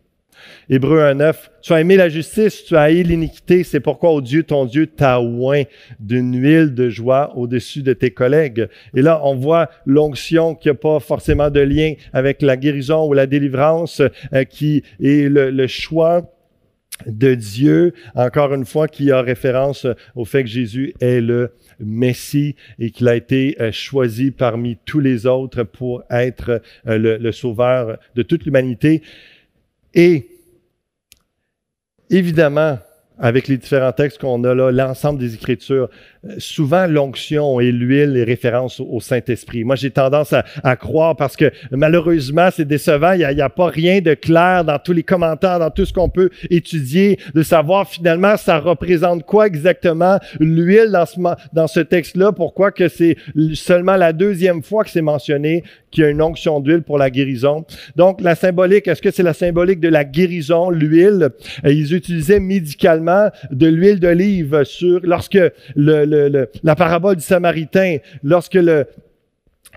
Hébreu 0.69 0.99
1.9, 0.99 1.35
tu 1.61 1.73
as 1.73 1.81
aimé 1.81 1.95
la 1.95 2.09
justice, 2.09 2.63
tu 2.63 2.75
as 2.75 2.81
haï 2.81 3.03
l'iniquité, 3.03 3.63
c'est 3.63 3.79
pourquoi, 3.79 4.11
au 4.11 4.21
Dieu, 4.21 4.43
ton 4.43 4.65
Dieu 4.65 4.87
t'a 4.87 5.19
oint 5.19 5.63
d'une 5.99 6.35
huile 6.35 6.73
de 6.73 6.89
joie 6.89 7.35
au-dessus 7.35 7.83
de 7.83 7.93
tes 7.93 8.11
collègues. 8.11 8.67
Et 8.95 9.01
là, 9.01 9.21
on 9.23 9.35
voit 9.35 9.69
l'onction 9.85 10.55
qui 10.55 10.67
n'a 10.67 10.73
pas 10.73 10.99
forcément 10.99 11.49
de 11.49 11.59
lien 11.59 11.93
avec 12.13 12.41
la 12.41 12.57
guérison 12.57 13.07
ou 13.07 13.13
la 13.13 13.27
délivrance, 13.27 14.01
euh, 14.33 14.43
qui 14.43 14.83
est 15.01 15.29
le, 15.29 15.67
choix 15.67 16.31
de 17.07 17.33
Dieu, 17.33 17.93
encore 18.13 18.53
une 18.53 18.65
fois, 18.65 18.87
qui 18.87 19.11
a 19.11 19.21
référence 19.21 19.87
au 20.15 20.25
fait 20.25 20.43
que 20.43 20.49
Jésus 20.49 20.93
est 21.01 21.19
le 21.19 21.51
Messie 21.79 22.55
et 22.79 22.91
qu'il 22.91 23.07
a 23.07 23.15
été 23.15 23.57
euh, 23.59 23.71
choisi 23.71 24.31
parmi 24.31 24.77
tous 24.85 24.99
les 24.99 25.25
autres 25.25 25.63
pour 25.63 26.03
être 26.09 26.61
euh, 26.87 27.17
le 27.19 27.31
sauveur 27.31 27.97
de 28.15 28.21
toute 28.21 28.45
l'humanité. 28.45 29.01
Et 29.95 30.27
évidemment, 32.09 32.77
avec 33.17 33.47
les 33.47 33.57
différents 33.57 33.93
textes 33.93 34.19
qu'on 34.19 34.43
a 34.43 34.53
là, 34.53 34.71
l'ensemble 34.71 35.19
des 35.19 35.35
Écritures, 35.35 35.89
euh, 36.25 36.35
souvent 36.37 36.85
l'onction 36.85 37.59
et 37.59 37.71
l'huile 37.71 38.17
est 38.17 38.23
référence 38.23 38.79
au 38.79 38.99
Saint-Esprit. 38.99 39.63
Moi, 39.63 39.75
j'ai 39.75 39.91
tendance 39.91 40.33
à, 40.33 40.75
croire 40.75 41.15
parce 41.15 41.37
que 41.37 41.51
malheureusement, 41.71 42.49
c'est 42.51 42.65
décevant. 42.65 43.13
Il 43.13 43.25
n'y 43.25 43.41
a, 43.41 43.49
pas 43.49 43.67
rien 43.67 44.01
de 44.01 44.13
clair 44.13 44.65
dans 44.65 44.79
tous 44.79 44.91
les 44.91 45.03
commentaires, 45.03 45.59
dans 45.59 45.69
tout 45.69 45.85
ce 45.85 45.93
qu'on 45.93 46.09
peut 46.09 46.29
étudier, 46.49 47.19
de 47.33 47.43
savoir 47.43 47.87
finalement 47.87 48.35
ça 48.37 48.59
représente 48.59 49.23
quoi 49.23 49.47
exactement 49.47 50.19
l'huile 50.39 50.89
dans 50.91 51.05
ce, 51.05 51.19
dans 51.53 51.67
ce 51.67 51.79
texte-là. 51.79 52.33
Pourquoi 52.33 52.71
que 52.71 52.89
c'est 52.89 53.15
seulement 53.53 53.95
la 53.95 54.11
deuxième 54.11 54.61
fois 54.61 54.83
que 54.83 54.89
c'est 54.89 55.01
mentionné 55.01 55.63
qu'il 55.95 56.03
y 56.03 56.07
a 56.07 56.09
une 56.09 56.21
onction 56.21 56.59
d'huile 56.59 56.83
pour 56.83 56.97
la 56.97 57.09
guérison. 57.09 57.65
Donc, 57.95 58.21
la 58.21 58.35
symbolique, 58.35 58.87
est-ce 58.87 59.01
que 59.01 59.11
c'est 59.11 59.23
la 59.23 59.33
symbolique 59.33 59.79
de 59.79 59.87
la 59.87 60.03
guérison, 60.03 60.69
l'huile? 60.69 61.29
Euh, 61.63 61.71
ils 61.71 61.93
utilisaient 61.93 62.41
médicalement 62.41 63.29
de 63.49 63.67
l'huile 63.67 63.99
d'olive 63.99 64.63
sur, 64.65 64.99
lorsque 65.03 65.39
le 65.75 66.49
la 66.63 66.75
parabole 66.75 67.15
du 67.15 67.23
Samaritain, 67.23 67.97
lorsque 68.23 68.55
le, 68.55 68.85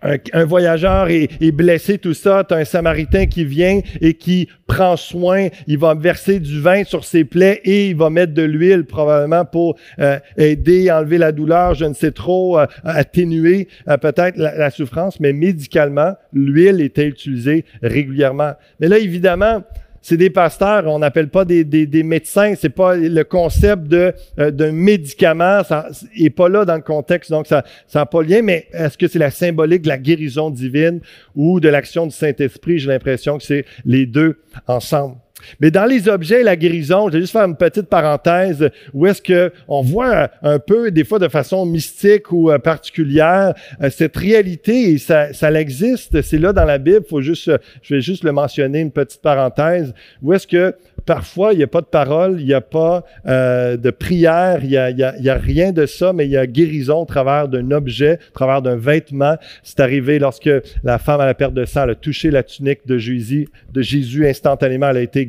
un, 0.02 0.44
voyageur 0.44 1.08
est, 1.08 1.52
blessé, 1.52 1.98
tout 1.98 2.14
ça, 2.14 2.44
tu 2.44 2.54
un 2.54 2.64
Samaritain 2.64 3.26
qui 3.26 3.44
vient 3.44 3.80
et 4.00 4.14
qui 4.14 4.48
prend 4.66 4.96
soin, 4.96 5.48
il 5.66 5.78
va 5.78 5.94
verser 5.94 6.40
du 6.40 6.60
vin 6.60 6.84
sur 6.84 7.04
ses 7.04 7.24
plaies 7.24 7.60
et 7.64 7.88
il 7.88 7.96
va 7.96 8.10
mettre 8.10 8.34
de 8.34 8.42
l'huile 8.42 8.84
probablement 8.84 9.44
pour 9.44 9.76
euh, 9.98 10.18
aider 10.36 10.90
enlever 10.90 11.18
la 11.18 11.32
douleur, 11.32 11.74
je 11.74 11.84
ne 11.84 11.94
sais 11.94 12.12
trop, 12.12 12.58
euh, 12.58 12.66
atténuer 12.84 13.68
euh, 13.88 13.96
peut-être 13.96 14.36
la, 14.36 14.56
la, 14.56 14.70
souffrance, 14.70 15.20
mais 15.20 15.32
médicalement, 15.32 16.14
l'huile 16.32 16.80
était 16.80 17.06
utilisée 17.06 17.64
régulièrement. 17.82 18.52
Mais 18.80 18.88
là, 18.88 18.98
évidemment, 18.98 19.62
c'est 20.08 20.16
des 20.16 20.30
pasteurs, 20.30 20.86
on 20.86 21.00
n'appelle 21.00 21.28
pas 21.28 21.44
des, 21.44 21.64
des, 21.64 21.84
des 21.84 22.02
médecins, 22.02 22.54
c'est 22.58 22.70
pas 22.70 22.96
le 22.96 23.24
concept 23.24 23.88
de 23.88 24.14
euh, 24.38 24.50
d'un 24.50 24.72
médicament, 24.72 25.62
ça 25.64 25.88
est 26.16 26.30
pas 26.30 26.48
là 26.48 26.64
dans 26.64 26.76
le 26.76 26.80
contexte, 26.80 27.30
donc 27.30 27.46
ça 27.46 27.62
ça 27.86 27.98
n'a 27.98 28.06
pas 28.06 28.22
lien. 28.22 28.40
Mais 28.40 28.68
est-ce 28.72 28.96
que 28.96 29.06
c'est 29.06 29.18
la 29.18 29.30
symbolique 29.30 29.82
de 29.82 29.88
la 29.88 29.98
guérison 29.98 30.48
divine 30.48 31.00
ou 31.36 31.60
de 31.60 31.68
l'action 31.68 32.06
du 32.06 32.12
Saint 32.12 32.32
Esprit 32.38 32.78
J'ai 32.78 32.88
l'impression 32.88 33.36
que 33.36 33.44
c'est 33.44 33.66
les 33.84 34.06
deux 34.06 34.40
ensemble. 34.66 35.16
Mais 35.60 35.70
dans 35.70 35.84
les 35.84 36.08
objets, 36.08 36.42
la 36.42 36.56
guérison, 36.56 37.08
je 37.08 37.14
vais 37.14 37.20
juste 37.20 37.32
faire 37.32 37.44
une 37.44 37.56
petite 37.56 37.88
parenthèse 37.88 38.70
où 38.92 39.06
est-ce 39.06 39.22
que 39.22 39.52
on 39.68 39.82
voit 39.82 40.30
un 40.42 40.58
peu, 40.58 40.90
des 40.90 41.04
fois 41.04 41.18
de 41.18 41.28
façon 41.28 41.66
mystique 41.66 42.32
ou 42.32 42.50
euh, 42.50 42.58
particulière, 42.58 43.54
euh, 43.82 43.90
cette 43.90 44.16
réalité, 44.16 44.92
et 44.92 44.98
ça, 44.98 45.32
ça 45.32 45.52
existe, 45.52 46.22
c'est 46.22 46.38
là 46.38 46.52
dans 46.52 46.64
la 46.64 46.78
Bible, 46.78 47.04
faut 47.08 47.20
juste, 47.20 47.50
je 47.82 47.94
vais 47.94 48.00
juste 48.00 48.24
le 48.24 48.32
mentionner, 48.32 48.80
une 48.80 48.92
petite 48.92 49.22
parenthèse, 49.22 49.94
où 50.22 50.32
est-ce 50.32 50.46
que 50.46 50.74
parfois, 51.08 51.54
il 51.54 51.56
n'y 51.56 51.62
a 51.62 51.68
pas 51.68 51.80
de 51.80 51.86
parole, 51.86 52.38
il 52.38 52.46
n'y 52.46 52.52
a 52.52 52.60
pas 52.60 53.04
euh, 53.26 53.78
de 53.78 53.90
prière, 53.90 54.58
il 54.62 54.68
n'y 54.68 54.76
a, 54.76 55.34
a, 55.34 55.38
rien 55.38 55.72
de 55.72 55.86
ça, 55.86 56.12
mais 56.12 56.26
il 56.26 56.30
y 56.30 56.36
a 56.36 56.46
guérison 56.46 57.00
au 57.00 57.04
travers 57.06 57.48
d'un 57.48 57.70
objet, 57.70 58.18
au 58.28 58.34
travers 58.34 58.60
d'un 58.60 58.76
vêtement. 58.76 59.36
C'est 59.62 59.80
arrivé 59.80 60.18
lorsque 60.18 60.50
la 60.84 60.98
femme 60.98 61.22
à 61.22 61.26
la 61.26 61.32
perte 61.32 61.54
de 61.54 61.64
sang 61.64 61.88
a 61.88 61.94
touché 61.94 62.30
la 62.30 62.42
tunique 62.42 62.86
de 62.86 62.98
Jésus, 62.98 63.48
de 63.72 63.80
Jésus 63.80 64.28
instantanément, 64.28 64.90
elle 64.90 64.98
a 64.98 65.00
été 65.00 65.20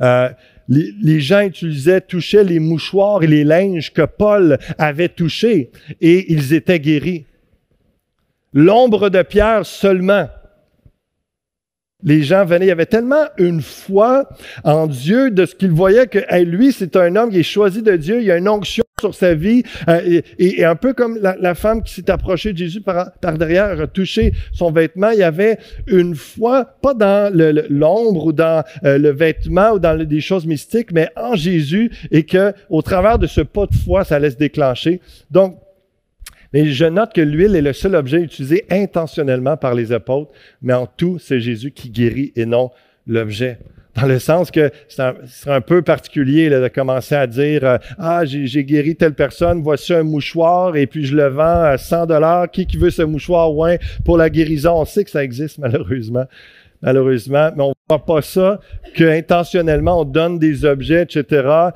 Euh, 0.00 0.28
les, 0.68 0.92
les, 1.00 1.20
gens 1.20 1.40
utilisaient, 1.40 2.00
touchaient 2.00 2.44
les 2.44 2.58
mouchoirs 2.58 3.22
et 3.22 3.26
les 3.26 3.44
linges 3.44 3.92
que 3.92 4.02
Paul 4.02 4.58
avait 4.78 5.08
touchés 5.08 5.70
et 6.00 6.32
ils 6.32 6.52
étaient 6.52 6.80
guéris. 6.80 7.24
L'ombre 8.52 9.08
de 9.08 9.22
Pierre 9.22 9.64
seulement 9.66 10.28
les 12.04 12.22
gens 12.22 12.44
venaient, 12.44 12.66
il 12.66 12.68
y 12.68 12.72
avait 12.72 12.86
tellement 12.86 13.24
une 13.38 13.60
foi 13.60 14.28
en 14.62 14.86
Dieu 14.86 15.32
de 15.32 15.46
ce 15.46 15.54
qu'ils 15.56 15.72
voyaient 15.72 16.06
que 16.06 16.20
lui, 16.44 16.72
c'est 16.72 16.94
un 16.94 17.16
homme 17.16 17.30
qui 17.30 17.40
est 17.40 17.42
choisi 17.42 17.82
de 17.82 17.96
Dieu, 17.96 18.20
il 18.20 18.26
y 18.26 18.30
a 18.30 18.36
une 18.36 18.48
onction 18.48 18.84
sur 19.00 19.14
sa 19.14 19.34
vie, 19.34 19.62
euh, 19.88 20.20
et, 20.38 20.64
un 20.64 20.76
peu 20.76 20.92
comme 20.92 21.18
la, 21.20 21.54
femme 21.54 21.82
qui 21.82 21.94
s'est 21.94 22.10
approchée 22.10 22.52
de 22.52 22.58
Jésus 22.58 22.80
par, 22.80 23.10
derrière, 23.36 23.80
a 23.80 23.86
touché 23.86 24.32
son 24.52 24.70
vêtement, 24.70 25.10
il 25.10 25.18
y 25.18 25.24
avait 25.24 25.58
une 25.86 26.14
foi, 26.14 26.64
pas 26.82 26.94
dans 26.94 27.32
l'ombre 27.68 28.26
ou 28.26 28.32
dans 28.32 28.62
euh, 28.84 28.98
le 28.98 29.10
vêtement 29.10 29.72
ou 29.72 29.78
dans 29.78 29.98
des 30.04 30.20
choses 30.20 30.46
mystiques, 30.46 30.92
mais 30.92 31.08
en 31.16 31.34
Jésus, 31.34 31.90
et 32.10 32.24
que 32.24 32.52
au 32.70 32.82
travers 32.82 33.18
de 33.18 33.26
ce 33.26 33.40
pas 33.40 33.66
de 33.66 33.74
foi, 33.74 34.04
ça 34.04 34.18
laisse 34.18 34.36
déclencher. 34.36 35.00
Donc, 35.30 35.58
mais 36.52 36.66
je 36.66 36.84
note 36.84 37.12
que 37.12 37.20
l'huile 37.20 37.56
est 37.56 37.62
le 37.62 37.72
seul 37.72 37.94
objet 37.94 38.20
utilisé 38.20 38.64
intentionnellement 38.70 39.56
par 39.56 39.74
les 39.74 39.92
apôtres, 39.92 40.32
mais 40.62 40.72
en 40.74 40.86
tout, 40.86 41.18
c'est 41.18 41.40
Jésus 41.40 41.72
qui 41.72 41.90
guérit 41.90 42.32
et 42.36 42.46
non 42.46 42.70
l'objet. 43.06 43.58
Dans 44.00 44.06
le 44.06 44.18
sens 44.18 44.50
que 44.50 44.70
c'est 44.88 45.50
un, 45.50 45.60
peu 45.60 45.82
particulier 45.82 46.50
de 46.50 46.68
commencer 46.68 47.16
à 47.16 47.26
dire 47.26 47.64
euh, 47.64 47.78
Ah, 47.98 48.24
j'ai 48.24 48.64
guéri 48.64 48.94
telle 48.94 49.14
personne, 49.14 49.60
voici 49.60 49.92
un 49.92 50.04
mouchoir 50.04 50.76
et 50.76 50.86
puis 50.86 51.04
je 51.04 51.16
le 51.16 51.26
vends 51.26 51.62
à 51.62 51.78
100 51.78 52.06
dollars. 52.06 52.50
Qui, 52.50 52.66
qui 52.66 52.76
veut 52.76 52.90
ce 52.90 53.02
mouchoir? 53.02 53.52
Ouais, 53.52 53.80
pour 54.04 54.16
la 54.16 54.30
guérison. 54.30 54.80
On 54.80 54.84
sait 54.84 55.02
que 55.02 55.10
ça 55.10 55.24
existe 55.24 55.58
malheureusement. 55.58 56.26
Malheureusement, 56.80 57.50
mais 57.56 57.64
on 57.64 57.70
ne 57.70 57.74
voit 57.88 58.04
pas 58.04 58.22
ça 58.22 58.60
que 58.94 59.02
intentionnellement 59.02 60.02
on 60.02 60.04
donne 60.04 60.38
des 60.38 60.64
objets, 60.64 61.02
etc. 61.02 61.70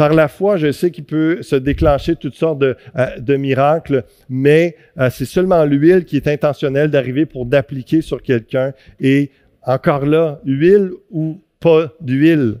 Par 0.00 0.14
la 0.14 0.28
foi, 0.28 0.56
je 0.56 0.72
sais 0.72 0.90
qu'il 0.90 1.04
peut 1.04 1.42
se 1.42 1.56
déclencher 1.56 2.16
toutes 2.16 2.34
sortes 2.34 2.58
de, 2.58 2.74
euh, 2.96 3.36
miracles, 3.36 4.04
mais 4.30 4.74
euh, 4.98 5.10
c'est 5.10 5.26
seulement 5.26 5.62
l'huile 5.66 6.06
qui 6.06 6.16
est 6.16 6.26
intentionnelle 6.26 6.90
d'arriver 6.90 7.26
pour 7.26 7.44
d'appliquer 7.44 8.00
sur 8.00 8.22
quelqu'un. 8.22 8.72
Et 8.98 9.30
encore 9.62 10.06
là, 10.06 10.40
huile 10.46 10.92
ou 11.10 11.42
pas 11.60 11.92
d'huile? 12.00 12.60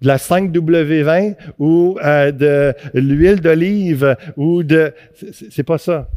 De 0.00 0.08
la 0.08 0.16
5W20 0.16 1.36
ou 1.60 2.00
euh, 2.04 2.32
de 2.32 2.74
l'huile 2.94 3.40
d'olive 3.40 4.16
ou 4.36 4.64
de 4.64 4.92
c'est 5.14 5.62
pas 5.62 5.78
ça. 5.78 6.10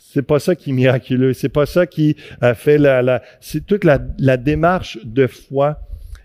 C'est 0.00 0.26
pas 0.26 0.40
ça 0.40 0.56
qui 0.56 0.70
est 0.70 0.72
miraculeux. 0.72 1.32
C'est 1.32 1.48
pas 1.48 1.64
ça 1.64 1.86
qui 1.86 2.16
fait 2.56 2.78
la, 2.78 3.22
c'est 3.40 3.64
toute 3.64 3.84
la, 3.84 3.98
démarche 4.36 4.98
de 5.04 5.28
foi 5.28 5.78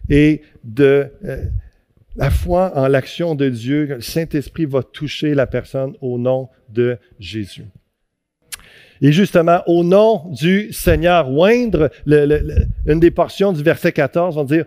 et 0.10 0.42
de 0.64 1.12
la 2.16 2.30
foi 2.30 2.72
en 2.76 2.88
l'action 2.88 3.36
de 3.36 3.50
Dieu, 3.50 3.86
le 3.86 4.02
Saint-Esprit 4.02 4.66
va 4.66 4.84
toucher 4.84 5.34
la 5.34 5.48
personne 5.48 5.94
au 6.02 6.18
nom 6.18 6.50
de 6.70 6.98
Jésus. 7.20 7.66
Et 9.02 9.12
justement, 9.12 9.62
au 9.66 9.84
nom 9.84 10.30
du 10.30 10.72
Seigneur, 10.72 11.32
oindre, 11.32 11.90
une 12.06 13.00
des 13.00 13.12
portions 13.12 13.52
du 13.52 13.64
verset 13.64 13.92
14 13.92 14.36
va 14.36 14.44
dire, 14.44 14.66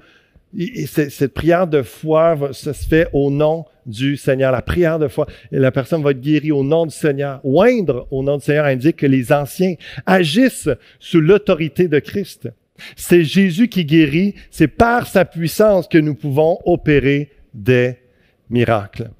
cette 0.86 1.34
prière 1.34 1.66
de 1.66 1.82
foi, 1.82 2.36
ça 2.53 2.72
se 2.72 2.86
fait 2.86 3.09
au 3.12 3.30
nom 3.30 3.64
du 3.86 4.16
Seigneur. 4.16 4.51
La 4.51 4.62
prière 4.62 4.99
de 4.99 5.09
foi, 5.09 5.26
la 5.53 5.70
personne 5.70 6.03
va 6.03 6.12
être 6.12 6.20
guérie 6.20 6.53
au 6.53 6.64
nom 6.64 6.86
du 6.86 6.95
Seigneur. 6.95 7.40
Oindre 7.45 8.09
au 8.11 8.22
nom 8.22 8.38
du 8.38 8.45
Seigneur 8.45 8.66
indique 8.66 8.97
que 8.97 9.07
les 9.07 9.32
anciens 9.32 9.74
agissent 10.07 10.70
sous 10.99 11.20
l'autorité 11.20 11.86
de 11.86 11.99
Christ. 11.99 12.49
C'est 12.97 13.22
Jésus 13.22 13.68
qui 13.68 13.84
guérit, 13.84 14.34
c'est 14.51 14.68
par 14.68 15.07
sa 15.07 15.24
puissance 15.24 15.86
que 15.86 15.99
nous 15.99 16.14
pouvons 16.14 16.59
opérer 16.64 17.30
des 17.55 17.98
miracles. 18.50 19.11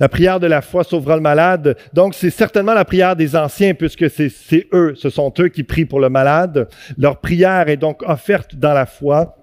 La 0.00 0.08
prière 0.08 0.40
de 0.40 0.46
la 0.46 0.62
foi 0.62 0.84
sauvera 0.84 1.16
le 1.16 1.22
malade. 1.22 1.76
Donc, 1.92 2.14
c'est 2.14 2.30
certainement 2.30 2.74
la 2.74 2.84
prière 2.84 3.16
des 3.16 3.36
anciens, 3.36 3.74
puisque 3.74 4.08
c'est 4.10 4.66
eux, 4.72 4.94
ce 4.96 5.10
sont 5.10 5.32
eux 5.38 5.48
qui 5.48 5.62
prient 5.62 5.84
pour 5.84 6.00
le 6.00 6.08
malade. 6.08 6.68
Leur 6.96 7.20
prière 7.20 7.68
est 7.68 7.76
donc 7.76 8.02
offerte 8.02 8.54
dans 8.56 8.72
la 8.72 8.86
foi. 8.86 9.36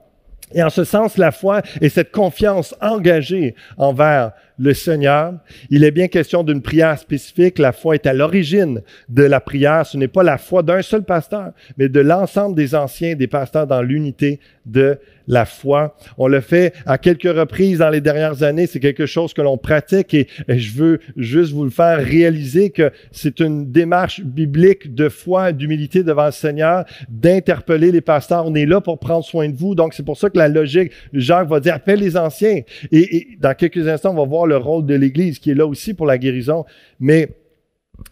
Et 0.53 0.61
en 0.63 0.69
ce 0.69 0.83
sens, 0.83 1.17
la 1.17 1.31
foi 1.31 1.61
est 1.79 1.89
cette 1.89 2.11
confiance 2.11 2.75
engagée 2.81 3.55
envers 3.77 4.31
le 4.61 4.75
Seigneur. 4.75 5.33
Il 5.71 5.83
est 5.83 5.91
bien 5.91 6.07
question 6.07 6.43
d'une 6.43 6.61
prière 6.61 6.97
spécifique. 6.99 7.57
La 7.57 7.71
foi 7.71 7.95
est 7.95 8.05
à 8.05 8.13
l'origine 8.13 8.81
de 9.09 9.23
la 9.23 9.39
prière. 9.39 9.87
Ce 9.87 9.97
n'est 9.97 10.07
pas 10.07 10.21
la 10.21 10.37
foi 10.37 10.61
d'un 10.61 10.83
seul 10.83 11.03
pasteur, 11.03 11.51
mais 11.77 11.89
de 11.89 11.99
l'ensemble 11.99 12.55
des 12.55 12.75
anciens, 12.75 13.15
des 13.15 13.27
pasteurs 13.27 13.65
dans 13.65 13.81
l'unité 13.81 14.39
de 14.67 14.99
la 15.27 15.45
foi. 15.45 15.95
On 16.17 16.27
le 16.27 16.41
fait 16.41 16.73
à 16.85 16.97
quelques 16.97 17.23
reprises 17.23 17.79
dans 17.79 17.89
les 17.89 18.01
dernières 18.01 18.43
années. 18.43 18.67
C'est 18.67 18.79
quelque 18.79 19.05
chose 19.05 19.33
que 19.33 19.41
l'on 19.41 19.57
pratique 19.57 20.13
et 20.13 20.27
je 20.47 20.73
veux 20.73 20.99
juste 21.15 21.53
vous 21.53 21.63
le 21.63 21.69
faire 21.69 21.97
réaliser 21.97 22.69
que 22.69 22.91
c'est 23.11 23.39
une 23.39 23.71
démarche 23.71 24.21
biblique 24.21 24.93
de 24.93 25.09
foi, 25.09 25.53
d'humilité 25.53 26.03
devant 26.03 26.25
le 26.25 26.31
Seigneur, 26.31 26.85
d'interpeller 27.09 27.91
les 27.91 28.01
pasteurs. 28.01 28.45
On 28.45 28.53
est 28.55 28.65
là 28.65 28.81
pour 28.81 28.99
prendre 28.99 29.23
soin 29.23 29.49
de 29.49 29.55
vous. 29.55 29.73
Donc, 29.73 29.93
c'est 29.93 30.05
pour 30.05 30.17
ça 30.17 30.29
que 30.29 30.37
la 30.37 30.49
logique, 30.49 30.91
Jacques 31.13 31.47
va 31.47 31.59
dire, 31.59 31.75
appelle 31.75 31.99
les 31.99 32.17
anciens. 32.17 32.61
Et, 32.91 33.15
et 33.15 33.27
dans 33.39 33.55
quelques 33.55 33.87
instants, 33.87 34.11
on 34.11 34.17
va 34.17 34.25
voir 34.25 34.45
le 34.51 34.57
rôle 34.57 34.85
de 34.85 34.95
l'Église 34.95 35.39
qui 35.39 35.51
est 35.51 35.55
là 35.55 35.65
aussi 35.65 35.93
pour 35.93 36.05
la 36.05 36.17
guérison. 36.17 36.65
Mais 36.99 37.29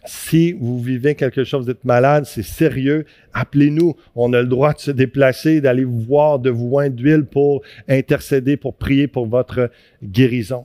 si 0.04 0.52
vous 0.52 0.80
vivez 0.80 1.14
quelque 1.14 1.44
chose, 1.44 1.64
vous 1.64 1.70
êtes 1.70 1.84
malade, 1.84 2.24
c'est 2.24 2.44
sérieux, 2.44 3.04
appelez-nous. 3.32 3.96
On 4.14 4.32
a 4.32 4.40
le 4.40 4.46
droit 4.46 4.72
de 4.72 4.78
se 4.78 4.90
déplacer, 4.90 5.60
d'aller 5.60 5.84
vous 5.84 6.00
voir, 6.00 6.38
de 6.38 6.50
vous 6.50 6.70
oindre 6.72 6.96
d'huile 6.96 7.24
pour 7.24 7.62
intercéder, 7.88 8.56
pour 8.56 8.74
prier 8.74 9.08
pour 9.08 9.26
votre 9.26 9.70
guérison. 10.02 10.64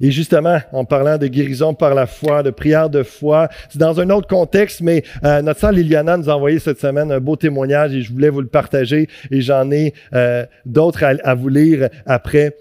Et 0.00 0.10
justement, 0.12 0.58
en 0.72 0.84
parlant 0.84 1.18
de 1.18 1.26
guérison 1.26 1.74
par 1.74 1.94
la 1.94 2.06
foi, 2.06 2.42
de 2.42 2.50
prière 2.50 2.88
de 2.88 3.02
foi, 3.02 3.48
c'est 3.68 3.78
dans 3.78 3.98
un 4.00 4.10
autre 4.10 4.28
contexte, 4.28 4.80
mais 4.80 5.02
euh, 5.24 5.42
notre 5.42 5.60
sœur 5.60 5.72
Liliana 5.72 6.16
nous 6.16 6.30
a 6.30 6.36
envoyé 6.36 6.60
cette 6.60 6.78
semaine 6.78 7.10
un 7.10 7.18
beau 7.18 7.34
témoignage 7.34 7.94
et 7.94 8.02
je 8.02 8.12
voulais 8.12 8.28
vous 8.28 8.40
le 8.40 8.46
partager 8.46 9.08
et 9.30 9.40
j'en 9.40 9.70
ai 9.72 9.94
euh, 10.14 10.46
d'autres 10.66 11.02
à, 11.02 11.34
vous 11.34 11.48
lire 11.48 11.88
après 12.06 12.56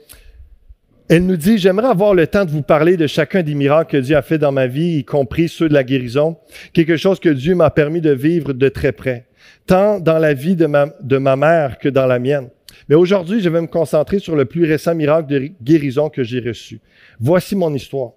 elle 1.10 1.26
nous 1.26 1.38
dit, 1.38 1.58
j'aimerais 1.58 1.88
avoir 1.88 2.14
le 2.14 2.28
temps 2.28 2.44
de 2.44 2.52
vous 2.52 2.62
parler 2.62 2.98
de 2.98 3.08
chacun 3.08 3.42
des 3.42 3.56
miracles 3.56 3.92
que 3.92 3.98
Dieu 3.98 4.18
a 4.18 4.22
fait 4.22 4.38
dans 4.38 4.52
ma 4.52 4.68
vie, 4.68 4.98
y 4.98 5.06
compris 5.06 5.48
ceux 5.48 5.70
de 5.70 5.74
la 5.74 5.84
guérison, 5.84 6.38
quelque 6.74 6.98
chose 6.98 7.20
que 7.20 7.30
Dieu 7.30 7.56
m'a 7.56 7.70
permis 7.70 8.02
de 8.02 8.12
vivre 8.12 8.52
de 8.52 8.70
très 8.70 8.92
près, 8.92 9.26
tant 9.66 10.00
dans 10.00 10.20
la 10.20 10.34
vie 10.34 10.56
de 10.56 10.66
ma, 10.66 11.36
mère 11.36 11.78
que 11.80 11.88
dans 11.88 12.06
la 12.06 12.20
mienne. 12.20 12.50
Mais 12.90 12.96
aujourd'hui, 12.96 13.40
je 13.40 13.50
vais 13.50 13.62
me 13.62 13.68
concentrer 13.68 14.20
sur 14.20 14.36
le 14.36 14.46
plus 14.46 14.66
récent 14.66 14.96
miracle 14.96 15.28
de 15.28 15.50
guérison 15.64 16.10
que 16.10 16.24
j'ai 16.24 16.42
reçu. 16.42 16.82
Voici 17.20 17.56
mon 17.56 17.74
histoire. 17.74 18.12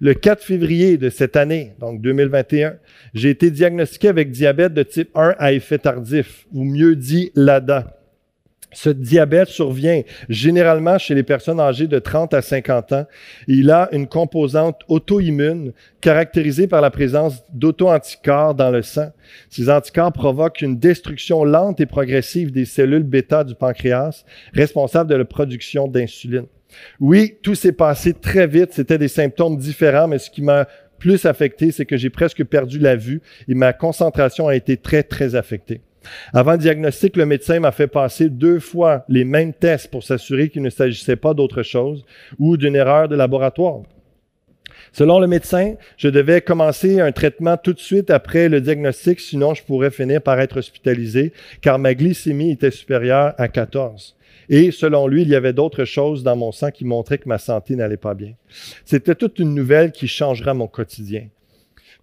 Le 0.00 0.14
4 0.14 0.42
février 0.42 0.98
de 0.98 1.10
cette 1.10 1.36
année, 1.36 1.72
donc 1.80 2.00
2021, 2.00 2.76
j'ai 3.12 3.30
été 3.30 3.50
diagnostiqué 3.50 4.08
avec 4.08 4.30
diabète 4.30 4.74
de 4.74 4.82
type 4.82 5.10
1 5.14 5.34
à 5.38 5.52
effet 5.52 5.78
tardif, 5.78 6.46
ou 6.52 6.64
mieux 6.64 6.96
dit 6.96 7.30
l'ADA. 7.34 7.96
Ce 8.74 8.90
diabète 8.90 9.48
survient 9.48 10.02
généralement 10.28 10.98
chez 10.98 11.14
les 11.14 11.22
personnes 11.22 11.60
âgées 11.60 11.86
de 11.86 11.98
30 11.98 12.34
à 12.34 12.42
50 12.42 12.92
ans. 12.92 13.06
Il 13.46 13.70
a 13.70 13.88
une 13.92 14.06
composante 14.06 14.82
auto-immune 14.88 15.72
caractérisée 16.00 16.66
par 16.66 16.80
la 16.80 16.90
présence 16.90 17.42
d'auto-anticorps 17.52 18.54
dans 18.54 18.70
le 18.70 18.82
sang. 18.82 19.12
Ces 19.48 19.70
anticorps 19.70 20.12
provoquent 20.12 20.60
une 20.60 20.78
destruction 20.78 21.44
lente 21.44 21.80
et 21.80 21.86
progressive 21.86 22.52
des 22.52 22.64
cellules 22.64 23.04
bêta 23.04 23.44
du 23.44 23.54
pancréas, 23.54 24.24
responsables 24.52 25.08
de 25.08 25.16
la 25.16 25.24
production 25.24 25.88
d'insuline. 25.88 26.46
Oui, 27.00 27.36
tout 27.42 27.54
s'est 27.54 27.72
passé 27.72 28.12
très 28.12 28.46
vite. 28.46 28.72
C'était 28.72 28.98
des 28.98 29.08
symptômes 29.08 29.56
différents, 29.56 30.08
mais 30.08 30.18
ce 30.18 30.30
qui 30.30 30.42
m'a 30.42 30.66
plus 30.98 31.26
affecté, 31.26 31.70
c'est 31.70 31.84
que 31.84 31.96
j'ai 31.96 32.10
presque 32.10 32.44
perdu 32.44 32.78
la 32.78 32.96
vue 32.96 33.20
et 33.48 33.54
ma 33.54 33.72
concentration 33.72 34.48
a 34.48 34.56
été 34.56 34.76
très, 34.76 35.02
très 35.02 35.34
affectée. 35.34 35.82
Avant 36.32 36.52
le 36.52 36.58
diagnostic, 36.58 37.16
le 37.16 37.26
médecin 37.26 37.60
m'a 37.60 37.72
fait 37.72 37.86
passer 37.86 38.28
deux 38.28 38.60
fois 38.60 39.04
les 39.08 39.24
mêmes 39.24 39.52
tests 39.52 39.90
pour 39.90 40.02
s'assurer 40.02 40.48
qu'il 40.48 40.62
ne 40.62 40.70
s'agissait 40.70 41.16
pas 41.16 41.34
d'autre 41.34 41.62
chose 41.62 42.04
ou 42.38 42.56
d'une 42.56 42.76
erreur 42.76 43.08
de 43.08 43.16
laboratoire. 43.16 43.82
Selon 44.92 45.18
le 45.18 45.26
médecin, 45.26 45.74
je 45.96 46.08
devais 46.08 46.40
commencer 46.40 47.00
un 47.00 47.10
traitement 47.10 47.56
tout 47.56 47.72
de 47.72 47.80
suite 47.80 48.10
après 48.10 48.48
le 48.48 48.60
diagnostic, 48.60 49.18
sinon 49.18 49.52
je 49.52 49.64
pourrais 49.64 49.90
finir 49.90 50.22
par 50.22 50.38
être 50.38 50.58
hospitalisé, 50.58 51.32
car 51.60 51.80
ma 51.80 51.94
glycémie 51.94 52.52
était 52.52 52.70
supérieure 52.70 53.34
à 53.36 53.48
14. 53.48 54.16
Et 54.48 54.70
selon 54.70 55.08
lui, 55.08 55.22
il 55.22 55.28
y 55.28 55.34
avait 55.34 55.52
d'autres 55.52 55.84
choses 55.84 56.22
dans 56.22 56.36
mon 56.36 56.52
sang 56.52 56.70
qui 56.70 56.84
montraient 56.84 57.18
que 57.18 57.28
ma 57.28 57.38
santé 57.38 57.74
n'allait 57.76 57.96
pas 57.96 58.14
bien. 58.14 58.34
C'était 58.84 59.14
toute 59.14 59.38
une 59.38 59.54
nouvelle 59.54 59.90
qui 59.90 60.06
changera 60.06 60.54
mon 60.54 60.68
quotidien. 60.68 61.26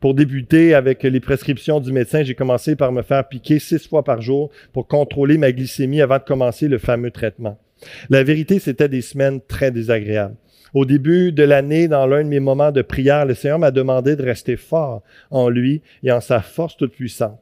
Pour 0.01 0.15
débuter 0.15 0.73
avec 0.73 1.03
les 1.03 1.19
prescriptions 1.19 1.79
du 1.79 1.93
médecin, 1.93 2.23
j'ai 2.23 2.33
commencé 2.33 2.75
par 2.75 2.91
me 2.91 3.03
faire 3.03 3.27
piquer 3.27 3.59
six 3.59 3.87
fois 3.87 4.03
par 4.03 4.19
jour 4.19 4.49
pour 4.73 4.87
contrôler 4.87 5.37
ma 5.37 5.51
glycémie 5.51 6.01
avant 6.01 6.17
de 6.17 6.23
commencer 6.23 6.67
le 6.67 6.79
fameux 6.79 7.11
traitement. 7.11 7.59
La 8.09 8.23
vérité, 8.23 8.57
c'était 8.57 8.89
des 8.89 9.01
semaines 9.01 9.41
très 9.47 9.69
désagréables. 9.69 10.35
Au 10.73 10.85
début 10.85 11.31
de 11.31 11.43
l'année, 11.43 11.87
dans 11.87 12.07
l'un 12.07 12.23
de 12.23 12.29
mes 12.29 12.39
moments 12.39 12.71
de 12.71 12.81
prière, 12.81 13.27
le 13.27 13.35
Seigneur 13.35 13.59
m'a 13.59 13.69
demandé 13.69 14.15
de 14.15 14.23
rester 14.23 14.57
fort 14.57 15.03
en 15.29 15.49
lui 15.49 15.83
et 16.01 16.11
en 16.11 16.19
sa 16.19 16.41
force 16.41 16.77
toute 16.77 16.93
puissante. 16.93 17.39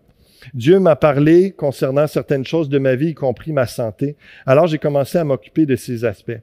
Dieu 0.53 0.79
m'a 0.79 0.97
parlé 0.97 1.51
concernant 1.51 2.07
certaines 2.07 2.45
choses 2.45 2.67
de 2.67 2.79
ma 2.79 2.95
vie, 2.95 3.09
y 3.09 3.13
compris 3.13 3.53
ma 3.53 3.67
santé. 3.67 4.17
Alors 4.45 4.67
j'ai 4.67 4.79
commencé 4.79 5.17
à 5.17 5.23
m'occuper 5.23 5.65
de 5.65 5.77
ces 5.77 6.03
aspects. 6.03 6.41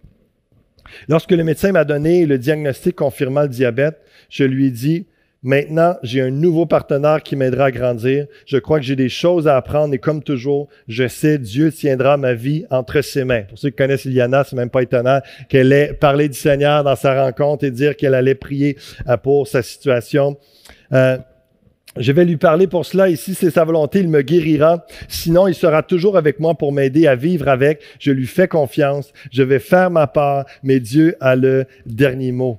Lorsque 1.08 1.32
le 1.32 1.44
médecin 1.44 1.72
m'a 1.72 1.84
donné 1.84 2.24
le 2.24 2.38
diagnostic 2.38 2.96
confirmant 2.96 3.42
le 3.42 3.48
diabète, 3.48 4.00
je 4.30 4.44
lui 4.44 4.66
ai 4.66 4.70
dit, 4.70 5.06
Maintenant, 5.46 5.96
j'ai 6.02 6.22
un 6.22 6.32
nouveau 6.32 6.66
partenaire 6.66 7.22
qui 7.22 7.36
m'aidera 7.36 7.66
à 7.66 7.70
grandir. 7.70 8.26
Je 8.46 8.56
crois 8.56 8.80
que 8.80 8.84
j'ai 8.84 8.96
des 8.96 9.08
choses 9.08 9.46
à 9.46 9.56
apprendre 9.56 9.94
et 9.94 9.98
comme 9.98 10.20
toujours, 10.20 10.66
je 10.88 11.06
sais, 11.06 11.38
Dieu 11.38 11.70
tiendra 11.70 12.16
ma 12.16 12.34
vie 12.34 12.64
entre 12.68 13.00
ses 13.00 13.22
mains. 13.22 13.42
Pour 13.42 13.56
ceux 13.56 13.70
qui 13.70 13.76
connaissent 13.76 14.06
Iliana, 14.06 14.42
c'est 14.42 14.56
même 14.56 14.70
pas 14.70 14.82
étonnant 14.82 15.20
qu'elle 15.48 15.72
ait 15.72 15.92
parlé 15.92 16.28
du 16.28 16.36
Seigneur 16.36 16.82
dans 16.82 16.96
sa 16.96 17.22
rencontre 17.22 17.62
et 17.62 17.70
dire 17.70 17.94
qu'elle 17.94 18.14
allait 18.14 18.34
prier 18.34 18.76
euh, 19.06 19.16
pour 19.16 19.46
sa 19.46 19.62
situation. 19.62 20.36
Euh, 20.92 21.16
je 21.96 22.10
vais 22.10 22.24
lui 22.24 22.38
parler 22.38 22.66
pour 22.66 22.84
cela. 22.84 23.08
Ici, 23.08 23.34
c'est 23.34 23.52
sa 23.52 23.62
volonté, 23.62 24.00
il 24.00 24.08
me 24.08 24.22
guérira. 24.22 24.84
Sinon, 25.06 25.46
il 25.46 25.54
sera 25.54 25.84
toujours 25.84 26.16
avec 26.16 26.40
moi 26.40 26.56
pour 26.56 26.72
m'aider 26.72 27.06
à 27.06 27.14
vivre 27.14 27.46
avec. 27.46 27.82
Je 28.00 28.10
lui 28.10 28.26
fais 28.26 28.48
confiance. 28.48 29.12
Je 29.30 29.44
vais 29.44 29.60
faire 29.60 29.92
ma 29.92 30.08
part, 30.08 30.44
mais 30.64 30.80
Dieu 30.80 31.14
a 31.20 31.36
le 31.36 31.66
dernier 31.86 32.32
mot. 32.32 32.58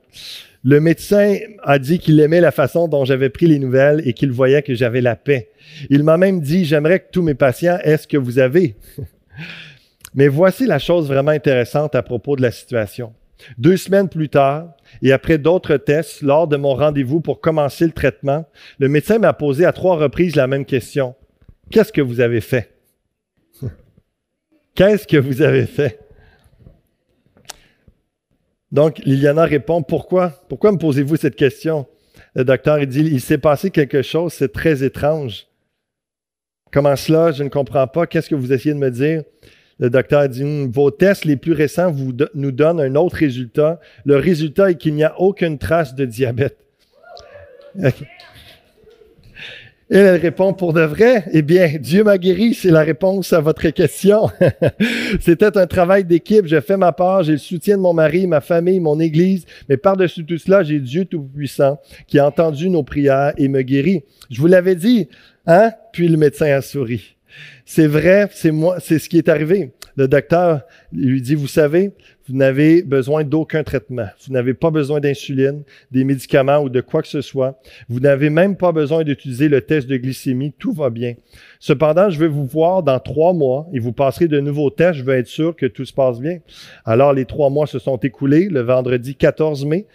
Le 0.69 0.81
médecin 0.81 1.37
a 1.63 1.79
dit 1.79 1.97
qu'il 1.97 2.19
aimait 2.19 2.41
la 2.41 2.51
façon 2.51 2.89
dont 2.89 3.05
j'avais 3.05 3.29
pris 3.29 3.47
les 3.47 3.57
nouvelles 3.57 4.01
et 4.03 4.11
qu'il 4.11 4.33
voyait 4.33 4.61
que 4.61 4.75
j'avais 4.75 4.99
la 4.99 5.15
paix. 5.15 5.47
Il 5.89 6.03
m'a 6.03 6.17
même 6.17 6.41
dit, 6.41 6.65
j'aimerais 6.65 6.99
que 6.99 7.09
tous 7.09 7.21
mes 7.21 7.35
patients 7.35 7.79
aient 7.85 7.95
ce 7.95 8.05
que 8.05 8.17
vous 8.17 8.37
avez. 8.37 8.75
Mais 10.13 10.27
voici 10.27 10.65
la 10.65 10.77
chose 10.77 11.07
vraiment 11.07 11.31
intéressante 11.31 11.95
à 11.95 12.03
propos 12.03 12.35
de 12.35 12.41
la 12.41 12.51
situation. 12.51 13.13
Deux 13.57 13.77
semaines 13.77 14.09
plus 14.09 14.27
tard, 14.27 14.73
et 15.01 15.13
après 15.13 15.37
d'autres 15.37 15.77
tests, 15.77 16.21
lors 16.21 16.49
de 16.49 16.57
mon 16.57 16.75
rendez-vous 16.75 17.21
pour 17.21 17.39
commencer 17.39 17.85
le 17.85 17.93
traitement, 17.93 18.45
le 18.77 18.89
médecin 18.89 19.19
m'a 19.19 19.31
posé 19.31 19.63
à 19.63 19.71
trois 19.71 19.95
reprises 19.95 20.35
la 20.35 20.47
même 20.47 20.65
question. 20.65 21.15
Qu'est-ce 21.71 21.93
que 21.93 22.01
vous 22.01 22.19
avez 22.19 22.41
fait? 22.41 22.73
Qu'est-ce 24.75 25.07
que 25.07 25.15
vous 25.15 25.41
avez 25.41 25.65
fait? 25.65 26.06
Donc, 28.71 28.99
Liliana 28.99 29.45
répond, 29.45 29.81
pourquoi? 29.81 30.29
Pourquoi 30.49 30.71
me 30.71 30.77
posez-vous 30.77 31.15
cette 31.15 31.35
question? 31.35 31.85
Le 32.35 32.43
docteur 32.43 32.85
dit, 32.85 32.99
il 32.99 33.21
s'est 33.21 33.37
passé 33.37 33.71
quelque 33.71 34.01
chose, 34.01 34.33
c'est 34.33 34.51
très 34.51 34.83
étrange. 34.83 35.47
Comment 36.71 36.95
cela? 36.95 37.31
Je 37.31 37.43
ne 37.43 37.49
comprends 37.49 37.87
pas. 37.87 38.07
Qu'est-ce 38.07 38.29
que 38.29 38.35
vous 38.35 38.51
essayez 38.51 38.75
de 38.75 38.79
me 38.79 38.91
dire? 38.91 39.23
Le 39.79 39.89
docteur 39.89 40.27
dit, 40.27 40.43
hmm, 40.43 40.69
vos 40.69 40.91
tests 40.91 41.23
les 41.25 41.37
plus 41.37 41.53
récents 41.53 41.93
nous 42.33 42.51
donnent 42.51 42.81
un 42.81 42.95
autre 42.95 43.15
résultat. 43.15 43.79
Le 44.05 44.17
résultat 44.17 44.71
est 44.71 44.75
qu'il 44.75 44.95
n'y 44.95 45.03
a 45.03 45.19
aucune 45.19 45.57
trace 45.57 45.95
de 45.95 46.05
diabète. 46.05 46.57
Et 49.89 49.97
elle 49.97 50.19
répond 50.19 50.53
pour 50.53 50.73
de 50.73 50.81
vrai, 50.81 51.23
eh 51.31 51.41
bien, 51.41 51.75
Dieu 51.79 52.03
m'a 52.03 52.17
guéri, 52.17 52.53
c'est 52.53 52.71
la 52.71 52.81
réponse 52.81 53.31
à 53.31 53.39
votre 53.39 53.69
question. 53.69 54.29
C'était 55.21 55.57
un 55.57 55.65
travail 55.65 56.03
d'équipe, 56.03 56.45
j'ai 56.45 56.59
fait 56.59 56.75
ma 56.75 56.91
part, 56.91 57.23
j'ai 57.23 57.33
le 57.33 57.37
soutien 57.37 57.77
de 57.77 57.81
mon 57.81 57.93
mari, 57.93 58.27
ma 58.27 58.41
famille, 58.41 58.81
mon 58.81 58.99
église, 58.99 59.45
mais 59.69 59.77
par-dessus 59.77 60.25
tout 60.25 60.37
cela, 60.37 60.61
j'ai 60.61 60.79
Dieu 60.79 61.05
Tout-Puissant 61.05 61.79
qui 62.05 62.19
a 62.19 62.27
entendu 62.27 62.69
nos 62.69 62.83
prières 62.83 63.31
et 63.37 63.47
me 63.47 63.61
guérit. 63.61 64.03
Je 64.29 64.41
vous 64.41 64.47
l'avais 64.47 64.75
dit, 64.75 65.07
hein? 65.45 65.71
Puis 65.93 66.09
le 66.09 66.17
médecin 66.17 66.47
a 66.47 66.61
souri. 66.61 67.15
C'est 67.65 67.87
vrai, 67.87 68.27
c'est 68.33 68.51
moi, 68.51 68.77
c'est 68.81 68.99
ce 68.99 69.07
qui 69.07 69.17
est 69.17 69.29
arrivé. 69.29 69.71
Le 69.97 70.07
docteur 70.07 70.61
lui 70.93 71.21
dit, 71.21 71.35
vous 71.35 71.47
savez, 71.47 71.91
vous 72.27 72.35
n'avez 72.35 72.83
besoin 72.83 73.23
d'aucun 73.23 73.63
traitement. 73.63 74.07
Vous 74.25 74.33
n'avez 74.33 74.53
pas 74.53 74.69
besoin 74.69 74.99
d'insuline, 74.99 75.63
des 75.91 76.03
médicaments 76.03 76.59
ou 76.59 76.69
de 76.69 76.81
quoi 76.81 77.01
que 77.01 77.07
ce 77.07 77.21
soit. 77.21 77.59
Vous 77.89 77.99
n'avez 77.99 78.29
même 78.29 78.55
pas 78.55 78.71
besoin 78.71 79.03
d'utiliser 79.03 79.49
le 79.49 79.61
test 79.61 79.87
de 79.87 79.97
glycémie. 79.97 80.53
Tout 80.59 80.71
va 80.71 80.89
bien. 80.89 81.15
Cependant, 81.59 82.09
je 82.09 82.19
vais 82.19 82.27
vous 82.27 82.45
voir 82.45 82.83
dans 82.83 82.99
trois 82.99 83.33
mois 83.33 83.67
et 83.73 83.79
vous 83.79 83.91
passerez 83.91 84.27
de 84.27 84.39
nouveaux 84.39 84.69
tests. 84.69 84.99
Je 84.99 85.03
veux 85.03 85.15
être 85.15 85.27
sûr 85.27 85.55
que 85.55 85.65
tout 85.65 85.85
se 85.85 85.93
passe 85.93 86.19
bien. 86.19 86.39
Alors, 86.85 87.13
les 87.13 87.25
trois 87.25 87.49
mois 87.49 87.65
se 87.65 87.79
sont 87.79 87.97
écoulés 87.97 88.49
le 88.49 88.61
vendredi 88.61 89.15
14 89.15 89.65
mai 89.65 89.87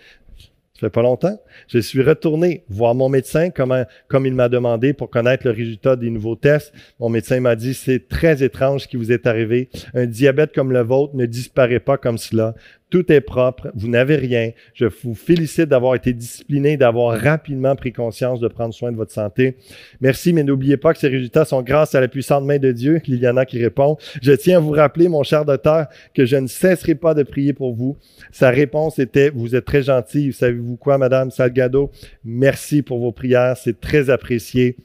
fait 0.79 0.91
pas 0.91 1.03
longtemps. 1.03 1.39
Je 1.68 1.79
suis 1.79 2.03
retourné 2.03 2.64
voir 2.68 2.95
mon 2.95 3.09
médecin 3.09 3.51
comme, 3.51 3.85
comme 4.09 4.27
il 4.27 4.35
m'a 4.35 4.49
demandé 4.49 4.93
pour 4.93 5.11
connaître 5.11 5.47
le 5.47 5.53
résultat 5.53 5.97
des 5.97 6.11
nouveaux 6.11 6.37
tests. 6.37 6.73
Mon 6.99 7.09
médecin 7.09 7.41
m'a 7.41 7.57
dit, 7.57 7.75
c'est 7.75 8.09
très 8.09 8.43
étrange 8.43 8.83
ce 8.83 8.89
qui 8.89 8.97
vous 8.97 9.12
est 9.12 9.27
arrivé. 9.27 9.68
Un 9.95 10.07
diabète 10.07 10.55
comme 10.55 10.73
le 10.73 10.81
vôtre 10.81 11.14
ne 11.14 11.27
disparaît 11.27 11.81
pas 11.81 11.97
comme 11.99 12.18
cela 12.18 12.55
tout 12.93 13.11
est 13.11 13.22
propre, 13.22 13.72
vous 13.74 13.88
n'avez 13.88 14.16
rien. 14.16 14.51
Je 14.74 14.84
vous 14.84 15.14
félicite 15.14 15.64
d'avoir 15.64 15.95
été 15.95 16.12
discipliné, 16.12 16.76
d'avoir 16.76 17.18
rapidement 17.18 17.74
pris 17.74 17.90
conscience 17.90 18.38
de 18.38 18.49
prendre 18.49 18.74
soin 18.74 18.93
de 18.93 18.99
votre 18.99 19.12
santé. 19.12 19.57
Merci, 20.03 20.34
mais 20.34 20.45
n'oubliez 20.45 20.76
pas 20.76 20.93
que 20.93 21.01
ces 21.01 21.09
résultats 21.09 21.47
sont 21.47 21.62
grâce 21.62 21.95
à 21.95 22.03
la 22.03 22.09
puissante 22.09 22.45
main 22.45 22.59
de 22.59 22.70
Dieu. 22.70 23.01
Liliana 23.07 23.47
qui 23.47 23.59
répond. 23.59 23.97
Je 24.20 24.32
tiens 24.32 24.59
à 24.59 24.61
vous 24.61 24.72
rappeler, 24.72 25.09
mon 25.09 25.22
cher 25.22 25.47
docteur, 25.47 25.86
que 26.14 26.26
je 26.26 26.36
ne 26.36 26.47
cesserai 26.47 26.95
pas 26.95 27.14
de 27.14 27.22
prier 27.22 27.55
pour 27.55 27.74
vous. 27.74 27.97
Sa 28.30 28.51
réponse 28.51 28.99
était, 28.99 29.30
vous 29.30 29.57
êtes 29.57 29.64
très 29.64 29.82
gentil. 29.82 30.34
Savez-vous 30.34 30.76
quoi, 30.76 30.99
Madame 30.99 31.30
Salgado? 31.30 31.90
Merci 32.26 32.82
pour 32.82 32.99
vos 32.99 33.11
prières. 33.11 33.57
C'est 33.57 33.80
très 33.80 34.11
apprécié. 34.11 34.76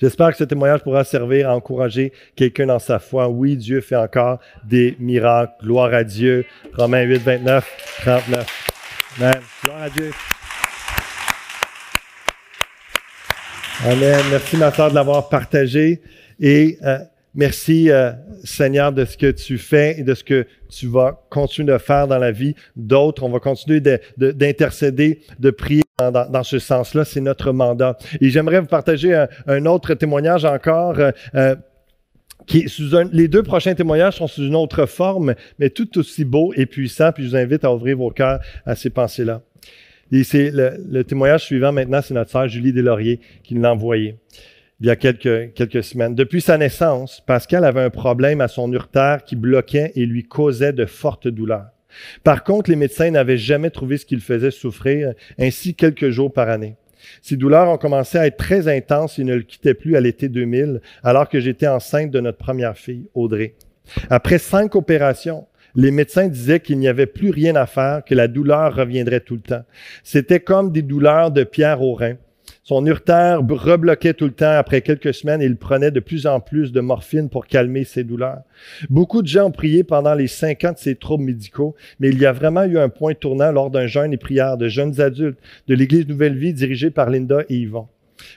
J'espère 0.00 0.30
que 0.30 0.36
ce 0.36 0.44
témoignage 0.44 0.82
pourra 0.82 1.04
servir 1.04 1.50
à 1.50 1.56
encourager 1.56 2.12
quelqu'un 2.34 2.66
dans 2.66 2.78
sa 2.78 2.98
foi. 2.98 3.28
Oui, 3.28 3.56
Dieu 3.56 3.80
fait 3.80 3.96
encore 3.96 4.38
des 4.64 4.96
miracles. 4.98 5.52
Gloire 5.62 5.92
à 5.94 6.04
Dieu. 6.04 6.44
Romains 6.74 7.02
8, 7.02 7.18
29, 7.18 7.98
39. 8.02 8.66
Amen. 9.18 9.34
Gloire 9.64 9.82
à 9.82 9.90
Dieu. 9.90 10.10
Amen. 13.84 14.20
Merci, 14.30 14.56
ma 14.56 14.70
de 14.70 14.94
l'avoir 14.94 15.28
partagé. 15.28 16.00
Et 16.40 16.78
euh, 16.82 16.98
merci, 17.36 17.90
euh, 17.90 18.12
Seigneur, 18.42 18.92
de 18.92 19.04
ce 19.04 19.16
que 19.16 19.30
tu 19.30 19.58
fais 19.58 20.00
et 20.00 20.02
de 20.02 20.14
ce 20.14 20.24
que 20.24 20.46
tu 20.68 20.88
vas 20.88 21.22
continuer 21.30 21.72
de 21.72 21.78
faire 21.78 22.08
dans 22.08 22.18
la 22.18 22.32
vie 22.32 22.54
d'autres. 22.74 23.22
On 23.22 23.28
va 23.28 23.38
continuer 23.38 23.80
d'intercéder, 24.16 25.20
de, 25.38 25.50
prier 25.50 25.82
dans, 25.98 26.42
ce 26.42 26.58
sens-là. 26.58 27.04
C'est 27.04 27.20
notre 27.20 27.52
mandat. 27.52 27.96
Et 28.20 28.30
j'aimerais 28.30 28.60
vous 28.60 28.66
partager 28.66 29.26
un, 29.46 29.66
autre 29.66 29.94
témoignage 29.94 30.44
encore. 30.44 30.98
Euh, 30.98 31.12
euh, 31.34 31.54
qui 32.46 32.66
les 33.12 33.26
deux 33.26 33.42
prochains 33.42 33.74
témoignages 33.74 34.18
sont 34.18 34.28
sous 34.28 34.46
une 34.46 34.54
autre 34.54 34.86
forme, 34.86 35.34
mais 35.58 35.68
tout 35.68 35.98
aussi 35.98 36.24
beau 36.24 36.52
et 36.54 36.66
puissant. 36.66 37.10
Puis 37.10 37.24
je 37.24 37.30
vous 37.30 37.36
invite 37.36 37.64
à 37.64 37.72
ouvrir 37.74 37.96
vos 37.96 38.10
cœurs 38.10 38.38
à 38.64 38.76
ces 38.76 38.90
pensées-là. 38.90 39.42
Et 40.12 40.22
c'est 40.22 40.52
le, 40.52 41.02
témoignage 41.02 41.44
suivant 41.44 41.72
maintenant, 41.72 42.00
c'est 42.00 42.14
notre 42.14 42.30
sœur 42.30 42.46
Julie 42.46 42.72
Deslauriers 42.72 43.20
qui 43.42 43.54
l'a 43.54 43.72
envoyé 43.72 44.16
il 44.80 44.86
y 44.86 44.90
a 44.90 44.96
quelques, 44.96 45.54
quelques 45.54 45.82
semaines. 45.82 46.14
Depuis 46.14 46.40
sa 46.40 46.58
naissance, 46.58 47.22
Pascal 47.26 47.64
avait 47.64 47.82
un 47.82 47.90
problème 47.90 48.40
à 48.40 48.48
son 48.48 48.70
urtère 48.72 49.24
qui 49.24 49.36
bloquait 49.36 49.92
et 49.94 50.04
lui 50.04 50.24
causait 50.24 50.72
de 50.72 50.84
fortes 50.84 51.28
douleurs. 51.28 51.70
Par 52.24 52.44
contre, 52.44 52.68
les 52.68 52.76
médecins 52.76 53.10
n'avaient 53.10 53.38
jamais 53.38 53.70
trouvé 53.70 53.96
ce 53.96 54.04
qui 54.04 54.16
le 54.16 54.20
faisait 54.20 54.50
souffrir, 54.50 55.14
ainsi 55.38 55.74
quelques 55.74 56.10
jours 56.10 56.32
par 56.32 56.50
année. 56.50 56.76
Ces 57.22 57.36
douleurs 57.36 57.68
ont 57.68 57.78
commencé 57.78 58.18
à 58.18 58.26
être 58.26 58.36
très 58.36 58.68
intenses 58.68 59.18
et 59.18 59.24
ne 59.24 59.36
le 59.36 59.42
quittaient 59.42 59.74
plus 59.74 59.96
à 59.96 60.00
l'été 60.00 60.28
2000, 60.28 60.80
alors 61.02 61.28
que 61.28 61.40
j'étais 61.40 61.68
enceinte 61.68 62.10
de 62.10 62.20
notre 62.20 62.38
première 62.38 62.76
fille, 62.76 63.08
Audrey. 63.14 63.54
Après 64.10 64.38
cinq 64.38 64.74
opérations, 64.74 65.46
les 65.74 65.90
médecins 65.90 66.28
disaient 66.28 66.60
qu'il 66.60 66.78
n'y 66.78 66.88
avait 66.88 67.06
plus 67.06 67.30
rien 67.30 67.54
à 67.54 67.66
faire, 67.66 68.02
que 68.04 68.14
la 68.14 68.28
douleur 68.28 68.74
reviendrait 68.74 69.20
tout 69.20 69.34
le 69.34 69.42
temps. 69.42 69.64
C'était 70.02 70.40
comme 70.40 70.72
des 70.72 70.82
douleurs 70.82 71.30
de 71.30 71.44
pierre 71.44 71.82
au 71.82 71.94
rein. 71.94 72.16
Son 72.68 72.84
urtère 72.84 73.42
rebloquait 73.48 74.14
tout 74.14 74.24
le 74.24 74.32
temps. 74.32 74.50
Après 74.50 74.80
quelques 74.80 75.14
semaines, 75.14 75.40
il 75.40 75.54
prenait 75.54 75.92
de 75.92 76.00
plus 76.00 76.26
en 76.26 76.40
plus 76.40 76.72
de 76.72 76.80
morphine 76.80 77.28
pour 77.28 77.46
calmer 77.46 77.84
ses 77.84 78.02
douleurs. 78.02 78.40
Beaucoup 78.90 79.22
de 79.22 79.28
gens 79.28 79.44
ont 79.44 79.50
prié 79.52 79.84
pendant 79.84 80.14
les 80.14 80.26
cinq 80.26 80.64
ans 80.64 80.72
de 80.72 80.78
ses 80.78 80.96
troubles 80.96 81.22
médicaux, 81.22 81.76
mais 82.00 82.08
il 82.08 82.18
y 82.18 82.26
a 82.26 82.32
vraiment 82.32 82.64
eu 82.64 82.76
un 82.76 82.88
point 82.88 83.14
tournant 83.14 83.52
lors 83.52 83.70
d'un 83.70 83.86
jeûne 83.86 84.12
et 84.12 84.16
prière 84.16 84.56
de 84.56 84.66
jeunes 84.66 85.00
adultes 85.00 85.38
de 85.68 85.76
l'Église 85.76 86.08
Nouvelle 86.08 86.36
Vie 86.36 86.52
dirigée 86.52 86.90
par 86.90 87.08
Linda 87.08 87.44
et 87.48 87.54
Yvon. 87.54 87.86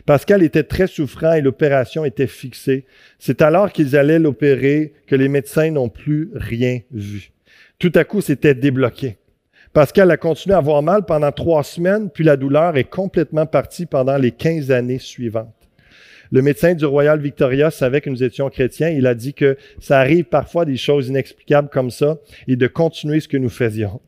Pascal 0.06 0.44
était 0.44 0.62
très 0.62 0.86
souffrant 0.86 1.34
et 1.34 1.42
l'opération 1.42 2.06
était 2.06 2.28
fixée. 2.28 2.86
C'est 3.18 3.42
alors 3.42 3.72
qu'ils 3.72 3.98
allaient 3.98 4.20
l'opérer 4.20 4.94
que 5.08 5.16
les 5.16 5.28
médecins 5.28 5.72
n'ont 5.72 5.90
plus 5.90 6.30
rien 6.36 6.82
vu. 6.92 7.32
Tout 7.80 7.94
à 7.96 8.04
coup, 8.04 8.22
c'était 8.22 8.54
débloqué. 8.54 9.18
Pascal 9.74 10.10
a 10.10 10.18
continué 10.18 10.56
à 10.56 10.60
avoir 10.60 10.82
mal 10.82 11.06
pendant 11.06 11.32
trois 11.32 11.64
semaines, 11.64 12.10
puis 12.10 12.24
la 12.24 12.38
douleur 12.38 12.76
est 12.76 12.90
complètement 12.90 13.46
partie 13.46 13.86
pendant 13.86 14.18
les 14.18 14.32
quinze 14.32 14.72
années 14.72 15.00
suivantes. 15.00 15.54
Le 16.32 16.42
médecin 16.42 16.76
du 16.76 16.86
Royal 16.86 17.20
Victoria 17.20 17.72
savait 17.72 18.02
que 18.02 18.10
nous 18.10 18.24
étions 18.24 18.50
chrétiens. 18.50 18.90
Il 18.90 19.08
a 19.08 19.16
dit 19.16 19.34
que 19.34 19.58
ça 19.80 20.00
arrive 20.00 20.26
parfois 20.26 20.64
des 20.64 20.78
choses 20.78 21.08
inexplicables 21.08 21.70
comme 21.70 21.90
ça 21.90 22.18
et 22.48 22.56
de 22.56 22.68
continuer 22.68 23.20
ce 23.20 23.28
que 23.28 23.38
nous 23.38 23.50
faisions. 23.50 24.00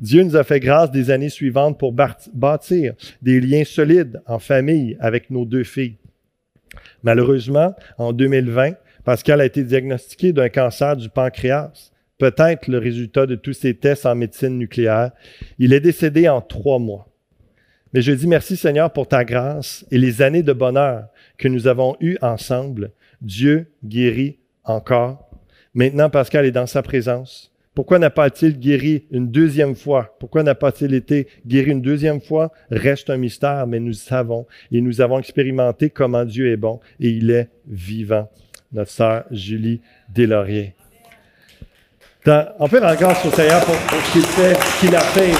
Dieu 0.00 0.22
nous 0.22 0.36
a 0.36 0.44
fait 0.44 0.60
grâce 0.60 0.90
des 0.90 1.10
années 1.10 1.28
suivantes 1.28 1.78
pour 1.78 1.92
bâtir 1.92 2.94
des 3.20 3.40
liens 3.40 3.64
solides 3.64 4.22
en 4.26 4.38
famille 4.38 4.96
avec 5.00 5.30
nos 5.30 5.44
deux 5.44 5.64
filles. 5.64 5.96
Malheureusement, 7.02 7.74
en 7.98 8.12
2020, 8.12 8.72
Pascal 9.04 9.40
a 9.40 9.44
été 9.44 9.62
diagnostiqué 9.62 10.32
d'un 10.32 10.48
cancer 10.48 10.96
du 10.96 11.10
pancréas 11.10 11.92
peut-être 12.18 12.68
le 12.68 12.78
résultat 12.78 13.26
de 13.26 13.34
tous 13.34 13.52
ces 13.52 13.74
tests 13.74 14.06
en 14.06 14.14
médecine 14.14 14.58
nucléaire. 14.58 15.12
Il 15.58 15.72
est 15.72 15.80
décédé 15.80 16.28
en 16.28 16.40
trois 16.40 16.78
mois. 16.78 17.08
Mais 17.92 18.02
je 18.02 18.12
dis 18.12 18.26
merci 18.26 18.56
Seigneur 18.56 18.92
pour 18.92 19.08
ta 19.08 19.24
grâce 19.24 19.86
et 19.90 19.98
les 19.98 20.22
années 20.22 20.42
de 20.42 20.52
bonheur 20.52 21.06
que 21.38 21.48
nous 21.48 21.66
avons 21.66 21.96
eues 22.00 22.18
ensemble. 22.20 22.92
Dieu 23.22 23.70
guérit 23.84 24.38
encore. 24.64 25.30
Maintenant, 25.74 26.10
Pascal 26.10 26.46
est 26.46 26.52
dans 26.52 26.66
sa 26.66 26.82
présence. 26.82 27.52
Pourquoi 27.74 27.98
n'a 27.98 28.08
pas-il 28.08 28.58
guéri 28.58 29.04
une 29.10 29.30
deuxième 29.30 29.74
fois? 29.74 30.16
Pourquoi 30.18 30.42
n'a 30.42 30.54
pas-il 30.54 30.94
été 30.94 31.28
guéri 31.46 31.72
une 31.72 31.82
deuxième 31.82 32.22
fois? 32.22 32.50
Reste 32.70 33.10
un 33.10 33.18
mystère, 33.18 33.66
mais 33.66 33.80
nous 33.80 33.92
savons 33.92 34.46
et 34.72 34.80
nous 34.80 35.02
avons 35.02 35.18
expérimenté 35.18 35.90
comment 35.90 36.24
Dieu 36.24 36.50
est 36.50 36.56
bon 36.56 36.80
et 37.00 37.10
il 37.10 37.30
est 37.30 37.50
vivant. 37.66 38.30
Notre 38.72 38.90
sœur 38.90 39.24
Julie 39.30 39.82
Deslauriers 40.08 40.74
on 42.58 42.68
peut 42.68 42.80
grâce 42.80 43.24
au 43.24 43.30
Seigneur 43.30 43.64
pour, 43.64 43.74
ce 43.74 44.12
qu'il 44.12 44.22
fait, 44.22 44.54
ce 44.54 44.80
qu'il 44.80 44.96
a 44.96 45.00
fait. 45.00 45.32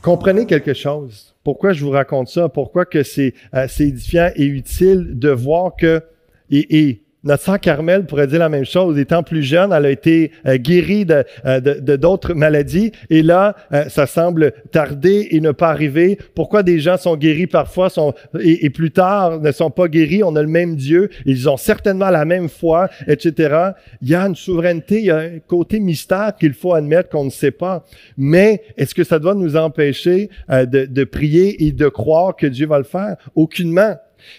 Comprenez 0.00 0.46
quelque 0.46 0.72
chose. 0.72 1.34
Pourquoi 1.42 1.72
je 1.72 1.84
vous 1.84 1.90
raconte 1.90 2.28
ça? 2.28 2.48
Pourquoi 2.48 2.86
que 2.86 3.02
c'est 3.02 3.34
euh, 3.54 3.66
édifiant 3.78 4.30
et 4.34 4.46
utile 4.46 5.18
de 5.18 5.28
voir 5.28 5.76
que, 5.76 6.02
et 6.50 7.03
notre 7.24 7.42
sœur 7.42 7.58
Carmel 7.58 8.04
pourrait 8.04 8.26
dire 8.26 8.38
la 8.38 8.50
même 8.50 8.66
chose. 8.66 8.98
Étant 8.98 9.22
plus 9.22 9.42
jeune, 9.42 9.72
elle 9.72 9.86
a 9.86 9.90
été 9.90 10.30
euh, 10.46 10.58
guérie 10.58 11.06
euh, 11.10 11.60
de 11.60 11.96
d'autres 11.96 12.34
maladies. 12.34 12.92
Et 13.08 13.22
là, 13.22 13.56
euh, 13.72 13.88
ça 13.88 14.06
semble 14.06 14.52
tarder 14.70 15.28
et 15.30 15.40
ne 15.40 15.50
pas 15.50 15.70
arriver. 15.70 16.18
Pourquoi 16.34 16.62
des 16.62 16.80
gens 16.80 16.98
sont 16.98 17.16
guéris 17.16 17.46
parfois 17.46 17.88
sont, 17.88 18.14
et, 18.40 18.68
plus 18.68 18.90
tard 18.90 19.40
ne 19.40 19.52
sont 19.52 19.70
pas 19.70 19.88
guéris? 19.88 20.22
On 20.22 20.36
a 20.36 20.42
le 20.42 20.48
même 20.48 20.76
Dieu. 20.76 21.08
Ils 21.24 21.48
ont 21.48 21.56
certainement 21.56 22.10
la 22.10 22.26
même 22.26 22.48
foi, 22.48 22.90
etc. 23.06 23.70
Il 24.02 24.10
y 24.10 24.14
a 24.14 24.26
une 24.26 24.36
souveraineté, 24.36 24.98
il 24.98 25.06
y 25.06 25.10
a 25.10 25.18
un 25.18 25.38
côté 25.38 25.80
mystère 25.80 26.34
qu'il 26.38 26.52
faut 26.52 26.74
admettre 26.74 27.08
qu'on 27.08 27.24
ne 27.24 27.30
sait 27.30 27.50
pas. 27.50 27.84
Mais 28.18 28.62
est-ce 28.76 28.94
que 28.94 29.04
ça 29.04 29.18
doit 29.18 29.34
nous 29.34 29.56
empêcher 29.56 30.28
de, 30.50 30.84
de 30.84 31.04
prier 31.04 31.64
et 31.64 31.72
de 31.72 31.88
croire 31.88 32.36
que 32.36 32.46
Dieu 32.46 32.66
va 32.66 32.78
le 32.78 32.84
faire? 32.84 33.16
Aucunement. 33.34 33.96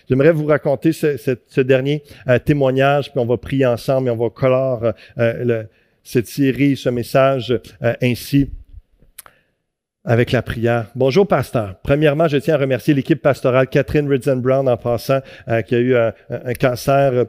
J'aimerais 0.09 0.31
vous 0.31 0.45
raconter 0.45 0.91
ce, 0.91 1.61
dernier 1.61 2.03
euh, 2.27 2.39
témoignage, 2.39 3.11
puis 3.11 3.19
on 3.19 3.25
va 3.25 3.37
prier 3.37 3.65
ensemble 3.65 4.07
et 4.07 4.11
on 4.11 4.17
va 4.17 4.29
colorer 4.29 4.91
euh, 5.17 5.63
cette 6.03 6.27
série, 6.27 6.77
ce 6.77 6.89
message 6.89 7.59
euh, 7.83 7.93
ainsi 8.01 8.49
avec 10.03 10.31
la 10.31 10.43
prière. 10.43 10.87
Bonjour, 10.95 11.27
pasteur. 11.27 11.75
Premièrement, 11.81 12.27
je 12.27 12.37
tiens 12.37 12.55
à 12.55 12.57
remercier 12.57 12.93
l'équipe 12.93 13.21
pastorale 13.21 13.67
Catherine 13.67 14.07
Ridson-Brown 14.07 14.69
en 14.69 14.77
passant, 14.77 15.21
qui 15.65 15.73
a 15.73 15.79
eu 15.79 15.95
un 15.95 16.53
cancer 16.59 17.25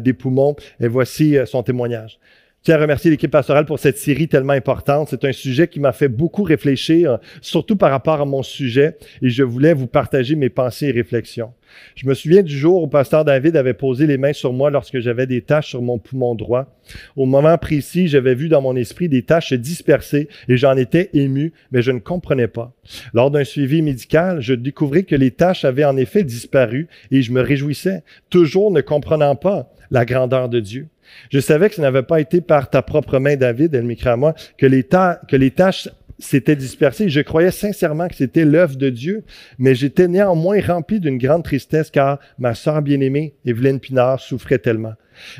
des 0.00 0.12
poumons. 0.12 0.56
Et 0.80 0.88
voici 0.88 1.36
son 1.46 1.62
témoignage. 1.62 2.18
Je 2.66 2.72
tiens 2.72 2.80
à 2.80 2.82
remercier 2.82 3.12
l'équipe 3.12 3.30
pastorale 3.30 3.64
pour 3.64 3.78
cette 3.78 3.96
série 3.96 4.26
tellement 4.26 4.52
importante. 4.52 5.06
C'est 5.08 5.24
un 5.24 5.30
sujet 5.30 5.68
qui 5.68 5.78
m'a 5.78 5.92
fait 5.92 6.08
beaucoup 6.08 6.42
réfléchir, 6.42 7.20
surtout 7.40 7.76
par 7.76 7.92
rapport 7.92 8.20
à 8.20 8.24
mon 8.24 8.42
sujet, 8.42 8.96
et 9.22 9.30
je 9.30 9.44
voulais 9.44 9.72
vous 9.72 9.86
partager 9.86 10.34
mes 10.34 10.48
pensées 10.48 10.86
et 10.86 10.90
réflexions. 10.90 11.52
Je 11.94 12.08
me 12.08 12.14
souviens 12.14 12.42
du 12.42 12.58
jour 12.58 12.82
où 12.82 12.88
pasteur 12.88 13.24
David 13.24 13.56
avait 13.56 13.72
posé 13.72 14.08
les 14.08 14.18
mains 14.18 14.32
sur 14.32 14.52
moi 14.52 14.70
lorsque 14.70 14.98
j'avais 14.98 15.28
des 15.28 15.42
taches 15.42 15.68
sur 15.68 15.80
mon 15.80 16.00
poumon 16.00 16.34
droit. 16.34 16.76
Au 17.14 17.24
moment 17.24 17.56
précis, 17.56 18.08
j'avais 18.08 18.34
vu 18.34 18.48
dans 18.48 18.62
mon 18.62 18.74
esprit 18.74 19.08
des 19.08 19.22
taches 19.22 19.50
se 19.50 19.54
disperser 19.54 20.26
et 20.48 20.56
j'en 20.56 20.76
étais 20.76 21.10
ému, 21.12 21.52
mais 21.70 21.82
je 21.82 21.92
ne 21.92 22.00
comprenais 22.00 22.48
pas. 22.48 22.74
Lors 23.14 23.30
d'un 23.30 23.44
suivi 23.44 23.80
médical, 23.80 24.40
je 24.40 24.54
découvris 24.54 25.04
que 25.04 25.14
les 25.14 25.30
taches 25.30 25.64
avaient 25.64 25.84
en 25.84 25.96
effet 25.96 26.24
disparu 26.24 26.88
et 27.12 27.22
je 27.22 27.30
me 27.30 27.42
réjouissais, 27.42 28.02
toujours 28.28 28.72
ne 28.72 28.80
comprenant 28.80 29.36
pas 29.36 29.70
la 29.92 30.04
grandeur 30.04 30.48
de 30.48 30.58
Dieu. 30.58 30.88
Je 31.30 31.40
savais 31.40 31.68
que 31.68 31.76
ce 31.76 31.80
n'avait 31.80 32.02
pas 32.02 32.20
été 32.20 32.40
par 32.40 32.70
ta 32.70 32.82
propre 32.82 33.18
main, 33.18 33.36
David, 33.36 33.74
elle 33.74 33.84
m'écrit 33.84 34.08
à 34.08 34.16
moi, 34.16 34.34
que 34.58 34.66
les, 34.66 35.50
tâches 35.50 35.88
s'étaient 36.18 36.56
dispersées. 36.56 37.08
Je 37.08 37.20
croyais 37.20 37.50
sincèrement 37.50 38.08
que 38.08 38.14
c'était 38.14 38.44
l'œuvre 38.44 38.76
de 38.76 38.90
Dieu, 38.90 39.24
mais 39.58 39.74
j'étais 39.74 40.08
néanmoins 40.08 40.60
rempli 40.60 41.00
d'une 41.00 41.18
grande 41.18 41.44
tristesse 41.44 41.90
car 41.90 42.18
ma 42.38 42.54
sœur 42.54 42.82
bien-aimée, 42.82 43.34
Evelyne 43.44 43.80
Pinard, 43.80 44.20
souffrait 44.20 44.58
tellement. 44.58 44.94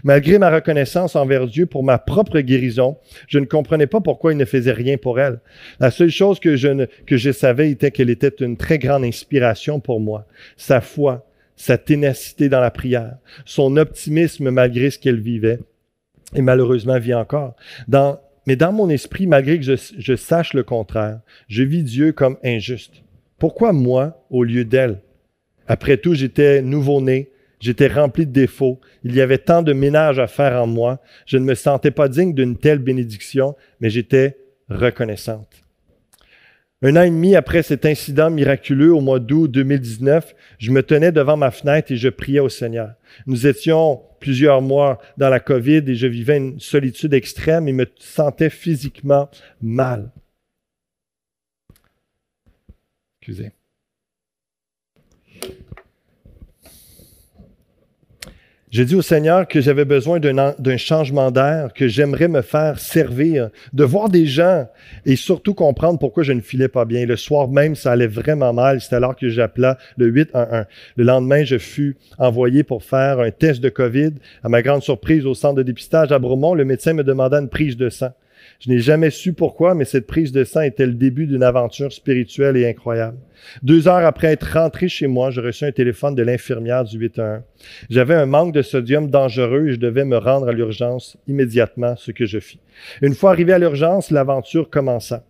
Malgré 0.04 0.38
ma 0.38 0.50
reconnaissance 0.50 1.16
envers 1.16 1.46
Dieu 1.46 1.66
pour 1.66 1.84
ma 1.84 1.98
propre 1.98 2.40
guérison, 2.40 2.96
je 3.28 3.38
ne 3.38 3.44
comprenais 3.44 3.86
pas 3.86 4.00
pourquoi 4.00 4.32
il 4.32 4.38
ne 4.38 4.44
faisait 4.44 4.72
rien 4.72 4.96
pour 4.96 5.20
elle. 5.20 5.40
La 5.80 5.90
seule 5.90 6.10
chose 6.10 6.40
que 6.40 6.56
je, 6.56 6.68
ne, 6.68 6.86
que 7.06 7.16
je 7.16 7.30
savais 7.30 7.70
était 7.70 7.90
qu'elle 7.90 8.10
était 8.10 8.32
une 8.40 8.56
très 8.56 8.78
grande 8.78 9.04
inspiration 9.04 9.80
pour 9.80 10.00
moi. 10.00 10.26
Sa 10.56 10.80
foi, 10.80 11.26
sa 11.56 11.78
ténacité 11.78 12.48
dans 12.48 12.60
la 12.60 12.70
prière, 12.70 13.16
son 13.44 13.76
optimisme 13.76 14.50
malgré 14.50 14.90
ce 14.90 14.98
qu'elle 14.98 15.20
vivait, 15.20 15.58
et 16.34 16.42
malheureusement 16.42 16.98
vit 16.98 17.14
encore. 17.14 17.56
Mais 18.46 18.56
dans 18.56 18.72
mon 18.72 18.88
esprit, 18.88 19.26
malgré 19.26 19.58
que 19.58 19.64
je, 19.64 19.74
je 19.98 20.14
sache 20.14 20.54
le 20.54 20.62
contraire, 20.62 21.20
je 21.48 21.62
vis 21.62 21.82
Dieu 21.82 22.12
comme 22.12 22.36
injuste. 22.44 23.02
Pourquoi 23.38 23.72
moi 23.72 24.24
au 24.30 24.44
lieu 24.44 24.64
d'elle? 24.64 25.00
Après 25.66 25.96
tout, 25.96 26.14
j'étais 26.14 26.62
nouveau-né, 26.62 27.30
j'étais 27.58 27.88
rempli 27.88 28.26
de 28.26 28.32
défauts, 28.32 28.80
il 29.02 29.14
y 29.14 29.20
avait 29.20 29.38
tant 29.38 29.62
de 29.62 29.72
ménage 29.72 30.18
à 30.18 30.26
faire 30.26 30.62
en 30.62 30.66
moi, 30.66 31.00
je 31.26 31.38
ne 31.38 31.44
me 31.44 31.54
sentais 31.54 31.90
pas 31.90 32.08
digne 32.08 32.34
d'une 32.34 32.56
telle 32.56 32.78
bénédiction, 32.78 33.56
mais 33.80 33.90
j'étais 33.90 34.36
reconnaissante. 34.68 35.65
Un 36.82 36.94
an 36.96 37.02
et 37.02 37.10
demi 37.10 37.34
après 37.34 37.62
cet 37.62 37.86
incident 37.86 38.30
miraculeux 38.30 38.92
au 38.94 39.00
mois 39.00 39.18
d'août 39.18 39.50
2019, 39.50 40.34
je 40.58 40.70
me 40.70 40.82
tenais 40.82 41.10
devant 41.10 41.36
ma 41.36 41.50
fenêtre 41.50 41.90
et 41.90 41.96
je 41.96 42.10
priais 42.10 42.40
au 42.40 42.50
Seigneur. 42.50 42.94
Nous 43.26 43.46
étions 43.46 44.02
plusieurs 44.20 44.60
mois 44.60 45.00
dans 45.16 45.30
la 45.30 45.40
COVID 45.40 45.84
et 45.86 45.94
je 45.94 46.06
vivais 46.06 46.36
une 46.36 46.60
solitude 46.60 47.14
extrême 47.14 47.66
et 47.66 47.72
me 47.72 47.86
sentais 47.98 48.50
physiquement 48.50 49.30
mal. 49.62 50.12
Excusez. 53.20 53.55
J'ai 58.76 58.84
dit 58.84 58.94
au 58.94 59.00
Seigneur 59.00 59.48
que 59.48 59.62
j'avais 59.62 59.86
besoin 59.86 60.20
d'un 60.20 60.76
changement 60.76 61.30
d'air, 61.30 61.72
que 61.72 61.88
j'aimerais 61.88 62.28
me 62.28 62.42
faire 62.42 62.78
servir, 62.78 63.48
de 63.72 63.84
voir 63.84 64.10
des 64.10 64.26
gens 64.26 64.68
et 65.06 65.16
surtout 65.16 65.54
comprendre 65.54 65.98
pourquoi 65.98 66.24
je 66.24 66.32
ne 66.34 66.42
filais 66.42 66.68
pas 66.68 66.84
bien. 66.84 67.06
Le 67.06 67.16
soir 67.16 67.48
même, 67.48 67.74
ça 67.74 67.92
allait 67.92 68.06
vraiment 68.06 68.52
mal. 68.52 68.82
C'était 68.82 68.96
alors 68.96 69.16
que 69.16 69.30
j'appelais 69.30 69.72
le 69.96 70.08
811. 70.08 70.66
Le 70.96 71.04
lendemain, 71.04 71.42
je 71.42 71.56
fus 71.56 71.96
envoyé 72.18 72.64
pour 72.64 72.82
faire 72.82 73.20
un 73.20 73.30
test 73.30 73.62
de 73.62 73.70
COVID. 73.70 74.12
À 74.44 74.50
ma 74.50 74.60
grande 74.60 74.82
surprise, 74.82 75.24
au 75.24 75.32
centre 75.32 75.54
de 75.54 75.62
dépistage 75.62 76.12
à 76.12 76.18
Bromont, 76.18 76.52
le 76.52 76.66
médecin 76.66 76.92
me 76.92 77.02
demanda 77.02 77.38
une 77.38 77.48
prise 77.48 77.78
de 77.78 77.88
sang. 77.88 78.10
Je 78.60 78.70
n'ai 78.70 78.78
jamais 78.78 79.10
su 79.10 79.32
pourquoi, 79.32 79.74
mais 79.74 79.84
cette 79.84 80.06
prise 80.06 80.32
de 80.32 80.44
sang 80.44 80.62
était 80.62 80.86
le 80.86 80.94
début 80.94 81.26
d'une 81.26 81.42
aventure 81.42 81.92
spirituelle 81.92 82.56
et 82.56 82.66
incroyable. 82.68 83.18
Deux 83.62 83.86
heures 83.88 84.06
après 84.06 84.28
être 84.28 84.54
rentré 84.54 84.88
chez 84.88 85.06
moi, 85.06 85.30
je 85.30 85.40
reçus 85.40 85.64
un 85.64 85.72
téléphone 85.72 86.14
de 86.14 86.22
l'infirmière 86.22 86.84
du 86.84 86.98
811. 86.98 87.42
J'avais 87.90 88.14
un 88.14 88.26
manque 88.26 88.54
de 88.54 88.62
sodium 88.62 89.10
dangereux 89.10 89.68
et 89.68 89.72
je 89.72 89.78
devais 89.78 90.04
me 90.04 90.16
rendre 90.16 90.48
à 90.48 90.52
l'urgence 90.52 91.16
immédiatement, 91.26 91.96
ce 91.96 92.10
que 92.10 92.26
je 92.26 92.38
fis. 92.38 92.60
Une 93.02 93.14
fois 93.14 93.30
arrivé 93.30 93.52
à 93.52 93.58
l'urgence, 93.58 94.10
l'aventure 94.10 94.70
commença. 94.70 95.24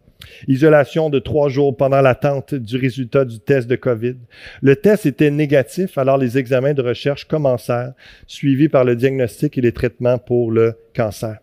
Isolation 0.48 1.10
de 1.10 1.18
trois 1.18 1.48
jours 1.48 1.76
pendant 1.76 2.00
l'attente 2.00 2.54
du 2.54 2.76
résultat 2.76 3.24
du 3.24 3.38
test 3.38 3.68
de 3.68 3.76
COVID. 3.76 4.16
Le 4.62 4.76
test 4.76 5.06
était 5.06 5.30
négatif, 5.30 5.98
alors 5.98 6.18
les 6.18 6.38
examens 6.38 6.74
de 6.74 6.82
recherche 6.82 7.26
commencèrent, 7.26 7.92
suivis 8.26 8.68
par 8.68 8.84
le 8.84 8.96
diagnostic 8.96 9.58
et 9.58 9.60
les 9.60 9.72
traitements 9.72 10.18
pour 10.18 10.50
le 10.50 10.74
cancer. 10.94 11.38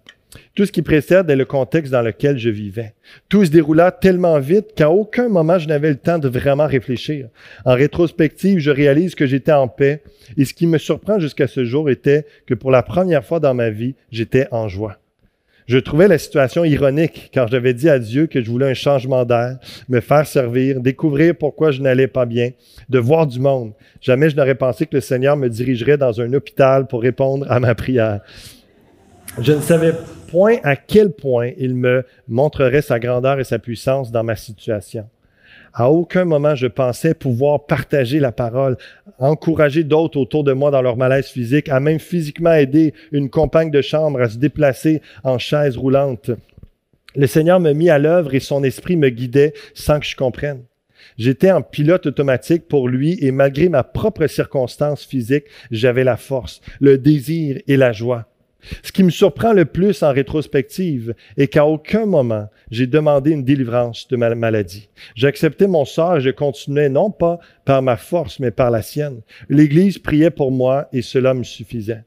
Tout 0.55 0.65
ce 0.65 0.71
qui 0.71 0.81
précède 0.81 1.29
est 1.29 1.36
le 1.36 1.45
contexte 1.45 1.91
dans 1.91 2.01
lequel 2.01 2.38
je 2.38 2.49
vivais. 2.49 2.93
Tout 3.29 3.45
se 3.45 3.51
déroula 3.51 3.91
tellement 3.91 4.39
vite 4.39 4.73
qu'à 4.75 4.89
aucun 4.89 5.29
moment 5.29 5.59
je 5.59 5.67
n'avais 5.67 5.89
le 5.89 5.97
temps 5.97 6.19
de 6.19 6.27
vraiment 6.27 6.67
réfléchir. 6.67 7.27
En 7.65 7.73
rétrospective, 7.73 8.59
je 8.59 8.71
réalise 8.71 9.15
que 9.15 9.25
j'étais 9.25 9.51
en 9.51 9.67
paix 9.67 10.03
et 10.38 10.45
ce 10.45 10.53
qui 10.53 10.67
me 10.67 10.77
surprend 10.77 11.19
jusqu'à 11.19 11.47
ce 11.47 11.65
jour 11.65 11.89
était 11.89 12.25
que 12.45 12.53
pour 12.53 12.71
la 12.71 12.84
première 12.84 13.25
fois 13.25 13.39
dans 13.39 13.53
ma 13.53 13.69
vie, 13.69 13.95
j'étais 14.11 14.47
en 14.51 14.67
joie. 14.67 14.97
Je 15.65 15.77
trouvais 15.77 16.09
la 16.09 16.17
situation 16.17 16.65
ironique 16.65 17.31
quand 17.34 17.47
j'avais 17.47 17.73
dit 17.73 17.89
à 17.89 17.97
Dieu 17.97 18.27
que 18.27 18.41
je 18.41 18.51
voulais 18.51 18.69
un 18.69 18.73
changement 18.73 19.23
d'air, 19.23 19.57
me 19.88 20.01
faire 20.01 20.27
servir, 20.27 20.81
découvrir 20.81 21.36
pourquoi 21.36 21.71
je 21.71 21.81
n'allais 21.81 22.07
pas 22.07 22.25
bien, 22.25 22.51
de 22.89 22.99
voir 22.99 23.27
du 23.27 23.39
monde. 23.39 23.71
Jamais 24.01 24.29
je 24.29 24.36
n'aurais 24.36 24.55
pensé 24.55 24.86
que 24.86 24.95
le 24.95 25.01
Seigneur 25.01 25.38
me 25.38 25.47
dirigerait 25.47 25.97
dans 25.97 26.19
un 26.19 26.34
hôpital 26.34 26.86
pour 26.88 27.01
répondre 27.01 27.49
à 27.49 27.61
ma 27.61 27.75
prière. 27.75 28.19
Je 29.39 29.51
ne 29.51 29.61
savais 29.61 29.93
point 30.27 30.57
à 30.63 30.75
quel 30.75 31.11
point 31.11 31.51
il 31.57 31.73
me 31.73 32.05
montrerait 32.27 32.84
sa 32.84 32.99
grandeur 32.99 33.39
et 33.39 33.43
sa 33.43 33.57
puissance 33.57 34.11
dans 34.11 34.23
ma 34.23 34.36
situation. 34.36 35.09
À 35.73 35.89
aucun 35.89 36.23
moment 36.23 36.53
je 36.53 36.67
pensais 36.67 37.15
pouvoir 37.15 37.65
partager 37.65 38.19
la 38.19 38.31
parole, 38.31 38.77
encourager 39.17 39.84
d'autres 39.84 40.19
autour 40.19 40.43
de 40.43 40.53
moi 40.53 40.69
dans 40.69 40.84
leur 40.84 40.97
malaise 40.97 41.25
physique, 41.25 41.67
à 41.69 41.79
même 41.79 41.97
physiquement 41.97 42.53
aider 42.53 42.93
une 43.11 43.31
compagne 43.31 43.71
de 43.71 43.81
chambre 43.81 44.21
à 44.21 44.29
se 44.29 44.38
déplacer 44.38 45.01
en 45.23 45.39
chaise 45.39 45.77
roulante. 45.77 46.29
Le 47.15 47.25
Seigneur 47.25 47.59
me 47.59 47.73
mit 47.73 47.89
à 47.89 47.97
l'œuvre 47.97 48.36
et 48.36 48.39
son 48.39 48.63
esprit 48.63 48.97
me 48.97 49.09
guidait 49.09 49.53
sans 49.73 49.99
que 49.99 50.05
je 50.05 50.15
comprenne. 50.15 50.61
J'étais 51.17 51.51
en 51.51 51.63
pilote 51.63 52.05
automatique 52.05 52.67
pour 52.67 52.88
lui 52.88 53.17
et 53.19 53.31
malgré 53.31 53.67
ma 53.67 53.84
propre 53.84 54.27
circonstance 54.27 55.03
physique, 55.03 55.45
j'avais 55.71 56.03
la 56.03 56.17
force, 56.17 56.61
le 56.79 56.99
désir 56.99 57.59
et 57.67 57.77
la 57.77 57.91
joie. 57.91 58.27
Ce 58.84 58.91
qui 58.91 59.03
me 59.03 59.09
surprend 59.09 59.53
le 59.53 59.66
plus 59.66 60.03
en 60.03 60.11
rétrospective 60.11 61.14
est 61.38 61.47
qu'à 61.47 61.66
aucun 61.66 62.05
moment 62.05 62.49
j'ai 62.72 62.88
demandé 62.88 63.32
une 63.32 63.43
délivrance 63.43 64.07
de 64.07 64.16
ma 64.16 64.34
maladie. 64.36 64.89
J'acceptais 65.16 65.68
mon 65.68 65.86
sort 65.86 66.18
et 66.18 66.22
je 66.22 66.30
continuais 66.30 66.89
non 66.89 67.11
pas 67.11 67.39
par 67.66 67.82
ma 67.82 67.97
force, 67.97 68.39
mais 68.39 68.51
par 68.51 68.72
la 68.72 68.82
sienne. 68.82 69.22
L'Église 69.49 69.99
priait 69.99 70.32
pour 70.32 70.51
moi 70.51 70.88
et 70.93 71.01
cela 71.01 71.34
me 71.34 71.43
suffisait. 71.43 72.03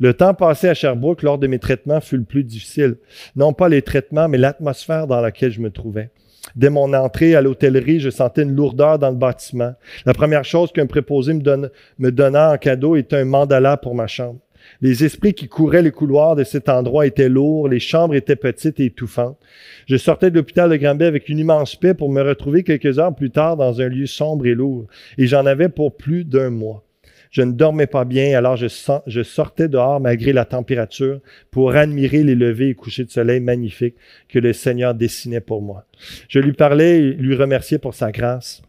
Le 0.00 0.12
temps 0.12 0.34
passé 0.34 0.68
à 0.68 0.74
Sherbrooke 0.74 1.22
lors 1.22 1.38
de 1.38 1.46
mes 1.46 1.58
traitements 1.58 2.00
fut 2.00 2.16
le 2.16 2.24
plus 2.24 2.44
difficile. 2.44 2.96
Non 3.36 3.52
pas 3.52 3.68
les 3.68 3.82
traitements, 3.82 4.28
mais 4.28 4.38
l'atmosphère 4.38 5.06
dans 5.06 5.20
laquelle 5.20 5.52
je 5.52 5.60
me 5.60 5.70
trouvais. 5.70 6.10
Dès 6.56 6.70
mon 6.70 6.92
entrée 6.92 7.34
à 7.34 7.40
l'hôtellerie, 7.40 8.00
je 8.00 8.10
sentais 8.10 8.42
une 8.42 8.54
lourdeur 8.54 8.98
dans 8.98 9.10
le 9.10 9.16
bâtiment. 9.16 9.74
La 10.04 10.12
première 10.12 10.44
chose 10.44 10.72
qu'un 10.72 10.86
préposé 10.86 11.32
me, 11.32 11.70
me 11.98 12.10
donna 12.10 12.52
en 12.52 12.58
cadeau 12.58 12.96
était 12.96 13.16
un 13.16 13.24
mandala 13.24 13.76
pour 13.76 13.94
ma 13.94 14.06
chambre. 14.06 14.40
Les 14.82 15.04
esprits 15.04 15.32
qui 15.32 15.46
couraient 15.46 15.80
les 15.80 15.92
couloirs 15.92 16.34
de 16.34 16.42
cet 16.42 16.68
endroit 16.68 17.06
étaient 17.06 17.28
lourds, 17.28 17.68
les 17.68 17.78
chambres 17.78 18.16
étaient 18.16 18.34
petites 18.34 18.80
et 18.80 18.86
étouffantes. 18.86 19.38
Je 19.86 19.96
sortais 19.96 20.32
de 20.32 20.34
l'hôpital 20.34 20.68
de 20.68 20.76
Granby 20.76 21.04
avec 21.04 21.28
une 21.28 21.38
immense 21.38 21.76
paix 21.76 21.94
pour 21.94 22.10
me 22.10 22.20
retrouver 22.20 22.64
quelques 22.64 22.98
heures 22.98 23.14
plus 23.14 23.30
tard 23.30 23.56
dans 23.56 23.80
un 23.80 23.88
lieu 23.88 24.06
sombre 24.06 24.44
et 24.44 24.54
lourd. 24.54 24.88
Et 25.18 25.28
j'en 25.28 25.46
avais 25.46 25.68
pour 25.68 25.96
plus 25.96 26.24
d'un 26.24 26.50
mois. 26.50 26.84
Je 27.30 27.42
ne 27.42 27.52
dormais 27.52 27.86
pas 27.86 28.04
bien, 28.04 28.36
alors 28.36 28.56
je, 28.56 29.22
sortais 29.22 29.68
dehors 29.68 30.00
malgré 30.00 30.32
la 30.32 30.44
température 30.44 31.20
pour 31.52 31.72
admirer 31.76 32.24
les 32.24 32.34
levées 32.34 32.70
et 32.70 32.74
couchers 32.74 33.04
de 33.04 33.10
soleil 33.10 33.40
magnifiques 33.40 33.96
que 34.28 34.40
le 34.40 34.52
Seigneur 34.52 34.94
dessinait 34.94 35.40
pour 35.40 35.62
moi. 35.62 35.86
Je 36.28 36.40
lui 36.40 36.52
parlais 36.52 36.98
et 36.98 37.12
lui 37.12 37.36
remerciais 37.36 37.78
pour 37.78 37.94
sa 37.94 38.10
grâce. 38.10 38.62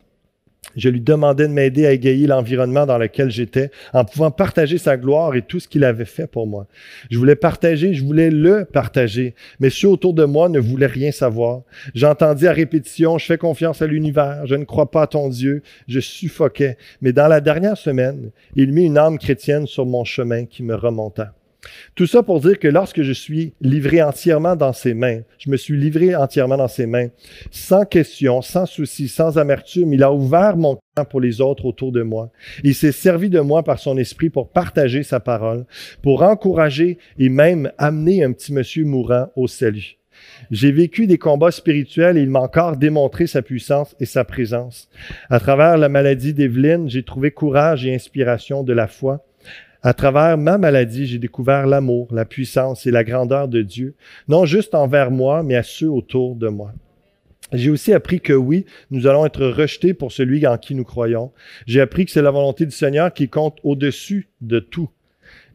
Je 0.75 0.89
lui 0.89 1.01
demandais 1.01 1.47
de 1.47 1.53
m'aider 1.53 1.85
à 1.85 1.91
égayer 1.91 2.27
l'environnement 2.27 2.85
dans 2.85 2.97
lequel 2.97 3.29
j'étais 3.29 3.71
en 3.93 4.05
pouvant 4.05 4.31
partager 4.31 4.77
sa 4.77 4.97
gloire 4.97 5.35
et 5.35 5.41
tout 5.41 5.59
ce 5.59 5.67
qu'il 5.67 5.83
avait 5.83 6.05
fait 6.05 6.27
pour 6.27 6.47
moi. 6.47 6.67
Je 7.09 7.17
voulais 7.17 7.35
partager, 7.35 7.93
je 7.93 8.03
voulais 8.03 8.29
le 8.29 8.65
partager, 8.65 9.35
mais 9.59 9.69
ceux 9.69 9.89
autour 9.89 10.13
de 10.13 10.25
moi 10.25 10.49
ne 10.49 10.59
voulaient 10.59 10.85
rien 10.85 11.11
savoir. 11.11 11.61
J'entendis 11.93 12.47
à 12.47 12.53
répétition, 12.53 13.17
je 13.17 13.25
fais 13.25 13.37
confiance 13.37 13.81
à 13.81 13.87
l'univers, 13.87 14.45
je 14.45 14.55
ne 14.55 14.63
crois 14.63 14.89
pas 14.89 15.03
à 15.03 15.07
ton 15.07 15.29
Dieu, 15.29 15.61
je 15.87 15.99
suffoquais. 15.99 16.77
Mais 17.01 17.13
dans 17.13 17.27
la 17.27 17.41
dernière 17.41 17.77
semaine, 17.77 18.31
il 18.55 18.71
mit 18.71 18.85
une 18.85 18.97
âme 18.97 19.17
chrétienne 19.17 19.67
sur 19.67 19.85
mon 19.85 20.03
chemin 20.03 20.45
qui 20.45 20.63
me 20.63 20.75
remonta. 20.75 21.33
Tout 21.95 22.07
ça 22.07 22.23
pour 22.23 22.39
dire 22.41 22.59
que 22.59 22.67
lorsque 22.67 23.03
je 23.03 23.11
suis 23.11 23.53
livré 23.61 24.01
entièrement 24.01 24.55
dans 24.55 24.73
ses 24.73 24.93
mains, 24.93 25.21
je 25.37 25.49
me 25.49 25.57
suis 25.57 25.77
livré 25.77 26.15
entièrement 26.15 26.57
dans 26.57 26.67
ses 26.67 26.85
mains, 26.85 27.07
sans 27.51 27.85
question, 27.85 28.41
sans 28.41 28.65
souci, 28.65 29.07
sans 29.07 29.37
amertume, 29.37 29.93
il 29.93 30.03
a 30.03 30.11
ouvert 30.11 30.57
mon 30.57 30.77
cœur 30.95 31.07
pour 31.07 31.21
les 31.21 31.41
autres 31.41 31.65
autour 31.65 31.91
de 31.91 32.01
moi. 32.01 32.31
Il 32.63 32.75
s'est 32.75 32.91
servi 32.91 33.29
de 33.29 33.39
moi 33.39 33.63
par 33.63 33.79
son 33.79 33.97
esprit 33.97 34.29
pour 34.29 34.49
partager 34.49 35.03
sa 35.03 35.19
parole, 35.19 35.65
pour 36.01 36.23
encourager 36.23 36.97
et 37.17 37.29
même 37.29 37.71
amener 37.77 38.23
un 38.23 38.31
petit 38.31 38.53
monsieur 38.53 38.85
mourant 38.85 39.27
au 39.35 39.47
salut. 39.47 39.97
J'ai 40.51 40.71
vécu 40.71 41.07
des 41.07 41.17
combats 41.17 41.51
spirituels 41.51 42.17
et 42.17 42.21
il 42.21 42.29
m'a 42.29 42.39
encore 42.39 42.77
démontré 42.77 43.27
sa 43.27 43.41
puissance 43.41 43.95
et 43.99 44.05
sa 44.05 44.23
présence. 44.23 44.89
À 45.29 45.39
travers 45.39 45.77
la 45.77 45.89
maladie 45.89 46.33
d'Evelyne, 46.33 46.89
j'ai 46.89 47.03
trouvé 47.03 47.31
courage 47.31 47.85
et 47.85 47.93
inspiration 47.93 48.63
de 48.63 48.73
la 48.73 48.87
foi. 48.87 49.25
À 49.85 49.93
travers 49.93 50.37
ma 50.37 50.57
maladie, 50.57 51.05
j'ai 51.07 51.19
découvert 51.19 51.67
l'amour, 51.67 52.07
la 52.11 52.23
puissance 52.23 52.87
et 52.87 52.91
la 52.91 53.03
grandeur 53.03 53.49
de 53.49 53.61
Dieu, 53.61 53.95
non 54.29 54.45
juste 54.45 54.75
envers 54.75 55.11
moi, 55.11 55.43
mais 55.43 55.55
à 55.55 55.63
ceux 55.63 55.89
autour 55.89 56.35
de 56.35 56.47
moi. 56.47 56.71
J'ai 57.51 57.69
aussi 57.69 57.91
appris 57.91 58.21
que 58.21 58.31
oui, 58.31 58.65
nous 58.91 59.07
allons 59.07 59.25
être 59.25 59.45
rejetés 59.45 59.93
pour 59.93 60.13
celui 60.13 60.47
en 60.47 60.57
qui 60.57 60.73
nous 60.73 60.85
croyons. 60.85 61.33
J'ai 61.67 61.81
appris 61.81 62.05
que 62.05 62.11
c'est 62.11 62.21
la 62.21 62.31
volonté 62.31 62.65
du 62.65 62.71
Seigneur 62.71 63.13
qui 63.13 63.27
compte 63.27 63.57
au-dessus 63.63 64.29
de 64.39 64.59
tout. 64.59 64.89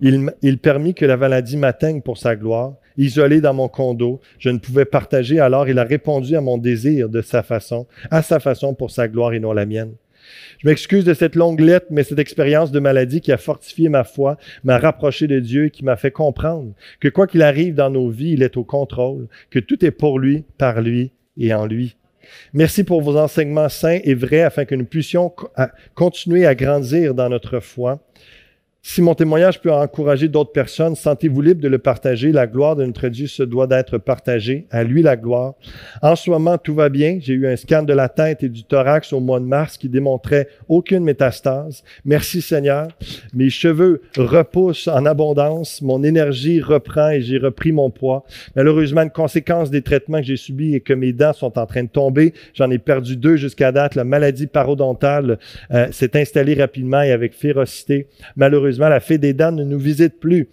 Il, 0.01 0.59
permit 0.59 0.95
que 0.95 1.07
la 1.07 1.17
maladie 1.17 1.57
m'atteigne 1.57 2.03
pour 2.03 2.19
sa 2.19 2.37
gloire. 2.37 2.75
Isolé 2.99 3.41
dans 3.41 3.55
mon 3.55 3.69
condo, 3.69 4.21
je 4.39 4.51
ne 4.51 4.59
pouvais 4.59 4.85
partager, 4.85 5.41
alors 5.41 5.69
il 5.69 5.79
a 5.79 5.85
répondu 5.85 6.37
à 6.37 6.41
mon 6.41 6.59
désir 6.59 7.09
de 7.09 7.23
sa 7.23 7.43
façon, 7.43 7.87
à 8.11 8.23
sa 8.23 8.41
façon 8.41 8.75
pour 8.75 8.91
sa 8.91 9.09
gloire 9.09 9.33
et 9.33 9.41
non 9.41 9.53
la 9.53 9.67
mienne. 9.67 9.95
Je 10.59 10.69
m'excuse 10.69 11.05
de 11.05 11.15
cette 11.15 11.37
longue 11.37 11.61
lettre, 11.61 11.87
mais 11.91 12.03
cette 12.03 12.19
expérience 12.19 12.73
de 12.73 12.81
maladie 12.81 13.21
qui 13.21 13.33
a 13.33 13.37
fortifié 13.37 13.89
ma 13.89 14.05
foi, 14.05 14.37
m'a 14.65 14.79
rapproché 14.79 15.27
de 15.27 15.41
Dieu 15.41 15.67
et 15.67 15.71
qui 15.71 15.85
m'a 15.85 15.97
fait 15.97 16.11
comprendre 16.11 16.73
que 17.01 17.09
quoi 17.09 17.27
qu'il 17.27 17.43
arrive 17.43 17.75
dans 17.75 17.91
nos 17.91 18.09
vies, 18.09 18.33
il 18.33 18.43
est 18.43 18.57
au 18.57 18.65
contrôle, 18.65 19.29
que 19.51 19.59
tout 19.59 19.85
est 19.85 19.91
pour 19.91 20.19
lui, 20.19 20.45
par 20.59 20.81
lui 20.81 21.13
et 21.37 21.55
en 21.55 21.67
lui. 21.67 21.97
Merci 22.53 22.85
pour 22.85 23.01
vos 23.01 23.17
enseignements 23.17 23.69
saints 23.69 24.01
et 24.05 24.15
vrais 24.15 24.43
afin 24.43 24.65
que 24.65 24.75
nous 24.75 24.85
puissions 24.85 25.33
continuer 25.95 26.47
à 26.47 26.55
grandir 26.55 27.15
dans 27.15 27.29
notre 27.29 27.61
foi 27.61 28.01
si 28.91 29.03
mon 29.03 29.15
témoignage 29.15 29.61
peut 29.61 29.71
encourager 29.71 30.29
d'autres 30.29 30.51
personnes, 30.51 30.97
sentez-vous 30.97 31.43
libre 31.43 31.61
de 31.61 31.69
le 31.69 31.77
partager. 31.77 32.33
La 32.33 32.47
gloire 32.47 32.75
de 32.75 32.87
notre 32.87 33.09
Dieu 33.09 33.27
se 33.27 33.43
doit 33.43 33.67
d'être 33.67 33.99
partagée. 33.99 34.67
À 34.71 34.83
lui 34.83 35.03
la 35.03 35.15
gloire. 35.15 35.57
En 36.01 36.17
ce 36.17 36.31
moment, 36.31 36.57
tout 36.57 36.75
va 36.75 36.89
bien. 36.89 37.19
J'ai 37.21 37.35
eu 37.35 37.47
un 37.47 37.57
scan 37.57 37.83
de 37.83 37.93
la 37.93 38.09
tête 38.09 38.43
et 38.45 38.49
du 38.49 38.65
thorax 38.65 39.13
au 39.13 39.21
mois 39.21 39.41
de 39.41 39.45
mars 39.45 39.77
qui 39.77 39.91
démontrait 39.91 40.49
aucune 40.69 41.05
métastase. 41.05 41.85
Merci 42.07 42.41
Seigneur. 42.41 42.89
Mes 43.35 43.51
cheveux 43.51 44.01
repoussent 44.17 44.89
en 44.89 45.05
abondance. 45.05 45.83
Mon 45.83 46.03
énergie 46.03 46.63
reprend 46.63 47.11
et 47.11 47.21
j'ai 47.21 47.37
repris 47.37 47.73
mon 47.73 47.91
poids. 47.91 48.25
Malheureusement, 48.57 49.03
une 49.03 49.11
conséquence 49.11 49.71
des 49.71 49.83
traitements 49.83 50.21
que 50.21 50.27
j'ai 50.27 50.39
subis 50.39 50.75
et 50.75 50.81
que 50.81 50.95
mes 50.95 51.13
dents 51.13 51.35
sont 51.35 51.59
en 51.59 51.67
train 51.67 51.83
de 51.83 51.91
tomber. 51.91 52.33
J'en 52.55 52.71
ai 52.71 52.79
perdu 52.79 53.19
deux 53.19 53.37
jusqu'à 53.37 53.71
date. 53.71 53.97
La 53.97 54.05
maladie 54.05 54.47
parodontale 54.47 55.39
euh, 55.73 55.89
s'est 55.93 56.19
installée 56.19 56.55
rapidement 56.55 57.03
et 57.03 57.13
avec 57.13 57.35
férocité. 57.35 58.09
Malheureusement, 58.35 58.78
la 58.87 59.01
fée 59.01 59.19
des 59.19 59.33
dents 59.33 59.53
ne 59.53 59.65
nous 59.65 59.79
visite 59.79 60.21
plus. 60.21 60.49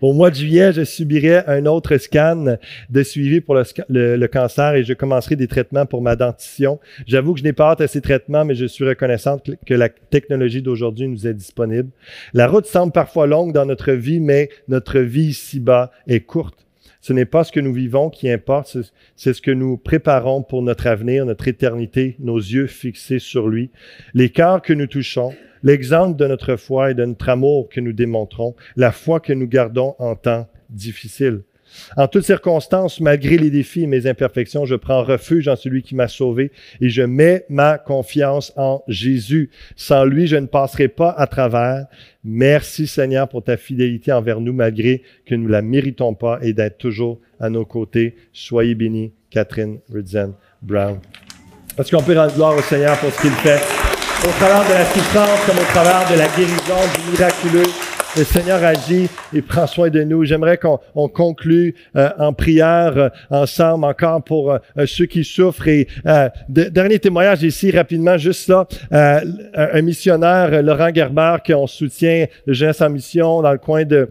Au 0.00 0.12
mois 0.12 0.30
de 0.30 0.36
juillet, 0.36 0.72
je 0.72 0.84
subirai 0.84 1.42
un 1.46 1.66
autre 1.66 1.96
scan 1.96 2.56
de 2.90 3.02
suivi 3.02 3.40
pour 3.40 3.54
le, 3.54 4.26
cancer 4.26 4.74
et 4.74 4.84
je 4.84 4.92
commencerai 4.92 5.36
des 5.36 5.48
traitements 5.48 5.86
pour 5.86 6.02
ma 6.02 6.16
dentition. 6.16 6.78
J'avoue 7.06 7.34
que 7.34 7.40
je 7.40 7.44
n'ai 7.44 7.52
pas 7.52 7.70
hâte 7.70 7.80
à 7.80 7.88
ces 7.88 8.00
traitements, 8.00 8.44
mais 8.44 8.54
je 8.54 8.66
suis 8.66 8.86
reconnaissante 8.86 9.50
que 9.66 9.74
la 9.74 9.88
technologie 9.88 10.62
d'aujourd'hui 10.62 11.08
nous 11.08 11.26
est 11.26 11.34
disponible. 11.34 11.90
La 12.34 12.46
route 12.46 12.66
semble 12.66 12.92
parfois 12.92 13.26
longue 13.26 13.52
dans 13.52 13.66
notre 13.66 13.92
vie, 13.92 14.20
mais 14.20 14.48
notre 14.68 15.00
vie 15.00 15.28
ici-bas 15.28 15.90
est 16.06 16.20
courte. 16.20 16.67
Ce 17.00 17.12
n'est 17.12 17.24
pas 17.24 17.44
ce 17.44 17.52
que 17.52 17.60
nous 17.60 17.72
vivons 17.72 18.10
qui 18.10 18.30
importe, 18.30 18.76
c'est 19.16 19.32
ce 19.32 19.42
que 19.42 19.50
nous 19.50 19.76
préparons 19.76 20.42
pour 20.42 20.62
notre 20.62 20.86
avenir, 20.86 21.24
notre 21.26 21.48
éternité, 21.48 22.16
nos 22.18 22.38
yeux 22.38 22.66
fixés 22.66 23.18
sur 23.18 23.48
lui, 23.48 23.70
les 24.14 24.30
cœurs 24.30 24.62
que 24.62 24.72
nous 24.72 24.86
touchons, 24.86 25.32
l'exemple 25.62 26.16
de 26.16 26.26
notre 26.26 26.56
foi 26.56 26.90
et 26.90 26.94
de 26.94 27.04
notre 27.04 27.28
amour 27.28 27.68
que 27.68 27.80
nous 27.80 27.92
démontrons, 27.92 28.54
la 28.76 28.92
foi 28.92 29.20
que 29.20 29.32
nous 29.32 29.48
gardons 29.48 29.94
en 29.98 30.16
temps 30.16 30.48
difficile. 30.70 31.42
En 31.96 32.08
toutes 32.08 32.24
circonstances, 32.24 33.00
malgré 33.00 33.38
les 33.38 33.50
défis 33.50 33.82
et 33.82 33.86
mes 33.86 34.06
imperfections, 34.06 34.64
je 34.64 34.74
prends 34.74 35.02
refuge 35.02 35.48
en 35.48 35.56
celui 35.56 35.82
qui 35.82 35.94
m'a 35.94 36.08
sauvé 36.08 36.52
et 36.80 36.88
je 36.88 37.02
mets 37.02 37.44
ma 37.48 37.78
confiance 37.78 38.52
en 38.56 38.82
Jésus. 38.88 39.50
Sans 39.76 40.04
lui, 40.04 40.26
je 40.26 40.36
ne 40.36 40.46
passerai 40.46 40.88
pas 40.88 41.10
à 41.10 41.26
travers. 41.26 41.86
Merci 42.24 42.86
Seigneur 42.86 43.28
pour 43.28 43.44
ta 43.44 43.56
fidélité 43.56 44.12
envers 44.12 44.40
nous 44.40 44.52
malgré 44.52 45.02
que 45.26 45.34
nous 45.34 45.48
la 45.48 45.62
méritons 45.62 46.14
pas 46.14 46.38
et 46.42 46.52
d'être 46.52 46.78
toujours 46.78 47.20
à 47.40 47.48
nos 47.50 47.64
côtés. 47.64 48.16
Soyez 48.32 48.74
bénis, 48.74 49.12
Catherine 49.30 49.78
Rudzen 49.92 50.34
Brown. 50.62 50.98
Est-ce 51.78 51.94
qu'on 51.94 52.02
peut 52.02 52.18
rendre 52.18 52.34
gloire 52.34 52.56
au 52.56 52.62
Seigneur 52.62 52.98
pour 52.98 53.10
ce 53.12 53.22
qu'il 53.22 53.30
fait? 53.30 53.60
au 54.24 54.30
travers 54.30 54.66
de 54.68 54.74
la 54.74 54.84
souffrance 54.84 55.40
comme 55.46 55.58
au 55.58 55.68
travers 55.72 56.10
de 56.10 56.18
la 56.18 56.26
guérison, 56.28 56.80
du 56.94 57.10
miraculeux. 57.12 57.87
Le 58.16 58.24
Seigneur 58.24 58.64
agit 58.64 59.08
et 59.34 59.42
prend 59.42 59.66
soin 59.66 59.90
de 59.90 60.02
nous. 60.02 60.24
J'aimerais 60.24 60.56
qu'on 60.56 60.80
on 60.94 61.08
conclue 61.08 61.74
euh, 61.94 62.08
en 62.18 62.32
prière 62.32 62.96
euh, 62.96 63.08
ensemble 63.30 63.84
encore 63.84 64.24
pour 64.24 64.52
euh, 64.52 64.58
ceux 64.86 65.04
qui 65.06 65.24
souffrent. 65.24 65.68
Et 65.68 65.86
dernier 66.48 66.98
témoignage 66.98 67.42
ici 67.42 67.70
rapidement, 67.70 68.16
juste 68.16 68.48
là, 68.48 68.66
un 68.90 69.82
missionnaire, 69.82 70.62
Laurent 70.62 70.92
Gerber, 70.92 71.36
qu'on 71.46 71.66
soutient 71.66 72.26
de 72.46 72.52
Jeunesse 72.52 72.80
en 72.80 72.90
mission 72.90 73.42
dans 73.42 73.52
le 73.52 73.58
coin 73.58 73.84
de 73.84 74.08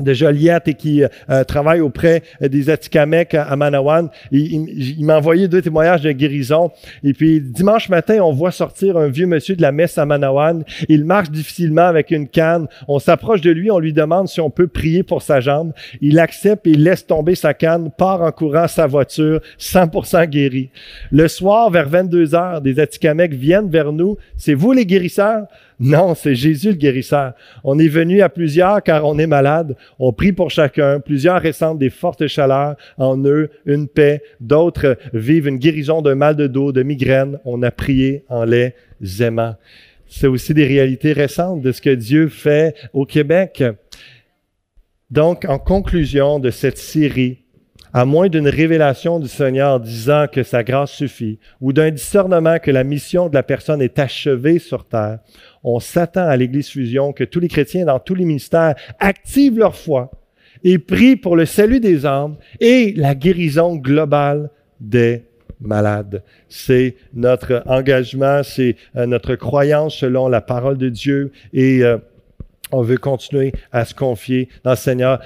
de 0.00 0.12
Joliette 0.14 0.68
et 0.68 0.74
qui 0.74 1.02
euh, 1.02 1.44
travaille 1.44 1.80
auprès 1.80 2.22
des 2.40 2.70
Atikamekw 2.70 3.36
à, 3.36 3.56
Manawan. 3.56 4.08
Il, 4.30 5.04
m'a 5.04 5.18
envoyé 5.18 5.48
deux 5.48 5.62
témoignages 5.62 6.02
de 6.02 6.12
guérison. 6.12 6.70
Et 7.04 7.12
puis 7.12 7.40
dimanche 7.40 7.88
matin, 7.88 8.18
on 8.22 8.32
voit 8.32 8.50
sortir 8.50 8.96
un 8.96 9.08
vieux 9.08 9.26
monsieur 9.26 9.56
de 9.56 9.62
la 9.62 9.72
messe 9.72 9.98
à 9.98 10.06
Manawan. 10.06 10.64
Il 10.88 11.04
marche 11.04 11.30
difficilement 11.30 11.86
avec 11.86 12.10
une 12.10 12.28
canne. 12.28 12.66
On 12.88 12.98
s'approche 12.98 13.40
de 13.40 13.50
lui, 13.50 13.70
on 13.70 13.78
lui 13.78 13.92
demande 13.92 14.28
si 14.28 14.40
on 14.40 14.50
peut 14.50 14.68
prier 14.68 15.02
pour 15.02 15.22
sa 15.22 15.40
jambe. 15.40 15.72
Il 16.00 16.18
accepte 16.18 16.66
et 16.66 16.70
il 16.70 16.84
laisse 16.84 17.06
tomber 17.06 17.34
sa 17.34 17.54
canne, 17.54 17.90
part 17.90 18.22
en 18.22 18.32
courant 18.32 18.68
sa 18.68 18.86
voiture, 18.86 19.40
100% 19.58 20.26
guéri. 20.28 20.70
Le 21.10 21.28
soir, 21.28 21.70
vers 21.70 21.88
22 21.88 22.34
heures, 22.34 22.60
des 22.60 22.80
Atikamekw 22.80 23.34
viennent 23.34 23.70
vers 23.70 23.92
nous. 23.92 24.16
C'est 24.36 24.54
vous 24.54 24.72
les 24.72 24.86
guérisseurs? 24.86 25.46
Non, 25.80 26.14
c'est 26.14 26.34
Jésus 26.34 26.68
le 26.68 26.74
guérisseur. 26.74 27.32
On 27.64 27.78
est 27.78 27.88
venu 27.88 28.20
à 28.20 28.28
plusieurs 28.28 28.82
car 28.82 29.06
on 29.06 29.18
est 29.18 29.26
malade. 29.26 29.76
On 29.98 30.12
prie 30.12 30.32
pour 30.32 30.50
chacun. 30.50 31.00
Plusieurs 31.00 31.42
ressentent 31.42 31.78
des 31.78 31.88
fortes 31.88 32.26
chaleurs 32.26 32.76
en 32.98 33.18
eux, 33.24 33.48
une 33.64 33.88
paix. 33.88 34.22
D'autres 34.40 34.98
vivent 35.14 35.48
une 35.48 35.56
guérison 35.56 36.02
d'un 36.02 36.14
mal 36.14 36.36
de 36.36 36.46
dos, 36.46 36.70
de 36.70 36.82
migraine. 36.82 37.40
On 37.46 37.62
a 37.62 37.70
prié 37.70 38.24
en 38.28 38.44
les 38.44 38.74
aimant. 39.20 39.56
C'est 40.06 40.26
aussi 40.26 40.52
des 40.52 40.66
réalités 40.66 41.14
récentes 41.14 41.62
de 41.62 41.72
ce 41.72 41.80
que 41.80 41.94
Dieu 41.94 42.28
fait 42.28 42.74
au 42.92 43.06
Québec. 43.06 43.64
Donc, 45.10 45.46
en 45.46 45.58
conclusion 45.58 46.38
de 46.38 46.50
cette 46.50 46.78
série, 46.78 47.38
à 47.92 48.04
moins 48.04 48.28
d'une 48.28 48.48
révélation 48.48 49.18
du 49.18 49.28
Seigneur 49.28 49.80
disant 49.80 50.26
que 50.30 50.42
sa 50.42 50.62
grâce 50.62 50.92
suffit, 50.92 51.38
ou 51.60 51.72
d'un 51.72 51.90
discernement 51.90 52.58
que 52.58 52.70
la 52.70 52.84
mission 52.84 53.28
de 53.28 53.34
la 53.34 53.42
personne 53.42 53.82
est 53.82 53.98
achevée 53.98 54.58
sur 54.58 54.84
terre, 54.84 55.18
on 55.62 55.80
s'attend 55.80 56.26
à 56.26 56.36
l'Église 56.36 56.68
Fusion 56.68 57.12
que 57.12 57.24
tous 57.24 57.40
les 57.40 57.48
chrétiens 57.48 57.84
dans 57.84 57.98
tous 57.98 58.14
les 58.14 58.24
ministères 58.24 58.74
activent 58.98 59.58
leur 59.58 59.76
foi 59.76 60.10
et 60.64 60.78
prient 60.78 61.16
pour 61.16 61.36
le 61.36 61.46
salut 61.46 61.80
des 61.80 62.06
âmes 62.06 62.36
et 62.60 62.92
la 62.96 63.14
guérison 63.14 63.76
globale 63.76 64.50
des 64.80 65.24
malades. 65.60 66.22
C'est 66.48 66.96
notre 67.14 67.62
engagement, 67.66 68.42
c'est 68.42 68.76
euh, 68.96 69.06
notre 69.06 69.34
croyance 69.34 69.96
selon 69.96 70.28
la 70.28 70.40
parole 70.40 70.78
de 70.78 70.88
Dieu 70.88 71.32
et 71.52 71.82
euh, 71.82 71.98
on 72.72 72.82
veut 72.82 72.98
continuer 72.98 73.52
à 73.72 73.84
se 73.84 73.94
confier 73.94 74.48
dans 74.64 74.70
le 74.70 74.76
Seigneur. 74.76 75.20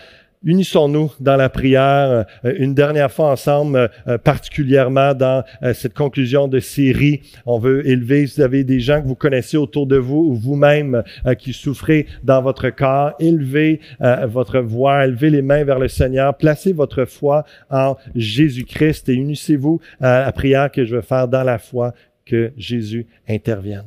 Unissons-nous 0.44 1.10
dans 1.20 1.36
la 1.36 1.48
prière 1.48 2.26
euh, 2.44 2.54
une 2.58 2.74
dernière 2.74 3.10
fois 3.10 3.30
ensemble, 3.30 3.76
euh, 3.78 3.88
euh, 4.08 4.18
particulièrement 4.18 5.14
dans 5.14 5.42
cette 5.72 5.94
conclusion 5.94 6.48
de 6.48 6.60
série. 6.60 7.22
On 7.46 7.58
veut 7.58 7.86
élever, 7.88 8.26
si 8.26 8.36
vous 8.36 8.42
avez 8.42 8.64
des 8.64 8.80
gens 8.80 9.00
que 9.00 9.06
vous 9.06 9.14
connaissez 9.14 9.56
autour 9.56 9.86
de 9.86 9.96
vous 9.96 10.18
ou 10.18 10.34
vous-même 10.34 11.02
qui 11.38 11.52
souffrez 11.52 12.06
dans 12.22 12.42
votre 12.42 12.70
corps, 12.70 13.12
élevez 13.18 13.80
votre 14.26 14.60
voix, 14.60 15.04
élevez 15.04 15.30
les 15.30 15.42
mains 15.42 15.64
vers 15.64 15.78
le 15.78 15.88
Seigneur, 15.88 16.36
placez 16.36 16.72
votre 16.72 17.04
foi 17.04 17.44
en 17.70 17.96
Jésus-Christ 18.14 19.08
et 19.08 19.14
unissez-vous 19.14 19.80
à 20.00 20.20
la 20.20 20.32
prière 20.32 20.70
que 20.70 20.84
je 20.84 20.96
vais 20.96 21.02
faire 21.02 21.28
dans 21.28 21.44
la 21.44 21.58
foi 21.58 21.94
que 22.24 22.52
Jésus 22.56 23.06
intervienne. 23.28 23.86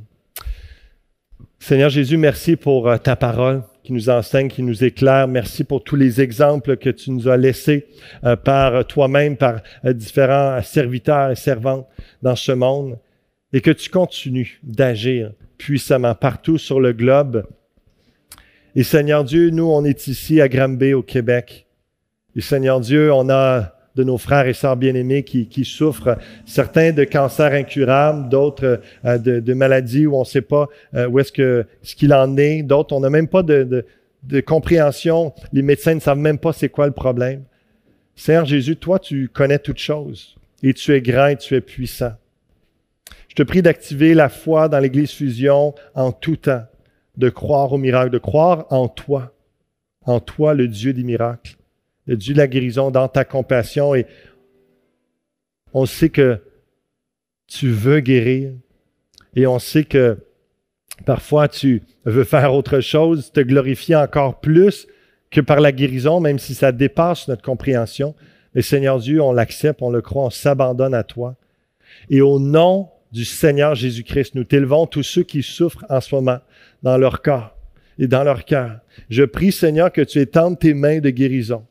Seigneur 1.60 1.90
Jésus, 1.90 2.18
merci 2.18 2.56
pour 2.56 3.00
ta 3.00 3.16
parole 3.16 3.64
qui 3.88 3.94
nous 3.94 4.10
enseigne, 4.10 4.50
qui 4.50 4.64
nous 4.64 4.84
éclaire. 4.84 5.30
Merci 5.30 5.64
pour 5.64 5.82
tous 5.82 5.96
les 5.96 6.20
exemples 6.20 6.76
que 6.76 6.90
tu 6.90 7.10
nous 7.10 7.30
as 7.30 7.38
laissés 7.38 7.88
euh, 8.26 8.36
par 8.36 8.86
toi-même, 8.86 9.38
par 9.38 9.62
euh, 9.86 9.94
différents 9.94 10.62
serviteurs 10.62 11.32
et 11.32 11.38
servantes 11.38 11.88
dans 12.22 12.36
ce 12.36 12.52
monde, 12.52 13.00
et 13.54 13.62
que 13.62 13.72
tu 13.72 13.90
continues 13.90 14.60
d'agir 14.62 15.32
puissamment 15.58 16.16
partout 16.16 16.58
sur 16.58 16.82
le 16.82 16.92
globe. 16.92 17.48
Et 18.76 18.84
Seigneur 18.84 19.24
Dieu, 19.24 19.52
nous, 19.52 19.72
on 19.72 19.86
est 19.86 20.08
ici 20.08 20.42
à 20.42 20.50
Granby, 20.50 20.94
au 20.94 21.02
Québec. 21.02 21.66
Et 22.36 22.42
Seigneur 22.42 22.82
Dieu, 22.82 23.14
on 23.14 23.30
a 23.30 23.77
de 23.98 24.04
nos 24.04 24.20
frères 24.20 24.46
et 24.46 24.54
sœurs 24.54 24.78
bien-aimés 24.78 25.24
qui, 25.24 25.48
qui, 25.48 25.66
souffrent, 25.66 26.18
certains 26.46 26.92
de 26.92 27.04
cancers 27.04 27.52
incurables, 27.52 28.30
d'autres 28.30 28.80
euh, 29.04 29.18
de, 29.18 29.54
maladies 29.54 30.06
où 30.06 30.16
on 30.16 30.22
ne 30.22 30.26
sait 30.26 30.42
pas 30.42 30.70
euh, 30.94 31.08
où 31.08 31.20
est-ce 31.20 31.32
que 31.32 31.66
ce 31.82 31.96
qu'il 31.96 32.14
en 32.14 32.38
est, 32.38 32.62
d'autres 32.62 32.96
on 32.96 33.00
n'a 33.00 33.10
même 33.10 33.28
pas 33.28 33.42
de, 33.42 33.64
de, 33.64 33.86
de, 34.24 34.40
compréhension, 34.40 35.34
les 35.52 35.64
médecins 35.64 35.96
ne 35.96 36.00
savent 36.00 36.20
même 36.20 36.38
pas 36.38 36.54
c'est 36.54 36.70
quoi 36.70 36.86
le 36.86 36.94
problème. 36.94 37.44
Seigneur 38.16 38.46
Jésus, 38.46 38.76
toi 38.78 39.00
tu 39.00 39.30
connais 39.34 39.60
toutes 39.60 39.80
choses 39.80 40.38
et 40.62 40.74
tu 40.74 40.94
es 40.94 41.02
grand 41.02 41.28
et 41.28 41.38
tu 41.38 41.56
es 41.56 41.62
puissant. 41.62 42.14
Je 43.30 43.36
te 43.36 43.44
prie 43.44 43.64
d'activer 43.64 44.14
la 44.14 44.30
foi 44.30 44.70
dans 44.70 44.80
l'Église 44.80 45.12
Fusion 45.12 45.74
en 45.96 46.12
tout 46.12 46.38
temps, 46.38 46.64
de 47.18 47.30
croire 47.30 47.74
au 47.74 47.78
miracle, 47.80 48.12
de 48.12 48.20
croire 48.20 48.68
en 48.70 48.88
toi, 48.88 49.34
en 50.06 50.20
toi 50.20 50.54
le 50.54 50.68
Dieu 50.68 50.94
des 50.94 51.04
miracles 51.04 51.57
Dieu 52.16 52.34
la 52.34 52.48
guérison, 52.48 52.92
dans 52.92 53.08
ta 53.08 53.26
compassion. 53.26 53.96
Et 53.96 54.06
on 55.74 55.86
sait 55.86 56.10
que 56.10 56.40
tu 57.48 57.70
veux 57.70 58.00
guérir. 58.00 58.52
Et 59.36 59.46
on 59.48 59.60
sait 59.60 59.84
que 59.84 60.18
parfois 61.06 61.48
tu 61.48 61.84
veux 62.06 62.24
faire 62.24 62.54
autre 62.54 62.80
chose, 62.80 63.32
te 63.32 63.40
glorifier 63.40 63.96
encore 63.96 64.40
plus 64.40 64.88
que 65.30 65.42
par 65.42 65.60
la 65.60 65.72
guérison, 65.72 66.20
même 66.20 66.40
si 66.40 66.56
ça 66.56 66.72
dépasse 66.72 67.28
notre 67.28 67.42
compréhension. 67.42 68.16
Mais 68.56 68.62
Seigneur 68.62 69.00
Dieu, 69.00 69.22
on 69.22 69.34
l'accepte, 69.34 69.82
on 69.82 69.92
le 69.92 70.02
croit, 70.02 70.26
on 70.26 70.30
s'abandonne 70.30 70.94
à 70.94 71.04
toi. 71.04 71.36
Et 72.10 72.22
au 72.22 72.40
nom 72.40 72.90
du 73.12 73.26
Seigneur 73.26 73.76
Jésus-Christ, 73.76 74.36
nous 74.36 74.44
t'élevons 74.44 74.88
tous 74.88 75.04
ceux 75.04 75.24
qui 75.24 75.44
souffrent 75.44 75.86
en 75.90 76.02
ce 76.02 76.16
moment 76.16 76.40
dans 76.84 76.98
leur 76.98 77.22
corps 77.22 77.56
et 78.00 78.08
dans 78.08 78.24
leur 78.24 78.46
cœur. 78.46 78.80
Je 79.10 79.24
prie, 79.24 79.52
Seigneur, 79.52 79.92
que 79.92 80.02
tu 80.02 80.20
étendes 80.20 80.60
tes 80.60 80.74
mains 80.74 81.00
de 81.00 81.10
guérison 81.10 81.66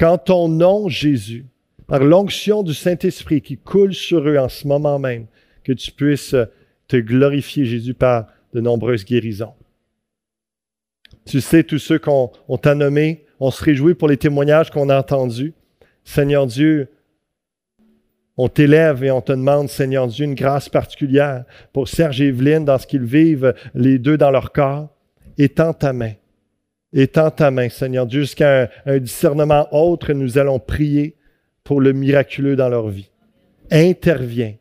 quand 0.00 0.16
ton 0.16 0.48
nom, 0.48 0.88
Jésus, 0.88 1.44
par 1.86 2.02
l'onction 2.02 2.62
du 2.62 2.72
Saint-Esprit 2.72 3.42
qui 3.42 3.58
coule 3.58 3.92
sur 3.92 4.26
eux 4.26 4.38
en 4.38 4.48
ce 4.48 4.66
moment 4.66 4.98
même, 4.98 5.26
que 5.62 5.72
tu 5.72 5.92
puisses 5.92 6.34
te 6.88 6.96
glorifier, 6.96 7.66
Jésus, 7.66 7.92
par 7.92 8.26
de 8.54 8.62
nombreuses 8.62 9.04
guérisons. 9.04 9.52
Tu 11.26 11.42
sais, 11.42 11.64
tous 11.64 11.78
ceux 11.78 11.98
qu'on 11.98 12.30
t'a 12.62 12.74
nommés, 12.74 13.26
on 13.40 13.50
se 13.50 13.62
réjouit 13.62 13.92
pour 13.92 14.08
les 14.08 14.16
témoignages 14.16 14.70
qu'on 14.70 14.88
a 14.88 14.98
entendus. 14.98 15.52
Seigneur 16.02 16.46
Dieu, 16.46 16.88
on 18.38 18.48
t'élève 18.48 19.04
et 19.04 19.10
on 19.10 19.20
te 19.20 19.32
demande, 19.32 19.68
Seigneur 19.68 20.08
Dieu, 20.08 20.24
une 20.24 20.34
grâce 20.34 20.70
particulière 20.70 21.44
pour 21.74 21.88
Serge 21.88 22.22
et 22.22 22.28
Evelyne 22.28 22.64
dans 22.64 22.78
ce 22.78 22.86
qu'ils 22.86 23.04
vivent, 23.04 23.52
les 23.74 23.98
deux 23.98 24.16
dans 24.16 24.30
leur 24.30 24.50
corps. 24.52 24.88
Étends 25.36 25.74
ta 25.74 25.92
main. 25.92 26.14
Étends 26.92 27.30
ta 27.30 27.50
main, 27.50 27.68
Seigneur 27.68 28.06
Dieu, 28.06 28.22
jusqu'à 28.22 28.70
un, 28.84 28.98
discernement 28.98 29.68
autre, 29.72 30.12
nous 30.12 30.38
allons 30.38 30.58
prier 30.58 31.16
pour 31.62 31.80
le 31.80 31.92
miraculeux 31.92 32.56
dans 32.56 32.68
leur 32.68 32.88
vie. 32.88 33.10
Interviens 33.70 34.54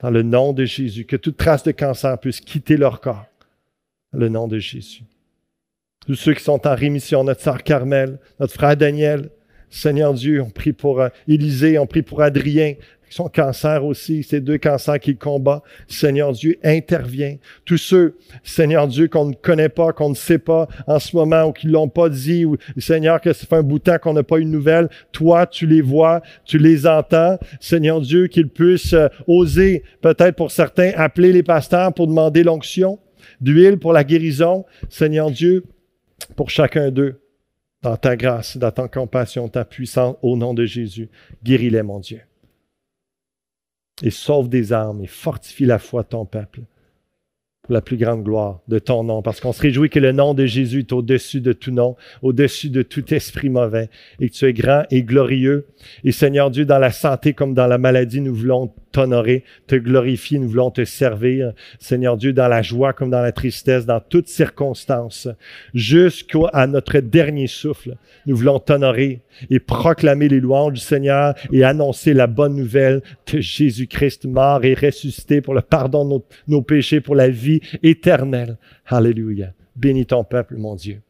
dans 0.00 0.10
le 0.10 0.22
nom 0.22 0.54
de 0.54 0.64
Jésus, 0.64 1.04
que 1.04 1.16
toute 1.16 1.36
trace 1.36 1.62
de 1.62 1.72
cancer 1.72 2.18
puisse 2.18 2.40
quitter 2.40 2.78
leur 2.78 3.00
corps. 3.00 3.26
Le 4.12 4.30
nom 4.30 4.48
de 4.48 4.58
Jésus. 4.58 5.04
Tous 6.06 6.14
ceux 6.14 6.32
qui 6.32 6.42
sont 6.42 6.66
en 6.66 6.74
rémission, 6.74 7.22
notre 7.22 7.42
sœur 7.42 7.62
Carmel, 7.62 8.18
notre 8.40 8.54
frère 8.54 8.76
Daniel, 8.76 9.30
Seigneur 9.68 10.14
Dieu, 10.14 10.42
on 10.42 10.50
prie 10.50 10.72
pour 10.72 11.00
euh, 11.00 11.08
Élisée, 11.28 11.78
on 11.78 11.86
prie 11.86 12.02
pour 12.02 12.22
Adrien, 12.22 12.74
son 13.10 13.28
cancer 13.28 13.84
aussi, 13.84 14.22
ces 14.22 14.40
deux 14.40 14.56
cancers 14.56 15.00
qu'il 15.00 15.18
combat. 15.18 15.62
Seigneur 15.88 16.32
Dieu, 16.32 16.56
intervient. 16.62 17.36
Tous 17.64 17.76
ceux, 17.76 18.16
Seigneur 18.44 18.86
Dieu, 18.86 19.08
qu'on 19.08 19.26
ne 19.26 19.34
connaît 19.34 19.68
pas, 19.68 19.92
qu'on 19.92 20.10
ne 20.10 20.14
sait 20.14 20.38
pas 20.38 20.68
en 20.86 20.98
ce 20.98 21.14
moment 21.14 21.44
ou 21.44 21.52
qui 21.52 21.66
l'ont 21.66 21.88
pas 21.88 22.08
dit, 22.08 22.44
ou 22.44 22.56
Seigneur, 22.78 23.20
que 23.20 23.32
ça 23.32 23.46
fait 23.46 23.56
un 23.56 23.62
bout 23.62 23.80
de 23.80 23.84
temps 23.84 23.98
qu'on 23.98 24.14
n'a 24.14 24.22
pas 24.22 24.38
eu 24.38 24.44
de 24.44 24.50
nouvelles, 24.50 24.88
toi, 25.12 25.46
tu 25.46 25.66
les 25.66 25.82
vois, 25.82 26.22
tu 26.44 26.58
les 26.58 26.86
entends. 26.86 27.38
Seigneur 27.60 28.00
Dieu, 28.00 28.28
qu'ils 28.28 28.48
puissent 28.48 28.92
euh, 28.92 29.08
oser, 29.26 29.82
peut-être 30.00 30.36
pour 30.36 30.52
certains, 30.52 30.92
appeler 30.94 31.32
les 31.32 31.42
pasteurs 31.42 31.92
pour 31.92 32.06
demander 32.06 32.44
l'onction, 32.44 33.00
d'huile 33.40 33.78
pour 33.78 33.92
la 33.92 34.04
guérison. 34.04 34.64
Seigneur 34.88 35.32
Dieu, 35.32 35.64
pour 36.36 36.48
chacun 36.48 36.92
d'eux, 36.92 37.20
dans 37.82 37.96
ta 37.96 38.14
grâce, 38.14 38.56
dans 38.56 38.70
ta 38.70 38.86
compassion, 38.86 39.48
ta 39.48 39.64
puissance, 39.64 40.16
au 40.22 40.36
nom 40.36 40.54
de 40.54 40.64
Jésus, 40.64 41.08
guéris-les, 41.42 41.82
mon 41.82 41.98
Dieu 41.98 42.20
et 44.02 44.10
sauve 44.10 44.48
des 44.48 44.72
âmes 44.72 45.00
et 45.02 45.06
fortifie 45.06 45.66
la 45.66 45.78
foi 45.78 46.02
de 46.02 46.08
ton 46.08 46.24
peuple 46.24 46.60
pour 47.62 47.74
la 47.74 47.82
plus 47.82 47.96
grande 47.96 48.24
gloire 48.24 48.60
de 48.68 48.78
ton 48.78 49.04
nom, 49.04 49.22
parce 49.22 49.40
qu'on 49.40 49.52
se 49.52 49.60
réjouit 49.60 49.90
que 49.90 49.98
le 49.98 50.12
nom 50.12 50.32
de 50.32 50.46
Jésus 50.46 50.80
est 50.80 50.92
au-dessus 50.92 51.40
de 51.40 51.52
tout 51.52 51.70
nom, 51.70 51.96
au-dessus 52.22 52.70
de 52.70 52.82
tout 52.82 53.12
esprit 53.12 53.50
mauvais, 53.50 53.90
et 54.18 54.30
que 54.30 54.34
tu 54.34 54.46
es 54.46 54.52
grand 54.52 54.84
et 54.90 55.02
glorieux. 55.02 55.66
Et 56.02 56.12
Seigneur 56.12 56.50
Dieu, 56.50 56.64
dans 56.64 56.78
la 56.78 56.90
santé 56.90 57.34
comme 57.34 57.52
dans 57.52 57.66
la 57.66 57.78
maladie, 57.78 58.20
nous 58.22 58.34
voulons 58.34 58.72
t'honorer, 58.92 59.44
te 59.66 59.76
glorifier, 59.76 60.38
nous 60.38 60.48
voulons 60.48 60.70
te 60.70 60.84
servir, 60.84 61.52
Seigneur 61.78 62.16
Dieu, 62.16 62.32
dans 62.32 62.48
la 62.48 62.62
joie 62.62 62.92
comme 62.92 63.10
dans 63.10 63.22
la 63.22 63.32
tristesse, 63.32 63.86
dans 63.86 64.00
toutes 64.00 64.28
circonstances, 64.28 65.28
jusqu'à 65.74 66.66
notre 66.66 66.98
dernier 66.98 67.46
souffle. 67.46 67.96
Nous 68.26 68.36
voulons 68.36 68.58
t'honorer 68.58 69.20
et 69.48 69.58
proclamer 69.58 70.28
les 70.28 70.40
louanges 70.40 70.74
du 70.74 70.80
Seigneur 70.80 71.34
et 71.52 71.64
annoncer 71.64 72.14
la 72.14 72.26
bonne 72.26 72.56
nouvelle 72.56 73.02
de 73.32 73.40
Jésus-Christ 73.40 74.26
mort 74.26 74.64
et 74.64 74.74
ressuscité 74.74 75.40
pour 75.40 75.54
le 75.54 75.62
pardon 75.62 76.04
de 76.04 76.22
nos, 76.48 76.62
péchés, 76.62 77.00
pour 77.00 77.14
la 77.14 77.28
vie 77.28 77.60
éternelle. 77.82 78.56
Alléluia. 78.86 79.52
Bénis 79.76 80.06
ton 80.06 80.24
peuple, 80.24 80.56
mon 80.56 80.74
Dieu. 80.74 81.00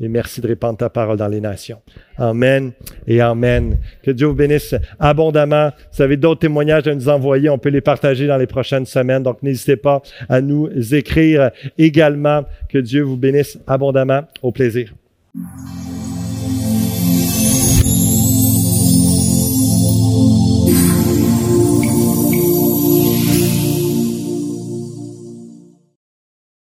Et 0.00 0.08
merci 0.08 0.40
de 0.40 0.46
répandre 0.48 0.78
ta 0.78 0.88
parole 0.88 1.18
dans 1.18 1.28
les 1.28 1.40
nations. 1.40 1.80
Amen 2.16 2.72
et 3.06 3.20
Amen. 3.20 3.76
Que 4.02 4.10
Dieu 4.10 4.26
vous 4.26 4.34
bénisse 4.34 4.74
abondamment. 4.98 5.70
Vous 5.92 6.02
avez 6.02 6.16
d'autres 6.16 6.40
témoignages 6.40 6.88
à 6.88 6.94
nous 6.94 7.08
envoyer, 7.08 7.50
on 7.50 7.58
peut 7.58 7.68
les 7.68 7.82
partager 7.82 8.26
dans 8.26 8.38
les 8.38 8.46
prochaines 8.46 8.86
semaines. 8.86 9.22
Donc, 9.22 9.42
n'hésitez 9.42 9.76
pas 9.76 10.00
à 10.28 10.40
nous 10.40 10.68
écrire 10.94 11.50
également. 11.76 12.44
Que 12.68 12.78
Dieu 12.78 13.02
vous 13.02 13.16
bénisse 13.16 13.58
abondamment. 13.66 14.22
Au 14.42 14.52
plaisir. 14.52 14.94